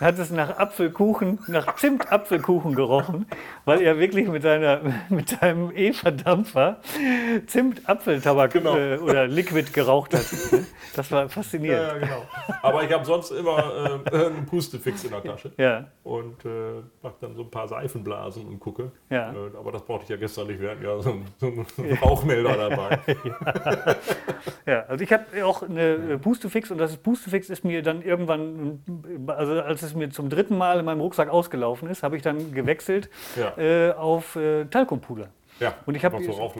hat 0.00 0.18
es 0.18 0.30
nach 0.30 0.58
Apfelkuchen, 0.58 1.38
nach 1.46 1.76
Zimt-Apfelkuchen 1.76 2.74
gerochen, 2.74 3.26
weil 3.64 3.80
er 3.80 3.98
wirklich 3.98 4.26
mit, 4.26 4.42
seiner, 4.42 4.80
mit 5.08 5.28
seinem 5.28 5.70
E-Verdampfer 5.74 6.80
Zimt-Apfeltabak 7.46 8.52
Genau. 8.52 8.76
äh, 8.76 8.98
oder 8.98 9.26
Liquid 9.28 9.70
geraucht 9.72 10.14
hat. 10.14 10.24
Das 10.96 11.10
war 11.10 11.28
faszinierend. 11.28 11.82
Ja, 11.82 11.98
genau. 11.98 12.22
Aber 12.62 12.82
ich 12.84 12.92
habe 12.92 13.04
sonst 13.04 13.30
immer 13.30 14.02
äh, 14.12 14.26
einen 14.26 14.46
Pustefix 14.46 15.04
in 15.04 15.10
der 15.10 15.22
Tasche 15.22 15.52
Ja, 15.56 15.86
und 16.02 16.44
äh, 16.44 16.82
mache 17.02 17.14
dann 17.20 17.34
so 17.34 17.42
ein 17.42 17.50
paar 17.50 17.68
Seifenblasen 17.68 18.46
und 18.46 18.60
gucke. 18.64 18.90
Ja. 19.10 19.30
Äh, 19.32 19.36
aber 19.58 19.70
das 19.72 19.82
brauchte 19.82 20.04
ich 20.04 20.08
ja 20.10 20.16
gestern 20.16 20.46
nicht. 20.46 20.60
Wir 20.60 20.70
hatten 20.70 20.82
ja 20.82 20.98
so 21.00 21.10
einen, 21.10 21.26
so 21.38 21.46
einen 21.82 21.98
Rauchmelder 22.02 22.56
dabei. 22.70 22.98
Ja, 24.66 24.84
also 24.88 25.04
ich 25.04 25.12
habe 25.12 25.24
auch 25.44 25.62
eine 25.62 26.18
Pustefix 26.18 26.70
und 26.70 26.78
das 26.78 26.96
Pustefix 26.96 27.50
ist 27.50 27.64
mir 27.64 27.82
dann 27.82 28.00
irgendwann, 28.00 28.82
also 29.26 29.60
als 29.60 29.82
es 29.82 29.94
mir 29.94 30.08
zum 30.08 30.30
dritten 30.30 30.56
Mal 30.56 30.78
in 30.78 30.86
meinem 30.86 31.00
Rucksack 31.00 31.28
ausgelaufen 31.28 31.88
ist, 31.90 32.02
habe 32.02 32.16
ich 32.16 32.22
dann 32.22 32.52
gewechselt 32.54 33.10
Ja. 33.36 33.56
äh, 33.58 33.92
auf 33.92 34.36
äh, 34.36 34.64
Talkumpuder. 34.64 35.28
Ja, 35.60 35.74
Und 35.86 35.94
ich 35.96 36.04
hab- 36.04 36.14
einfach 36.14 36.34
so. 36.34 36.52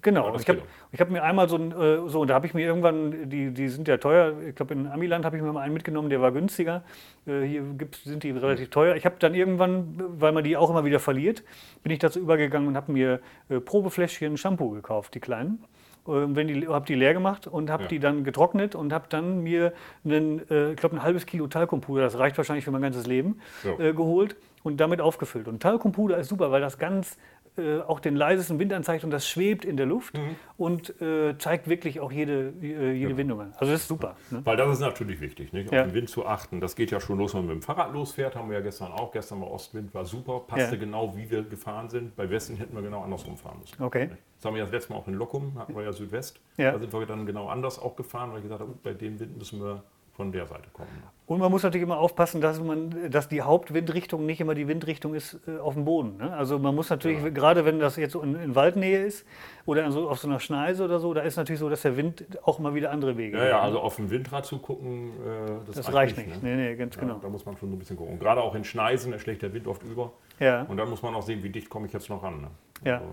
Genau, 0.00 0.32
Ja, 0.32 0.40
ich 0.40 0.48
habe 0.48 0.62
hab 0.96 1.10
mir 1.10 1.22
einmal 1.24 1.48
so 1.48 1.56
ein, 1.56 1.72
äh, 1.72 2.08
so, 2.08 2.20
und 2.20 2.28
da 2.28 2.34
habe 2.34 2.46
ich 2.46 2.54
mir 2.54 2.64
irgendwann, 2.64 3.28
die, 3.28 3.50
die 3.52 3.68
sind 3.68 3.88
ja 3.88 3.96
teuer, 3.96 4.32
ich 4.48 4.54
glaube 4.54 4.74
in 4.74 4.86
Amiland 4.86 5.24
habe 5.24 5.36
ich 5.36 5.42
mir 5.42 5.52
mal 5.52 5.60
einen 5.62 5.74
mitgenommen, 5.74 6.08
der 6.08 6.20
war 6.20 6.30
günstiger. 6.30 6.84
Äh, 7.26 7.42
hier 7.42 7.62
sind 8.04 8.22
die 8.22 8.30
relativ 8.30 8.70
teuer. 8.70 8.94
Ich 8.94 9.04
habe 9.04 9.16
dann 9.18 9.34
irgendwann, 9.34 9.94
weil 10.20 10.32
man 10.32 10.44
die 10.44 10.56
auch 10.56 10.70
immer 10.70 10.84
wieder 10.84 11.00
verliert, 11.00 11.42
bin 11.82 11.90
ich 11.92 11.98
dazu 11.98 12.20
übergegangen 12.20 12.68
und 12.68 12.76
habe 12.76 12.92
mir 12.92 13.20
äh, 13.48 13.58
Probefläschchen 13.60 14.36
Shampoo 14.36 14.70
gekauft, 14.70 15.14
die 15.14 15.20
kleinen. 15.20 15.64
wenn 16.06 16.46
die, 16.48 16.66
habe 16.68 16.86
die 16.86 16.94
leer 16.94 17.12
gemacht 17.12 17.46
und 17.46 17.68
habe 17.68 17.82
Ja. 17.82 17.88
die 17.90 17.98
dann 17.98 18.24
getrocknet 18.24 18.74
und 18.74 18.94
habe 18.94 19.04
dann 19.10 19.42
mir 19.42 19.74
einen, 20.06 20.38
ich 20.40 20.76
glaube 20.76 20.96
ein 20.96 21.02
halbes 21.02 21.26
Kilo 21.26 21.48
Talkumpuder, 21.48 22.02
das 22.02 22.18
reicht 22.18 22.38
wahrscheinlich 22.38 22.64
für 22.64 22.70
mein 22.70 22.80
ganzes 22.80 23.06
Leben, 23.06 23.40
äh, 23.78 23.92
geholt 23.92 24.36
und 24.62 24.78
damit 24.80 25.02
aufgefüllt. 25.02 25.48
Und 25.48 25.60
Talkumpuder 25.60 26.16
ist 26.16 26.28
super, 26.28 26.50
weil 26.50 26.62
das 26.62 26.78
ganz 26.78 27.18
äh, 27.58 27.80
auch 27.80 28.00
den 28.00 28.16
leisesten 28.16 28.58
Wind 28.58 28.72
anzeigt 28.72 29.04
und 29.04 29.10
das 29.10 29.28
schwebt 29.28 29.64
in 29.64 29.76
der 29.76 29.86
Luft 29.86 30.16
Mhm. 30.16 30.36
und 30.56 31.00
äh, 31.02 31.36
zeigt 31.38 31.68
wirklich 31.68 32.00
auch 32.00 32.10
jede, 32.12 32.52
äh, 32.62 32.92
jede 32.92 33.16
Windung 33.16 33.40
an. 33.40 33.52
Also 33.58 33.72
das 33.72 33.82
ist 33.82 33.88
super. 33.88 34.16
Ne? 34.30 34.40
Weil 34.44 34.56
das 34.56 34.70
ist 34.72 34.80
natürlich 34.80 35.20
wichtig, 35.20 35.52
nicht? 35.52 35.68
auf 35.68 35.72
Ja. 35.74 35.82
den 35.84 35.94
Wind 35.94 36.08
zu 36.08 36.24
achten. 36.26 36.60
Das 36.60 36.76
geht 36.76 36.90
ja 36.90 37.00
schon 37.00 37.18
los, 37.18 37.34
wenn 37.34 37.40
man 37.46 37.54
mit 37.56 37.62
dem 37.62 37.66
Fahrrad 37.66 37.92
losfährt. 37.92 38.36
Haben 38.36 38.48
wir 38.50 38.58
ja 38.58 38.62
gestern 38.62 38.92
auch. 38.92 39.10
Gestern 39.12 39.40
war 39.40 39.50
Ostwind, 39.50 39.92
war 39.94 40.04
super, 40.04 40.40
passte 40.46 40.74
Ja. 40.76 40.80
genau, 40.80 41.16
wie 41.16 41.30
wir 41.30 41.42
gefahren 41.42 41.88
sind. 41.90 42.14
Bei 42.16 42.28
Westen 42.30 42.56
hätten 42.56 42.74
wir 42.74 42.82
genau 42.82 43.02
andersrum 43.02 43.36
fahren 43.36 43.58
müssen. 43.60 43.82
Okay. 43.82 44.10
Das 44.36 44.44
haben 44.44 44.54
wir 44.54 44.58
ja 44.60 44.64
das 44.66 44.72
letzte 44.72 44.92
Mal 44.92 44.98
auch 45.00 45.08
in 45.08 45.14
Lockum, 45.14 45.58
hatten 45.58 45.74
wir 45.74 45.82
ja 45.82 45.92
Südwest. 45.92 46.40
Ja. 46.56 46.70
Da 46.72 46.78
sind 46.78 46.92
wir 46.92 47.04
dann 47.06 47.26
genau 47.26 47.48
anders 47.48 47.78
auch 47.80 47.96
gefahren, 47.96 48.30
weil 48.30 48.38
ich 48.38 48.44
gesagt 48.44 48.60
habe, 48.60 48.72
bei 48.82 48.92
dem 48.94 49.18
Wind 49.18 49.36
müssen 49.36 49.60
wir 49.60 49.82
von 50.18 50.32
der 50.32 50.46
Seite 50.46 50.68
kommen. 50.72 50.88
Und 51.26 51.38
man 51.38 51.48
muss 51.50 51.62
natürlich 51.62 51.84
immer 51.84 51.98
aufpassen, 51.98 52.40
dass, 52.40 52.60
man, 52.60 53.08
dass 53.10 53.28
die 53.28 53.40
Hauptwindrichtung 53.42 54.26
nicht 54.26 54.40
immer 54.40 54.54
die 54.56 54.66
Windrichtung 54.66 55.14
ist 55.14 55.38
äh, 55.46 55.58
auf 55.58 55.74
dem 55.74 55.84
Boden. 55.84 56.16
Ne? 56.16 56.32
Also 56.36 56.58
man 56.58 56.74
muss 56.74 56.90
natürlich, 56.90 57.18
Genau. 57.22 57.32
gerade 57.32 57.64
wenn 57.64 57.78
das 57.78 57.94
jetzt 57.96 58.16
in, 58.16 58.34
in 58.34 58.54
Waldnähe 58.56 59.04
ist 59.04 59.24
oder 59.64 59.92
so, 59.92 60.10
auf 60.10 60.18
so 60.18 60.26
einer 60.26 60.40
Schneise 60.40 60.84
oder 60.84 60.98
so, 60.98 61.14
da 61.14 61.20
ist 61.20 61.36
natürlich 61.36 61.60
so, 61.60 61.68
dass 61.68 61.82
der 61.82 61.96
Wind 61.96 62.24
auch 62.42 62.58
immer 62.58 62.74
wieder 62.74 62.90
andere 62.90 63.16
Wege 63.16 63.36
Ja, 63.38 63.44
ja, 63.44 63.50
geht. 63.58 63.60
also 63.66 63.78
auf 63.80 63.94
dem 63.96 64.10
Windrad 64.10 64.44
zu 64.44 64.58
gucken, 64.58 65.10
äh, 65.24 65.66
das, 65.68 65.76
das 65.76 65.92
reicht 65.94 66.16
nicht. 66.18 66.28
Ne? 66.30 66.36
Nee, 66.42 66.56
nee, 66.70 66.74
ganz 66.76 66.96
Ja, 66.96 67.02
genau. 67.02 67.18
Da 67.22 67.28
muss 67.28 67.46
man 67.46 67.56
schon 67.56 67.70
so 67.70 67.76
ein 67.76 67.78
bisschen 67.78 67.96
gucken. 67.96 68.14
Und 68.14 68.18
gerade 68.18 68.40
auch 68.42 68.56
in 68.56 68.64
Schneisen, 68.64 69.12
da 69.12 69.20
schlägt 69.20 69.42
der 69.42 69.54
Wind 69.54 69.68
oft 69.68 69.84
über. 69.84 70.10
Ja, 70.40 70.62
Und 70.62 70.78
dann 70.78 70.90
muss 70.90 71.02
man 71.02 71.14
auch 71.14 71.22
sehen, 71.22 71.44
wie 71.44 71.50
dicht 71.50 71.70
komme 71.70 71.86
ich 71.86 71.92
jetzt 71.92 72.08
noch 72.10 72.24
ran. 72.24 72.40
Ne? 72.40 72.48
ja. 72.84 72.96
Also, 72.96 73.06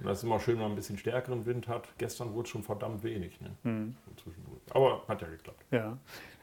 äh, 0.00 0.04
das 0.04 0.18
ist 0.18 0.24
immer 0.24 0.40
schön, 0.40 0.54
wenn 0.54 0.62
man 0.62 0.72
ein 0.72 0.76
bisschen 0.76 0.98
stärkeren 0.98 1.46
Wind 1.46 1.68
hat. 1.68 1.88
Gestern 1.98 2.32
wurde 2.34 2.44
es 2.46 2.48
schon 2.50 2.62
verdammt 2.62 3.02
wenig. 3.02 3.40
Ne? 3.40 3.50
Hm. 3.64 3.94
Zwischendurch. 4.22 4.60
Aber 4.72 5.02
hat 5.08 5.22
ja 5.22 5.28
geklappt. 5.28 5.64
ja. 5.70 5.96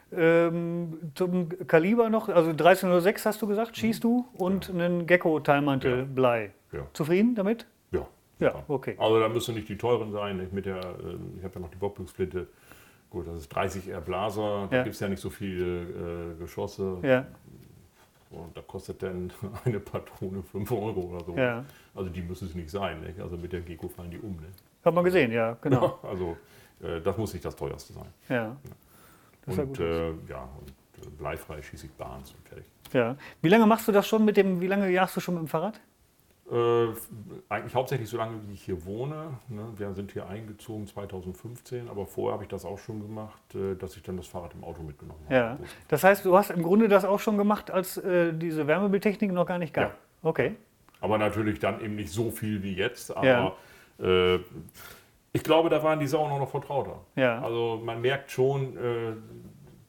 Ähm, 0.09 1.11
zum 1.15 1.49
Kaliber 1.67 2.09
noch, 2.09 2.29
also 2.29 2.51
1306 2.51 3.25
hast 3.25 3.41
du 3.41 3.47
gesagt, 3.47 3.75
schießt 3.75 4.01
du 4.03 4.25
und 4.37 4.69
einen 4.69 5.05
Gecko-Teilmantel 5.05 5.91
Mhm. 5.91 5.99
Ja. 5.99 6.05
Blei. 6.15 6.51
Ja. 6.71 6.87
Zufrieden 6.93 7.35
damit? 7.35 7.67
Ja. 7.91 8.07
Ja, 8.39 8.63
okay. 8.69 8.95
Also 8.99 9.19
da 9.19 9.27
müssen 9.27 9.55
nicht 9.55 9.67
die 9.67 9.77
teuren 9.77 10.11
sein. 10.13 10.47
Mit 10.51 10.65
der, 10.65 10.77
äh, 10.77 11.17
ich 11.37 11.43
habe 11.43 11.55
ja 11.55 11.59
noch 11.59 11.69
die 11.71 11.75
Bockblicksflinte. 11.77 12.47
Gut, 13.09 13.27
das 13.27 13.37
ist 13.37 13.49
30 13.49 13.89
R 13.89 13.99
Blaser. 13.99 14.67
Da 14.69 14.77
Ja. 14.77 14.83
gibt 14.83 14.95
es 14.95 15.01
ja 15.01 15.09
nicht 15.09 15.21
so 15.21 15.29
viele 15.29 15.81
äh, 15.81 16.35
Geschosse. 16.39 16.99
Ja, 17.03 17.25
Und 18.29 18.55
da 18.55 18.61
kostet 18.61 19.01
dann 19.03 19.31
eine 19.65 19.79
Patrone 19.79 20.43
5 20.43 20.71
Euro 20.71 21.01
oder 21.01 21.23
so. 21.23 21.35
ja. 21.37 21.63
Also 21.95 22.09
die 22.09 22.21
müssen 22.21 22.47
es 22.47 22.55
nicht 22.55 22.69
sein. 22.69 23.01
Nicht? 23.01 23.19
Also 23.19 23.37
mit 23.37 23.53
der 23.53 23.61
Gecko 23.61 23.87
fallen 23.87 24.11
die 24.11 24.19
um. 24.19 24.31
Nicht? 24.37 24.63
Hat 24.83 24.93
man 24.93 25.03
gesehen, 25.03 25.31
ja, 25.31 25.57
genau. 25.61 25.99
Also 26.03 26.37
äh, 26.81 27.01
das 27.01 27.17
muss 27.17 27.33
nicht 27.33 27.45
das 27.45 27.55
teuerste 27.55 27.93
sein. 27.93 28.07
Ja. 28.29 28.55
Das 29.45 29.57
Und 29.57 29.79
äh, 29.79 30.09
ja, 30.29 30.47
und 30.59 30.69
äh, 31.05 31.09
bleifrei 31.17 31.61
schieße 31.61 31.85
ich 31.87 31.91
Bahns 31.93 32.31
und 32.33 32.47
fertig. 32.47 32.65
Ja. 32.93 33.15
Wie 33.41 33.49
lange 33.49 33.65
machst 33.65 33.87
du 33.87 33.91
das 33.91 34.07
schon 34.07 34.25
mit 34.25 34.37
dem, 34.37 34.61
wie 34.61 34.67
lange 34.67 34.89
jagst 34.89 35.15
du 35.15 35.19
schon 35.19 35.35
mit 35.35 35.43
dem 35.43 35.47
Fahrrad? 35.47 35.79
Äh, 36.49 36.87
eigentlich 37.49 37.75
hauptsächlich 37.75 38.07
so 38.09 38.15
lange, 38.17 38.39
wie 38.47 38.53
ich 38.53 38.63
hier 38.63 38.85
wohne. 38.85 39.31
Ne? 39.49 39.65
Wir 39.75 39.93
sind 39.93 40.13
hier 40.13 40.27
eingezogen 40.29 40.87
2015, 40.87 41.89
aber 41.89 42.05
vorher 42.05 42.33
habe 42.35 42.43
ich 42.43 42.49
das 42.49 42.63
auch 42.63 42.77
schon 42.77 43.01
gemacht, 43.01 43.53
äh, 43.53 43.75
dass 43.75 43.97
ich 43.97 44.03
dann 44.03 44.15
das 44.15 44.27
Fahrrad 44.27 44.53
im 44.53 44.63
Auto 44.63 44.81
mitgenommen 44.81 45.19
habe. 45.25 45.35
Ja. 45.35 45.57
Das 45.89 46.05
heißt, 46.05 46.23
du 46.23 46.37
hast 46.37 46.51
im 46.51 46.63
Grunde 46.63 46.87
das 46.87 47.03
auch 47.03 47.19
schon 47.19 47.37
gemacht, 47.37 47.69
als 47.69 47.97
äh, 47.97 48.31
diese 48.33 48.65
Wärmebildtechnik 48.65 49.31
noch 49.33 49.45
gar 49.45 49.57
nicht 49.57 49.73
gab. 49.73 49.89
Ja. 49.89 49.95
Okay. 50.23 50.55
Aber 51.01 51.17
natürlich 51.17 51.59
dann 51.59 51.81
eben 51.81 51.95
nicht 51.95 52.11
so 52.11 52.31
viel 52.31 52.63
wie 52.63 52.73
jetzt. 52.75 53.15
Aber 53.15 53.27
Ja. 53.27 53.53
äh, 54.35 54.39
ich 55.33 55.43
glaube, 55.43 55.69
da 55.69 55.83
waren 55.83 55.99
die 55.99 56.07
Sauen 56.07 56.31
auch 56.31 56.39
noch 56.39 56.49
vertrauter. 56.49 57.01
Ja. 57.17 57.41
Also 57.41 57.81
man 57.83 58.01
merkt 58.01 58.31
schon 58.31 58.77
äh, 58.77 59.13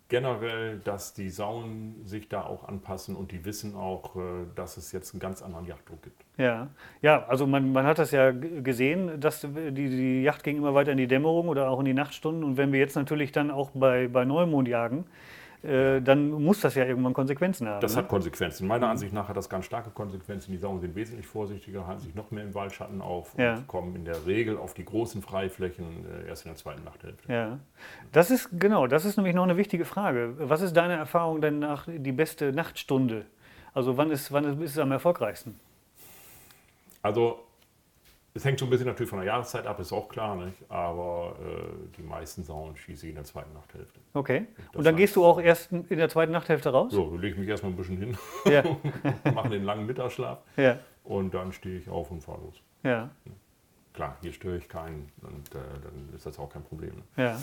generell, 0.08 0.78
dass 0.78 1.12
die 1.12 1.28
Sauen 1.28 1.96
sich 2.04 2.28
da 2.28 2.42
auch 2.42 2.66
anpassen 2.66 3.14
und 3.14 3.30
die 3.30 3.44
wissen 3.44 3.74
auch, 3.76 4.16
äh, 4.16 4.20
dass 4.54 4.76
es 4.78 4.92
jetzt 4.92 5.12
einen 5.12 5.20
ganz 5.20 5.42
anderen 5.42 5.66
Jagddruck 5.66 6.02
gibt. 6.02 6.24
Ja, 6.38 6.68
ja 7.02 7.26
also 7.26 7.46
man, 7.46 7.72
man 7.72 7.86
hat 7.86 7.98
das 7.98 8.10
ja 8.10 8.30
gesehen, 8.30 9.20
dass 9.20 9.42
die, 9.42 9.70
die 9.72 10.22
Yacht 10.22 10.42
ging 10.44 10.56
immer 10.56 10.74
weiter 10.74 10.92
in 10.92 10.98
die 10.98 11.06
Dämmerung 11.06 11.48
oder 11.48 11.68
auch 11.68 11.80
in 11.80 11.84
die 11.84 11.94
Nachtstunden. 11.94 12.42
Und 12.42 12.56
wenn 12.56 12.72
wir 12.72 12.80
jetzt 12.80 12.96
natürlich 12.96 13.32
dann 13.32 13.50
auch 13.50 13.70
bei, 13.74 14.08
bei 14.08 14.24
Neumond 14.24 14.66
jagen, 14.66 15.04
äh, 15.62 16.00
dann 16.00 16.30
muss 16.30 16.60
das 16.60 16.74
ja 16.76 16.84
irgendwann 16.84 17.14
Konsequenzen 17.14 17.68
haben. 17.68 17.80
Das 17.80 17.94
ne? 17.94 18.02
hat 18.02 18.08
Konsequenzen. 18.08 18.66
Meiner 18.68 18.88
Ansicht 18.88 19.12
nach 19.12 19.28
hat 19.28 19.36
das 19.36 19.48
ganz 19.48 19.64
starke 19.64 19.90
Konsequenzen. 19.90 20.52
Die 20.52 20.58
Sauen 20.58 20.80
sind 20.80 20.94
wesentlich 20.94 21.26
vorsichtiger, 21.26 21.86
halten 21.86 22.02
sich 22.02 22.14
noch 22.14 22.30
mehr 22.30 22.44
im 22.44 22.54
Waldschatten 22.54 23.00
auf 23.00 23.34
und 23.34 23.40
Ja. 23.40 23.62
kommen 23.66 23.96
in 23.96 24.04
der 24.04 24.26
Regel 24.26 24.56
auf 24.56 24.74
die 24.74 24.84
großen 24.84 25.20
Freiflächen 25.20 26.06
äh, 26.24 26.28
erst 26.28 26.44
in 26.44 26.50
der 26.50 26.56
zweiten 26.56 26.84
Nachthälfte. 26.84 27.32
Ja, 27.32 27.58
das 28.12 28.30
ist 28.30 28.48
genau, 28.52 28.86
das 28.86 29.04
ist 29.04 29.16
nämlich 29.16 29.34
noch 29.34 29.42
eine 29.42 29.56
wichtige 29.56 29.84
Frage. 29.84 30.34
Was 30.38 30.60
ist 30.60 30.76
deine 30.76 30.94
Erfahrung 30.94 31.40
denn 31.40 31.58
nach 31.58 31.88
die 31.88 32.12
beste 32.12 32.52
Nachtstunde? 32.52 33.26
Also 33.74 33.96
wann 33.96 34.10
ist, 34.10 34.32
wann 34.32 34.62
ist 34.62 34.70
es 34.72 34.78
am 34.78 34.92
erfolgreichsten? 34.92 35.58
Also 37.02 37.40
es 38.38 38.44
hängt 38.44 38.58
so 38.58 38.66
ein 38.66 38.70
bisschen 38.70 38.86
natürlich 38.86 39.10
von 39.10 39.18
der 39.18 39.26
Jahreszeit 39.26 39.66
ab, 39.66 39.78
ist 39.80 39.92
auch 39.92 40.08
klar, 40.08 40.36
nicht? 40.36 40.56
aber 40.70 41.34
äh, 41.40 41.96
die 41.96 42.02
meisten 42.02 42.44
Sauen 42.44 42.76
schieße 42.76 43.06
ich 43.06 43.10
in 43.10 43.16
der 43.16 43.24
zweiten 43.24 43.52
Nachthälfte. 43.52 43.98
Okay. 44.14 44.46
Das 44.56 44.76
Und 44.76 44.84
dann 44.84 44.94
heißt- 44.94 44.98
gehst 44.98 45.16
du 45.16 45.24
auch 45.24 45.40
erst 45.40 45.72
in 45.72 45.86
der 45.98 46.08
zweiten 46.08 46.32
Nachthälfte 46.32 46.70
raus? 46.70 46.92
So, 46.92 47.16
lege 47.16 47.34
ich 47.34 47.38
mich 47.40 47.48
erstmal 47.48 47.72
ein 47.72 47.76
bisschen 47.76 47.96
hin, 47.98 48.16
Ja, 48.46 48.62
mache 49.34 49.48
den 49.50 49.64
langen 49.64 49.86
Mittagsschlaf 49.86 50.38
ja, 50.56 50.78
und 51.04 51.34
dann 51.34 51.52
stehe 51.52 51.78
ich 51.78 51.88
auf 51.88 52.10
und 52.10 52.22
fahre 52.22 52.40
los. 52.42 52.62
ja, 52.84 53.10
Klar, 53.92 54.16
hier 54.22 54.32
störe 54.32 54.56
ich 54.58 54.68
keinen 54.68 55.10
und 55.22 55.52
äh, 55.54 55.58
dann 55.82 56.14
ist 56.14 56.24
das 56.24 56.38
auch 56.38 56.48
kein 56.50 56.62
Problem. 56.62 56.94
Ne? 56.94 57.02
ja, 57.24 57.40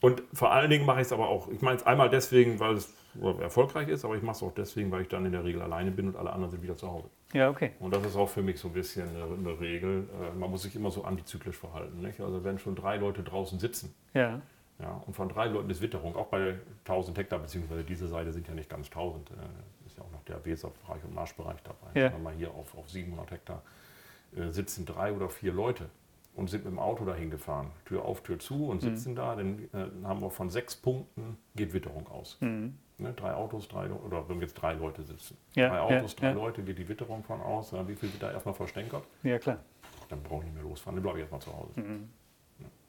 Und 0.00 0.22
vor 0.32 0.52
allen 0.52 0.70
Dingen 0.70 0.86
mache 0.86 1.00
ich 1.00 1.06
es 1.06 1.12
aber 1.12 1.28
auch, 1.28 1.48
ich 1.48 1.60
meine 1.60 1.76
es 1.76 1.84
einmal 1.84 2.08
deswegen, 2.08 2.58
weil 2.58 2.74
es 2.74 2.94
erfolgreich 3.40 3.88
ist, 3.88 4.04
aber 4.04 4.16
ich 4.16 4.22
mache 4.22 4.36
es 4.36 4.42
auch 4.42 4.54
deswegen, 4.54 4.90
weil 4.90 5.02
ich 5.02 5.08
dann 5.08 5.26
in 5.26 5.32
der 5.32 5.44
Regel 5.44 5.60
alleine 5.60 5.90
bin 5.90 6.08
und 6.08 6.16
alle 6.16 6.30
anderen 6.32 6.50
sind 6.52 6.62
wieder 6.62 6.76
zu 6.76 6.90
Hause. 6.90 7.10
ja, 7.32 7.50
okay. 7.50 7.72
Und 7.80 7.94
das 7.94 8.04
ist 8.06 8.16
auch 8.16 8.28
für 8.28 8.40
mich 8.42 8.58
so 8.58 8.68
ein 8.68 8.74
bisschen 8.74 9.08
eine, 9.08 9.24
eine 9.24 9.60
Regel. 9.60 10.08
Äh, 10.22 10.38
Man 10.38 10.50
muss 10.50 10.62
sich 10.62 10.74
immer 10.74 10.90
so 10.90 11.04
antizyklisch 11.04 11.56
verhalten. 11.56 12.00
Nicht? 12.00 12.20
Also 12.20 12.42
wenn 12.44 12.58
schon 12.58 12.76
drei 12.76 12.96
Leute 12.96 13.22
draußen 13.22 13.58
sitzen 13.58 13.94
Ja, 14.14 14.40
ja, 14.78 15.02
und 15.06 15.14
von 15.14 15.28
drei 15.28 15.46
Leuten 15.46 15.68
ist 15.68 15.82
Witterung, 15.82 16.16
auch 16.16 16.28
bei 16.28 16.54
1000 16.86 17.18
Hektar, 17.18 17.38
beziehungsweise 17.40 17.84
diese 17.84 18.08
Seite 18.08 18.32
sind 18.32 18.48
ja 18.48 18.54
nicht 18.54 18.70
ganz 18.70 18.86
1000, 18.86 19.30
äh, 19.30 19.34
ist 19.86 19.98
ja 19.98 20.04
auch 20.04 20.10
noch 20.12 20.24
der 20.24 20.42
Weserbereich 20.44 21.04
und 21.04 21.14
Marschbereich 21.14 21.58
dabei. 21.62 22.00
Ja. 22.00 22.12
Wenn 22.14 22.22
man 22.22 22.34
hier 22.36 22.50
auf, 22.52 22.74
auf 22.78 22.88
700 22.88 23.30
Hektar 23.30 23.62
äh, 24.34 24.48
sitzen 24.50 24.86
drei 24.86 25.12
oder 25.12 25.28
vier 25.28 25.52
Leute 25.52 25.90
und 26.40 26.48
sind 26.48 26.64
mit 26.64 26.72
dem 26.72 26.78
Auto 26.78 27.04
dahin 27.04 27.30
gefahren, 27.30 27.70
Tür 27.84 28.04
auf, 28.04 28.22
Tür 28.22 28.38
zu 28.38 28.54
Mhm. 28.54 28.68
und 28.70 28.80
sitzen 28.80 29.14
da, 29.14 29.36
dann 29.36 29.58
äh, 29.74 29.86
haben 30.04 30.22
wir 30.22 30.30
von 30.30 30.48
sechs 30.48 30.74
Punkten 30.74 31.36
geht 31.54 31.74
Witterung 31.74 32.08
aus. 32.08 32.38
Mhm. 32.40 32.76
Ne, 32.96 33.12
drei 33.14 33.34
Autos, 33.34 33.68
drei 33.68 33.86
Le- 33.86 33.94
oder 33.94 34.26
wenn 34.28 34.40
jetzt 34.40 34.54
drei 34.54 34.72
Leute 34.72 35.02
sitzen. 35.02 35.36
Ja, 35.54 35.68
drei 35.68 35.76
ja, 35.76 35.82
Autos, 35.98 36.16
drei 36.16 36.28
ja. 36.28 36.32
Leute, 36.32 36.62
geht 36.62 36.78
die 36.78 36.88
Witterung 36.88 37.22
von 37.22 37.40
aus. 37.40 37.70
Ja, 37.72 37.86
wie 37.86 37.94
viel 37.94 38.10
wird 38.12 38.22
da 38.22 38.32
erstmal 38.32 38.54
verstänkert? 38.54 39.04
ja, 39.22 39.38
klar. 39.38 39.58
Dann 40.08 40.22
brauche 40.22 40.40
ich 40.40 40.46
nicht 40.46 40.54
mehr 40.54 40.64
losfahren, 40.64 40.96
dann 40.96 41.02
bleibe 41.02 41.18
ich 41.18 41.22
erstmal 41.22 41.40
zu 41.40 41.52
Hause. 41.56 41.78
Mhm. 41.80 42.08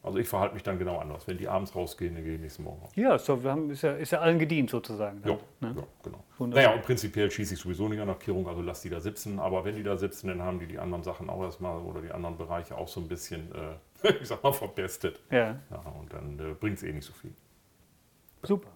Also 0.03 0.17
ich 0.17 0.27
verhalte 0.27 0.55
mich 0.55 0.63
dann 0.63 0.79
genau 0.79 0.97
anders. 0.97 1.27
Wenn 1.27 1.37
die 1.37 1.47
abends 1.47 1.75
rausgehen, 1.75 2.15
dann 2.15 2.23
gehe 2.23 2.33
ich 2.33 2.41
nächsten 2.41 2.63
Morgen 2.63 2.81
raus. 2.81 2.91
Ja, 2.95 3.17
doch, 3.17 3.43
wir 3.43 3.51
haben, 3.51 3.69
ist, 3.69 3.83
ja, 3.83 3.91
ist 3.91 4.11
ja 4.11 4.19
allen 4.19 4.39
gedient 4.39 4.71
sozusagen. 4.71 5.21
Ja, 5.23 5.37
ne? 5.59 5.75
ja, 5.77 5.83
genau. 6.03 6.23
Wunderbar. 6.39 6.63
Naja, 6.63 6.75
und 6.75 6.81
prinzipiell 6.81 7.29
schieße 7.29 7.53
ich 7.53 7.59
sowieso 7.59 7.87
nicht 7.87 7.99
an 7.99 8.07
der 8.07 8.15
Kehrung, 8.15 8.47
also 8.47 8.61
lass 8.61 8.81
die 8.81 8.89
da 8.89 8.99
sitzen. 8.99 9.39
Aber 9.39 9.63
wenn 9.63 9.75
die 9.75 9.83
da 9.83 9.97
sitzen, 9.97 10.29
dann 10.29 10.41
haben 10.41 10.59
die 10.59 10.65
die 10.65 10.79
anderen 10.79 11.03
Sachen 11.03 11.29
auch 11.29 11.43
erstmal 11.43 11.79
oder 11.81 12.01
die 12.01 12.11
anderen 12.11 12.35
Bereiche 12.35 12.75
auch 12.77 12.87
so 12.87 12.99
ein 12.99 13.07
bisschen, 13.07 13.51
äh, 13.53 14.07
ich 14.21 14.27
sag 14.27 14.43
mal, 14.43 14.53
verbestet. 14.53 15.21
Ja, 15.29 15.59
Ja, 15.69 15.83
und 15.99 16.11
dann 16.11 16.39
äh, 16.39 16.53
bringt 16.55 16.77
es 16.77 16.83
eh 16.83 16.91
nicht 16.91 17.05
so 17.05 17.13
viel. 17.13 17.33
super. 18.41 18.69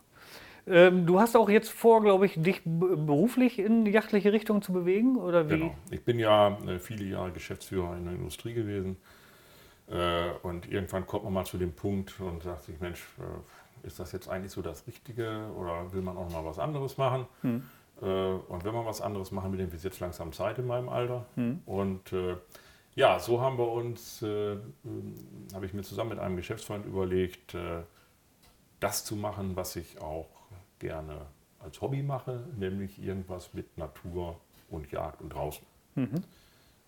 Ähm, 0.67 1.05
du 1.05 1.19
hast 1.19 1.35
auch 1.35 1.49
jetzt 1.49 1.69
vor, 1.69 2.01
glaube 2.01 2.25
ich, 2.25 2.41
dich 2.41 2.61
beruflich 2.65 3.59
in 3.59 3.85
jachtliche 3.85 4.33
Richtung 4.33 4.63
zu 4.63 4.73
bewegen, 4.73 5.15
oder 5.15 5.47
wie? 5.47 5.59
Genau. 5.59 5.75
Ich 5.91 6.03
bin 6.03 6.17
ja 6.17 6.57
äh, 6.67 6.79
viele 6.79 7.05
Jahre 7.05 7.31
Geschäftsführer 7.31 7.95
in 7.97 8.05
der 8.05 8.15
Industrie 8.15 8.53
gewesen. 8.53 8.97
Äh, 9.88 10.32
und 10.41 10.69
irgendwann 10.71 11.06
kommt 11.06 11.26
man 11.26 11.34
mal 11.34 11.45
zu 11.45 11.58
dem 11.58 11.74
Punkt 11.74 12.19
und 12.19 12.43
sagt 12.43 12.63
sich, 12.63 12.80
Mensch, 12.80 13.06
äh, 13.19 13.88
ist 13.88 14.00
das 14.00 14.12
jetzt 14.12 14.28
eigentlich 14.28 14.52
so 14.52 14.62
das 14.62 14.88
Richtige 14.88 15.48
oder 15.56 15.93
will 15.93 16.02
man 16.02 16.17
auch 16.17 16.30
mal 16.32 16.43
was 16.43 16.58
anderes 16.58 16.98
machen? 16.98 17.28
Hm. 17.41 17.63
Äh, 18.02 18.06
und 18.06 18.63
wenn 18.63 18.74
man 18.74 18.86
was 18.86 19.02
anderes 19.02 19.32
machen 19.32 19.52
will, 19.52 19.60
dann 19.60 19.67
wird 19.67 19.78
es 19.78 19.84
jetzt 19.84 20.00
langsam 20.00 20.34
Zeit 20.34 20.58
in 20.58 20.65
meinem 20.65 20.89
Alter. 20.89 21.26
Hm. 21.36 21.62
Und 21.65 22.13
ja, 22.95 23.19
so 23.19 23.41
haben 23.41 23.58
wir 23.58 23.67
uns, 23.67 24.21
äh, 24.21 24.54
ähm, 24.54 25.15
habe 25.54 25.65
ich 25.65 25.74
mir 25.74 25.84
zusammen 25.84 26.12
mit 26.12 26.19
einem 26.19 26.38
Geschäftsfreund 26.38 26.86
überlegt, 26.86 27.56
das 28.80 29.06
zu 29.06 29.15
machen, 29.15 29.56
was 29.56 29.76
ich 29.76 30.00
auch 30.02 30.30
gerne 30.80 31.26
als 31.60 31.82
Hobby 31.82 32.04
mache, 32.04 32.48
nämlich 32.58 33.02
irgendwas 33.02 33.54
mit 33.54 33.78
Natur 33.78 34.39
und 34.69 34.91
Jagd 34.91 35.21
und 35.21 35.30
draußen. 35.30 35.65
Mhm. 35.95 36.24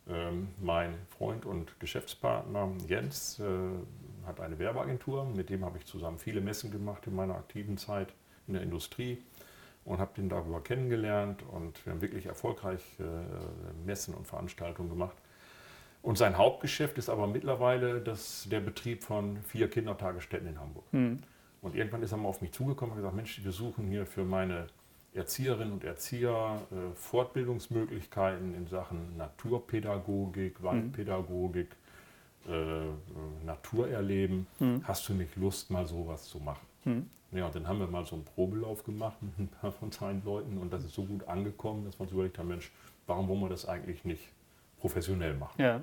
Ähm, 0.10 0.50
mein 0.62 0.96
Freund 1.18 1.46
und 1.46 1.80
Geschäftspartner 1.80 2.70
Jens 2.88 3.40
äh, 3.40 3.44
hat 4.26 4.40
eine 4.40 4.58
Werbeagentur, 4.60 5.26
mit 5.26 5.50
dem 5.50 5.66
habe 5.66 5.78
ich 5.78 5.86
zusammen 5.86 6.18
viele 6.20 6.42
Messen 6.42 6.72
gemacht 6.72 7.08
in 7.08 7.16
meiner 7.16 7.36
aktiven 7.36 7.78
Zeit 7.78 8.14
in 8.48 8.54
der 8.54 8.64
Industrie 8.64 9.18
und 9.84 10.00
habe 10.00 10.12
den 10.16 10.30
darüber 10.30 10.62
kennengelernt 10.62 11.44
und 11.52 11.86
wir 11.86 11.94
haben 11.94 12.02
wirklich 12.02 12.26
erfolgreich 12.26 12.82
äh, 13.00 13.86
Messen 13.86 14.14
und 14.14 14.28
Veranstaltungen 14.28 14.90
gemacht. 14.90 15.18
Und 16.02 16.18
sein 16.18 16.38
Hauptgeschäft 16.38 16.98
ist 16.98 17.10
aber 17.10 17.28
mittlerweile 17.28 18.00
das, 18.00 18.48
der 18.50 18.62
Betrieb 18.62 19.04
von 19.04 19.42
vier 19.44 19.70
Kindertagesstätten 19.70 20.48
in 20.48 20.60
Hamburg. 20.60 20.86
Mhm. 20.94 21.20
Und 21.62 21.76
irgendwann 21.76 22.04
ist 22.04 22.12
er 22.12 22.18
mal 22.18 22.30
auf 22.30 22.42
mich 22.42 22.52
zugekommen 22.52 22.92
und 22.92 22.98
gesagt, 22.98 23.16
Mensch, 23.16 23.44
wir 23.44 23.52
suchen 23.52 23.88
hier 23.88 24.06
für 24.06 24.24
meine 24.24 24.68
Erzieherinnen 25.18 25.74
und 25.74 25.84
Erzieher 25.84 26.62
äh, 26.72 26.96
Fortbildungsmöglichkeiten 26.96 28.56
in 28.56 28.68
Sachen 28.68 29.18
Naturpädagogik, 29.18 30.60
mhm. 30.60 30.64
Waldpädagogik, 30.64 31.76
äh, 32.48 33.46
Naturerleben. 33.46 34.48
Mhm. 34.60 34.82
Hast 34.84 35.10
du 35.10 35.14
nicht 35.14 35.36
Lust, 35.36 35.70
mal 35.72 35.86
sowas 35.86 36.26
zu 36.26 36.40
machen? 36.40 36.66
Mhm. 36.86 37.10
Ja, 37.32 37.48
und 37.48 37.56
dann 37.56 37.68
haben 37.68 37.80
wir 37.80 37.88
mal 37.88 38.06
so 38.06 38.16
einen 38.16 38.24
Probelauf 38.24 38.84
gemacht 38.84 39.18
mit 39.22 39.38
ein 39.38 39.48
paar 39.50 39.72
von 39.72 39.92
seinen 39.92 40.24
Leuten 40.24 40.58
und 40.58 40.72
das 40.72 40.86
ist 40.86 40.94
so 40.94 41.04
gut 41.04 41.28
angekommen, 41.28 41.84
dass 41.84 42.00
man 42.00 42.08
sich 42.08 42.14
überlegt 42.14 42.38
hat, 42.38 42.46
Mensch, 42.46 42.72
warum 43.06 43.28
wollen 43.28 43.42
wir 43.42 43.50
das 43.50 43.68
eigentlich 43.68 44.06
nicht 44.06 44.24
professionell 44.80 45.34
machen? 45.34 45.62
Ja. 45.62 45.82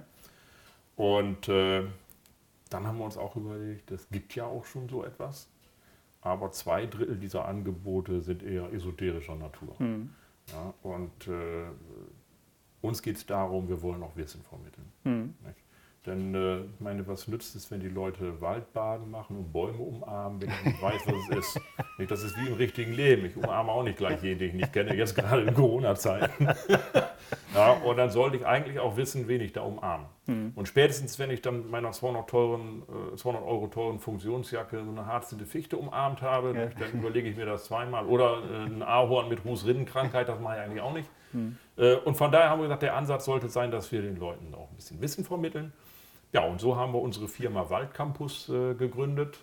Und 0.97 1.49
äh, 1.49 1.83
dann 2.71 2.87
haben 2.87 2.99
wir 2.99 3.05
uns 3.05 3.19
auch 3.19 3.37
überlegt, 3.37 3.91
es 3.91 4.09
gibt 4.09 4.35
ja 4.35 4.47
auch 4.47 4.65
schon 4.65 4.89
so 4.89 5.05
etwas, 5.05 5.49
aber 6.25 6.51
zwei 6.51 6.87
Drittel 6.87 7.17
dieser 7.19 7.45
Angebote 7.45 8.23
sind 8.23 8.43
eher 8.43 8.73
esoterischer 8.73 9.37
Natur. 9.37 9.77
Mhm. 9.79 10.11
Ja, 10.51 10.75
und 10.83 11.29
äh, 11.29 11.67
uns 12.81 13.03
geht 13.03 13.17
es 13.17 13.27
darum, 13.27 13.69
wir 13.69 13.81
wollen 13.83 14.03
auch 14.03 14.17
Wissen 14.17 14.43
vermitteln. 14.43 14.93
Mhm. 15.05 15.35
Denn 16.07 16.35
äh, 16.35 16.59
ich 16.59 16.81
meine, 16.81 17.07
was 17.09 17.29
nützt 17.29 17.57
es, 17.57 17.71
wenn 17.71 17.81
die 17.81 17.89
Leute 17.89 18.39
Waldbaden 18.41 19.11
machen 19.11 19.39
und 19.39 19.53
Bäume 19.53 19.79
umarmen, 19.79 20.41
wenn 20.43 20.51
ich 20.51 20.65
nicht 20.65 20.83
weiß, 20.83 21.01
was 21.07 21.15
es 21.31 21.37
ist? 21.39 21.61
Nicht, 21.99 22.11
das 22.11 22.23
ist 22.23 22.37
wie 22.37 22.49
im 22.49 22.55
richtigen 22.55 22.93
Leben. 22.93 23.25
Ich 23.25 23.37
umarme 23.37 23.71
auch 23.71 23.85
nicht 23.85 23.99
gleich 23.99 24.21
jeden, 24.21 24.41
den 24.41 24.49
ich 24.49 24.55
nicht 24.55 24.73
kenne, 24.73 24.97
jetzt 24.97 25.15
gerade 25.15 25.43
in 25.43 25.55
Corona-Zeiten. 25.55 26.49
ja, 27.55 27.73
und 27.73 27.97
dann 27.97 28.11
sollte 28.11 28.37
ich 28.37 28.45
eigentlich 28.45 28.81
auch 28.81 28.97
wissen, 28.97 29.29
wen 29.29 29.41
ich 29.41 29.53
da 29.53 29.61
umarme. 29.61 30.07
Mhm. 30.27 30.53
Und 30.57 30.67
spätestens, 30.67 31.21
wenn 31.21 31.31
ich 31.31 31.41
dann 31.41 31.71
meiner 31.71 31.93
200, 31.93 32.29
teuren, 32.29 32.83
äh, 33.13 33.17
200 33.17 33.45
Euro 33.45 33.69
teuren 33.69 34.01
Funktionsjacke 34.01 34.83
so 34.85 34.91
eine 34.91 35.07
harzende 35.07 35.47
Fichte 35.47 35.77
umarmt 35.77 36.21
habe, 36.21 36.53
ja. 36.55 36.67
dann 36.67 37.01
überlege 37.01 37.29
ich 37.29 37.37
mir 37.37 37.47
das 37.47 37.67
zweimal. 37.67 38.07
Oder 38.07 38.43
äh, 38.43 38.67
ein 38.67 38.83
Ahorn 38.83 39.29
mit 39.29 39.45
Rußrinnenkrankheit, 39.45 40.29
das 40.29 40.41
mache 40.41 40.57
ich 40.57 40.63
eigentlich 40.63 40.83
auch 40.83 40.95
nicht. 40.95 41.09
Mhm. 41.33 41.57
Und 42.05 42.17
von 42.17 42.31
daher 42.31 42.51
haben 42.51 42.61
wir 42.61 42.65
gesagt, 42.65 42.83
der 42.83 42.95
Ansatz 42.95 43.25
sollte 43.25 43.49
sein, 43.49 43.73
dass 43.73 43.91
wir 43.91 44.03
den 44.03 44.17
Leuten 44.17 44.55
auch 44.55 44.71
ein 44.71 44.77
bisschen 44.77 45.01
Wissen 45.01 45.25
vermitteln. 45.25 45.73
Ja, 46.35 46.43
und 46.43 46.61
so 46.61 46.77
haben 46.77 46.93
wir 46.93 47.01
unsere 47.01 47.29
Firma 47.29 47.71
Waldcampus 47.71 48.49
äh, 48.49 48.75
gegründet, 48.75 49.39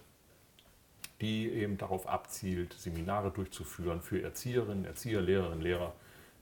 die 1.21 1.49
eben 1.49 1.77
darauf 1.77 2.05
abzielt, 2.05 2.73
Seminare 2.73 3.31
durchzuführen 3.31 4.01
für 4.01 4.21
Erzieherinnen, 4.21 4.83
Erzieher, 4.83 5.21
Lehrerinnen, 5.21 5.61
Lehrer 5.61 5.93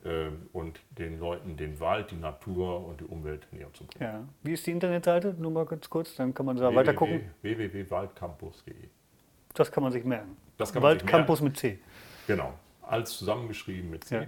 äh, 0.03 0.29
und 0.51 0.79
den 0.97 1.19
Leuten 1.19 1.55
den 1.55 1.79
Wald, 1.79 2.09
die 2.09 2.15
Natur 2.15 2.83
und 2.83 2.99
die 2.99 3.05
Umwelt 3.05 3.47
näher 3.51 3.71
zu 3.73 3.85
bringen. 3.85 4.11
Ja. 4.11 4.23
Wie 4.41 4.53
ist 4.53 4.65
die 4.65 4.71
Internetseite? 4.71 5.35
Nur 5.37 5.51
mal 5.51 5.67
ganz 5.67 5.87
kurz, 5.87 6.15
dann 6.15 6.33
kann 6.33 6.47
man 6.47 6.57
da 6.57 6.73
weiter 6.73 6.95
gucken. 6.95 7.29
www.waldcampus.de. 7.43 8.73
Das 9.53 9.71
kann 9.71 9.83
man 9.83 9.91
sich 9.91 10.03
merken. 10.03 10.35
Das 10.57 10.73
kann 10.73 10.81
Waldcampus 10.81 11.41
mit 11.41 11.57
C. 11.57 11.77
Genau, 12.25 12.53
alles 12.81 13.11
zusammengeschrieben 13.11 13.91
mit 13.91 14.03
C. 14.03 14.15
Ja. 14.15 14.25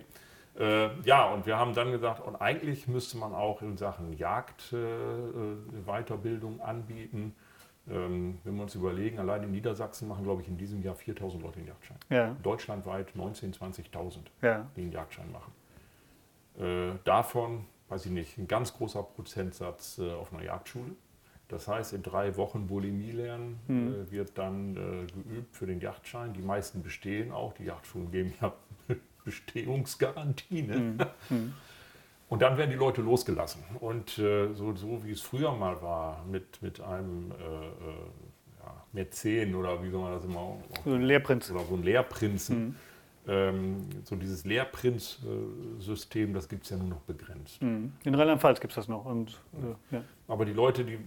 Äh, 0.60 0.90
ja, 1.04 1.32
und 1.34 1.46
wir 1.46 1.58
haben 1.58 1.74
dann 1.74 1.92
gesagt, 1.92 2.26
und 2.26 2.36
eigentlich 2.36 2.88
müsste 2.88 3.18
man 3.18 3.34
auch 3.34 3.62
in 3.62 3.78
Sachen 3.78 4.14
Jagd 4.14 4.74
äh, 4.74 4.78
äh, 4.78 5.58
Weiterbildung 5.86 6.62
anbieten. 6.62 7.36
Ähm, 7.90 8.40
wenn 8.44 8.56
wir 8.56 8.64
uns 8.64 8.76
überlegen, 8.76 9.18
allein 9.18 9.44
in 9.44 9.52
Niedersachsen 9.52 10.08
machen, 10.08 10.24
glaube 10.24 10.42
ich, 10.42 10.48
in 10.48 10.58
diesem 10.58 10.84
Jahr 10.84 10.96
4000 10.96 11.42
Leute 11.42 11.60
den 11.60 11.68
Jagdschein. 11.68 11.98
Ja. 12.10 12.36
Deutschlandweit 12.44 13.14
19.000, 13.16 13.58
20.000, 13.58 14.18
ja. 14.42 14.68
die 14.76 14.82
den 14.82 14.92
Jagdschein 14.92 15.32
machen. 15.32 15.52
Äh, 16.60 16.98
davon, 17.06 17.66
weiß 17.90 18.06
ich 18.06 18.12
nicht, 18.12 18.38
ein 18.38 18.48
ganz 18.48 18.74
großer 18.74 19.02
Prozentsatz 19.02 19.98
äh, 19.98 20.12
auf 20.12 20.32
einer 20.34 20.44
Jagdschule. 20.44 20.92
Das 21.48 21.68
heißt, 21.68 21.94
in 21.94 22.04
drei 22.04 22.38
Wochen 22.38 22.68
Bulimie 22.68 23.12
lernen 23.12 23.60
mhm. 23.68 24.10
wird 24.10 24.38
dann 24.38 24.76
geübt 24.76 25.54
für 25.54 25.66
den 25.66 25.82
Yachtschein. 25.82 26.32
Die 26.32 26.42
meisten 26.42 26.82
bestehen 26.82 27.34
auch. 27.34 27.52
Die 27.52 27.66
Yachtschulen 27.66 28.10
geben 28.10 28.34
ja 28.40 28.54
Bestehungsgarantie. 29.24 30.64
Ne? 30.64 31.08
Mhm. 31.30 31.54
Und 32.30 32.42
dann 32.42 32.58
werden 32.58 32.70
die 32.70 32.78
Leute 32.78 33.02
losgelassen. 33.02 33.62
Und 33.80 34.18
äh, 34.18 34.54
so, 34.54 34.74
so 34.74 35.04
wie 35.04 35.12
es 35.12 35.22
früher 35.22 35.52
mal 35.52 35.82
war, 35.82 36.24
mit, 36.32 36.62
mit 36.62 36.80
einem 36.80 37.32
äh, 37.32 37.36
äh 37.36 37.94
ja, 38.64 38.86
Mäzen 38.94 39.56
oder 39.56 39.84
wie 39.84 39.90
soll 39.90 40.02
man 40.02 40.14
das 40.14 40.24
immer 40.24 40.40
auch, 40.40 40.60
So 40.86 40.94
ein 40.94 41.02
Lehrprinz. 41.02 41.52
Oder 41.52 41.66
so 41.66 41.76
ein 41.76 41.84
Lehrprinzen. 41.84 42.60
Mhm. 42.60 42.76
Ähm, 43.28 43.90
so 44.04 44.16
dieses 44.16 44.46
Lehrprinz-System, 44.46 46.34
das 46.34 46.50
gibt 46.50 46.64
es 46.64 46.72
ja 46.72 46.78
nur 46.78 46.88
noch 46.88 47.02
begrenzt. 47.02 47.62
Mhm. 47.62 47.94
In 48.04 48.16
Rheinland-Pfalz 48.16 48.60
gibt 48.60 48.72
es 48.72 48.76
das 48.76 48.88
noch. 48.88 49.06
Und, 49.06 49.40
äh, 49.54 49.96
ja. 49.96 50.04
Aber 50.28 50.46
die 50.46 50.54
Leute, 50.54 50.84
die 50.84 50.98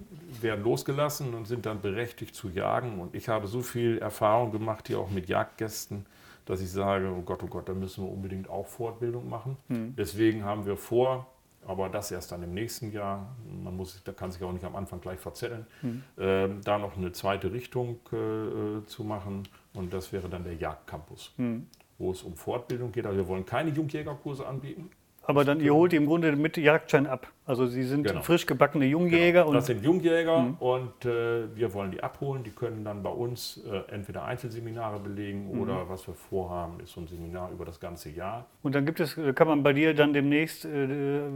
werden 0.41 0.62
losgelassen 0.62 1.35
und 1.35 1.47
sind 1.47 1.67
dann 1.67 1.81
berechtigt 1.81 2.35
zu 2.35 2.51
jagen. 2.51 3.01
Und 3.01 3.15
ich 3.15 3.29
habe 3.29 3.49
so 3.49 3.62
viel 3.62 3.99
Erfahrung 3.99 4.53
gemacht, 4.53 4.87
hier 4.87 5.01
auch 5.01 5.11
mit 5.11 5.29
Jagdgästen, 5.29 6.07
dass 6.45 6.61
ich 6.61 6.70
sage, 6.70 7.11
oh 7.11 7.22
Gott, 7.22 7.42
oh 7.42 7.47
Gott, 7.47 7.68
da 7.68 7.74
müssen 7.74 8.05
wir 8.05 8.11
unbedingt 8.11 8.49
auch 8.49 8.66
Fortbildung 8.66 9.28
machen. 9.28 9.57
Mhm. 9.68 9.95
Deswegen 9.97 10.45
haben 10.45 10.66
wir 10.66 10.76
vor, 10.76 11.26
aber 11.66 11.88
das 11.88 12.11
erst 12.11 12.32
dann 12.32 12.42
im 12.42 12.53
nächsten 12.53 12.92
Jahr, 12.92 13.34
man 13.62 13.76
muss, 13.76 14.03
da 14.05 14.12
kann 14.12 14.30
sich 14.30 14.42
auch 14.42 14.53
nicht 14.53 14.64
am 14.64 14.76
Anfang 14.76 15.01
gleich 15.01 15.18
verzetteln, 15.18 15.66
mhm. 15.82 16.03
äh, 16.16 16.49
da 16.62 16.78
noch 16.78 16.97
eine 16.97 17.12
zweite 17.12 17.53
Richtung 17.53 18.01
äh, 18.12 18.84
zu 18.86 19.05
machen 19.05 19.45
und 19.72 19.92
das 19.92 20.12
wäre 20.12 20.28
dann 20.28 20.45
der 20.45 20.55
Jagdcampus, 20.55 21.32
mhm. 21.36 21.66
wo 21.99 22.11
es 22.11 22.22
um 22.22 22.34
Fortbildung 22.34 22.92
geht. 22.92 23.07
Also 23.07 23.18
wir 23.18 23.28
wollen 23.28 23.47
keine 23.47 23.70
Jungjägerkurse 23.70 24.47
anbieten, 24.47 24.90
aber 25.27 25.45
dann, 25.45 25.61
ihr 25.61 25.75
holt 25.75 25.93
die 25.93 25.97
im 25.97 26.07
Grunde 26.07 26.35
mit 26.37 26.57
Jagdschein 26.57 27.07
ab. 27.07 27.29
Also 27.47 27.66
sie 27.66 27.83
sind 27.83 28.07
genau. 28.07 28.22
frisch 28.22 28.47
gebackene 28.47 28.87
Jungjäger. 28.87 29.43
Genau. 29.43 29.55
Das 29.55 29.66
sind 29.66 29.85
Jungjäger 29.85 30.39
mhm. 30.39 30.55
und 30.61 31.05
äh, 31.05 31.55
wir 31.55 31.75
wollen 31.75 31.91
die 31.91 32.03
abholen. 32.03 32.43
Die 32.43 32.51
können 32.51 32.85
dann 32.85 33.03
bei 33.03 33.11
uns 33.11 33.62
äh, 33.70 33.93
entweder 33.93 34.25
Einzelseminare 34.25 34.99
belegen 34.99 35.53
mhm. 35.53 35.61
oder 35.61 35.89
was 35.89 36.07
wir 36.07 36.14
vorhaben, 36.14 36.81
ist 36.81 36.93
so 36.93 37.01
ein 37.01 37.07
Seminar 37.07 37.51
über 37.53 37.64
das 37.64 37.81
ganze 37.81 38.11
Jahr. 38.11 38.47
Und 38.62 38.75
dann 38.75 38.87
gibt 38.87 39.01
es, 39.01 39.18
äh, 39.18 39.33
kann 39.35 39.49
man 39.49 39.62
bei 39.62 39.72
dir 39.72 39.95
dann 39.95 40.12
demnächst 40.12 40.64
äh, 40.64 40.87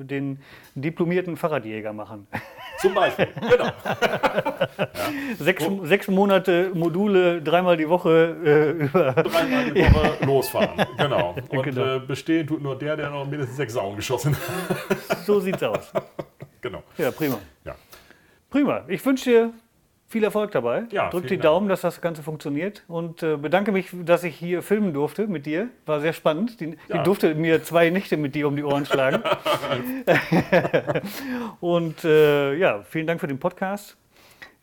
den 0.03 0.41
diplomierten 0.75 1.37
Fahrradjäger 1.37 1.93
machen. 1.93 2.27
Zum 2.81 2.95
Beispiel, 2.95 3.29
genau. 3.41 3.65
ja. 3.65 3.73
sechs, 5.39 5.65
oh. 5.65 5.85
sechs 5.85 6.09
Monate 6.09 6.71
Module, 6.75 7.43
dreimal 7.43 7.77
die 7.77 7.89
Woche 7.89 8.37
äh, 8.45 8.85
über. 8.85 9.13
Dreimal 9.13 9.71
die 9.73 9.83
Woche 9.83 10.25
losfahren, 10.25 10.87
genau. 10.97 11.35
Und 11.49 11.63
genau. 11.63 11.97
Äh, 11.97 12.01
bestehen 12.01 12.47
tut 12.47 12.63
nur 12.63 12.79
der, 12.79 12.97
der 12.97 13.11
noch 13.11 13.27
mindestens 13.27 13.57
sechs 13.57 13.73
Sauen 13.73 13.97
geschossen 13.97 14.37
hat. 14.37 15.19
So 15.25 15.41
sieht's 15.41 15.63
aus. 15.63 15.93
Genau. 16.61 16.83
Ja, 16.97 17.13
prima. 17.13 17.39
Ja. 17.65 17.77
Prima. 18.51 18.83
Ich 18.89 19.07
wünsche 19.07 19.31
dir 19.31 19.53
viel 20.09 20.25
Erfolg 20.25 20.51
dabei. 20.53 20.85
Ja, 20.91 21.11
Drück 21.11 21.25
die 21.25 21.37
Dank. 21.37 21.43
Daumen, 21.43 21.69
dass 21.69 21.83
das 21.83 22.01
Ganze 22.01 22.23
funktioniert 22.23 22.83
und 22.89 23.23
äh, 23.23 23.37
bedanke 23.37 23.73
mich, 23.73 23.91
dass 23.93 24.25
ich 24.25 24.37
hier 24.37 24.63
filmen 24.63 24.95
durfte 24.95 25.27
mit 25.27 25.45
dir. 25.47 25.69
War 25.87 26.01
sehr 26.01 26.15
spannend. 26.15 26.61
Die, 26.61 26.77
ja. 26.89 26.97
Ich 26.97 27.03
durfte 27.03 27.35
mir 27.35 27.63
zwei 27.63 27.91
Nächte 27.91 28.17
mit 28.17 28.35
dir 28.35 28.49
um 28.49 28.57
die 28.57 28.65
Ohren 28.65 28.87
schlagen. 28.87 29.21
und 31.61 32.05
äh, 32.05 32.55
ja, 32.55 32.83
vielen 32.85 33.07
Dank 33.07 33.21
für 33.21 33.29
den 33.29 33.39
Podcast. 33.39 33.99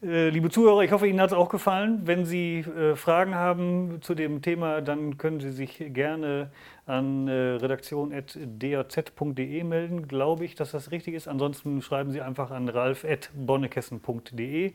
Äh, 0.01 0.29
liebe 0.29 0.49
Zuhörer, 0.49 0.81
ich 0.81 0.91
hoffe, 0.91 1.07
Ihnen 1.07 1.21
hat 1.21 1.31
es 1.31 1.35
auch 1.35 1.49
gefallen. 1.49 2.01
Wenn 2.05 2.25
Sie 2.25 2.59
äh, 2.59 2.95
Fragen 2.95 3.35
haben 3.35 4.01
zu 4.01 4.13
dem 4.13 4.41
Thema, 4.41 4.81
dann 4.81 5.17
können 5.17 5.39
Sie 5.39 5.51
sich 5.51 5.81
gerne 5.93 6.51
an 6.85 7.27
äh, 7.27 7.31
redaktion.daz.de 7.31 9.63
melden. 9.63 10.07
Glaube 10.07 10.45
ich, 10.45 10.55
dass 10.55 10.71
das 10.71 10.91
richtig 10.91 11.13
ist. 11.13 11.27
Ansonsten 11.27 11.81
schreiben 11.81 12.11
Sie 12.11 12.21
einfach 12.21 12.51
an 12.51 12.67
ralf.bonnekessen.de. 12.67 14.73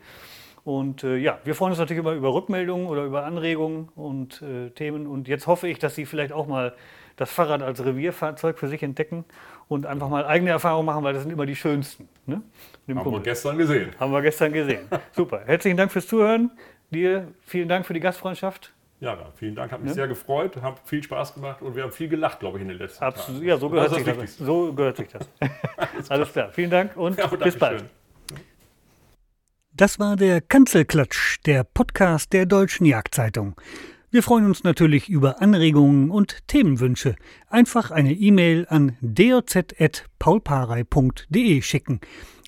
Und 0.65 1.05
äh, 1.05 1.17
ja, 1.17 1.39
wir 1.45 1.55
freuen 1.55 1.71
uns 1.71 1.79
natürlich 1.79 2.01
immer 2.01 2.13
über 2.13 2.35
Rückmeldungen 2.35 2.87
oder 2.87 3.05
über 3.05 3.25
Anregungen 3.25 3.89
und 3.97 4.43
äh, 4.43 4.71
Themen. 4.71 5.07
Und 5.07 5.29
jetzt 5.29 5.47
hoffe 5.47 5.69
ich, 5.69 5.79
dass 5.79 5.95
Sie 5.95 6.05
vielleicht 6.05 6.33
auch 6.33 6.47
mal 6.47 6.75
das 7.17 7.31
Fahrrad 7.31 7.63
als 7.63 7.85
Revierfahrzeug 7.85 8.59
für 8.59 8.69
sich 8.69 8.83
entdecken 8.83 9.25
und 9.69 9.87
einfach 9.87 10.09
mal 10.09 10.25
eigene 10.27 10.51
Erfahrungen 10.51 10.87
machen, 10.87 11.05
weil 11.05 11.13
das 11.13 11.23
sind 11.23 11.33
immer 11.33 11.47
die 11.47 11.57
schönsten. 11.57 12.09
Ne? 12.27 12.43
Haben 12.89 12.97
Kumpel. 12.97 13.13
wir 13.13 13.21
gestern 13.21 13.59
gesehen. 13.59 13.91
Haben 13.99 14.13
wir 14.13 14.23
gestern 14.23 14.53
gesehen. 14.53 14.89
Super. 15.13 15.43
Herzlichen 15.45 15.77
Dank 15.77 15.93
fürs 15.93 16.07
Zuhören. 16.07 16.51
Dir 16.91 17.29
vielen 17.43 17.69
Dank 17.69 17.87
für 17.87 17.95
die 17.95 18.01
Gastfreundschaft. 18.01 18.73
Ja, 19.01 19.17
vielen 19.35 19.55
Dank. 19.55 19.73
Hat 19.73 19.81
mich 19.81 19.91
ja. 19.91 19.95
sehr 19.95 20.09
gefreut, 20.09 20.61
hat 20.61 20.81
viel 20.85 21.03
Spaß 21.03 21.35
gemacht 21.35 21.63
und 21.63 21.75
wir 21.75 21.85
haben 21.85 21.93
viel 21.93 22.09
gelacht, 22.09 22.41
glaube 22.41 22.59
ich, 22.59 22.63
in 22.63 22.69
den 22.69 22.79
letzten 22.79 23.03
Absolut. 23.03 23.41
Tagen. 23.41 23.49
Ja, 23.49 23.57
so 23.57 23.71
gehört, 23.71 23.95
sich 23.95 24.05
das. 24.05 24.37
so 24.37 24.73
gehört 24.73 24.97
sich 24.99 25.09
das. 25.09 25.29
Alles 26.11 26.33
klar. 26.33 26.51
Vielen 26.53 26.71
Dank 26.71 26.97
und 26.97 27.19
ja, 27.19 27.27
bis 27.27 27.57
bald. 27.57 27.81
Schön. 27.81 27.91
Das 29.73 29.99
war 29.99 30.17
der 30.17 30.41
Kanzelklatsch, 30.41 31.39
der 31.47 31.65
Podcast 31.65 32.33
der 32.33 32.45
Deutschen 32.45 32.87
Jagdzeitung. 32.87 33.55
Wir 34.11 34.25
freuen 34.25 34.47
uns 34.47 34.65
natürlich 34.65 35.09
über 35.09 35.41
Anregungen 35.41 36.11
und 36.11 36.49
Themenwünsche. 36.49 37.15
Einfach 37.49 37.93
eine 37.93 38.13
E-Mail 38.13 38.67
an 38.69 38.97
doz.paulparei.de 39.01 41.63
schicken. 41.63 42.01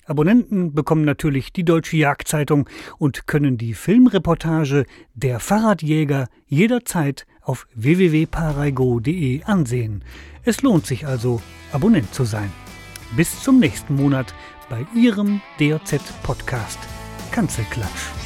Abonnenten 0.05 0.73
bekommen 0.73 1.05
natürlich 1.05 1.53
die 1.53 1.63
Deutsche 1.63 1.95
Jagdzeitung 1.95 2.69
und 2.97 3.25
können 3.25 3.57
die 3.57 3.73
Filmreportage 3.73 4.85
Der 5.13 5.39
Fahrradjäger 5.39 6.27
jederzeit 6.45 7.25
auf 7.41 7.67
www.pareigo.de 7.73 9.43
ansehen. 9.43 10.03
Es 10.43 10.61
lohnt 10.61 10.85
sich 10.85 11.07
also, 11.07 11.41
Abonnent 11.71 12.13
zu 12.13 12.25
sein. 12.25 12.51
Bis 13.15 13.41
zum 13.41 13.59
nächsten 13.59 13.95
Monat 13.95 14.35
bei 14.69 14.85
Ihrem 14.93 15.39
DOZ-Podcast 15.59 16.79
Kanzelklatsch. 17.33 18.22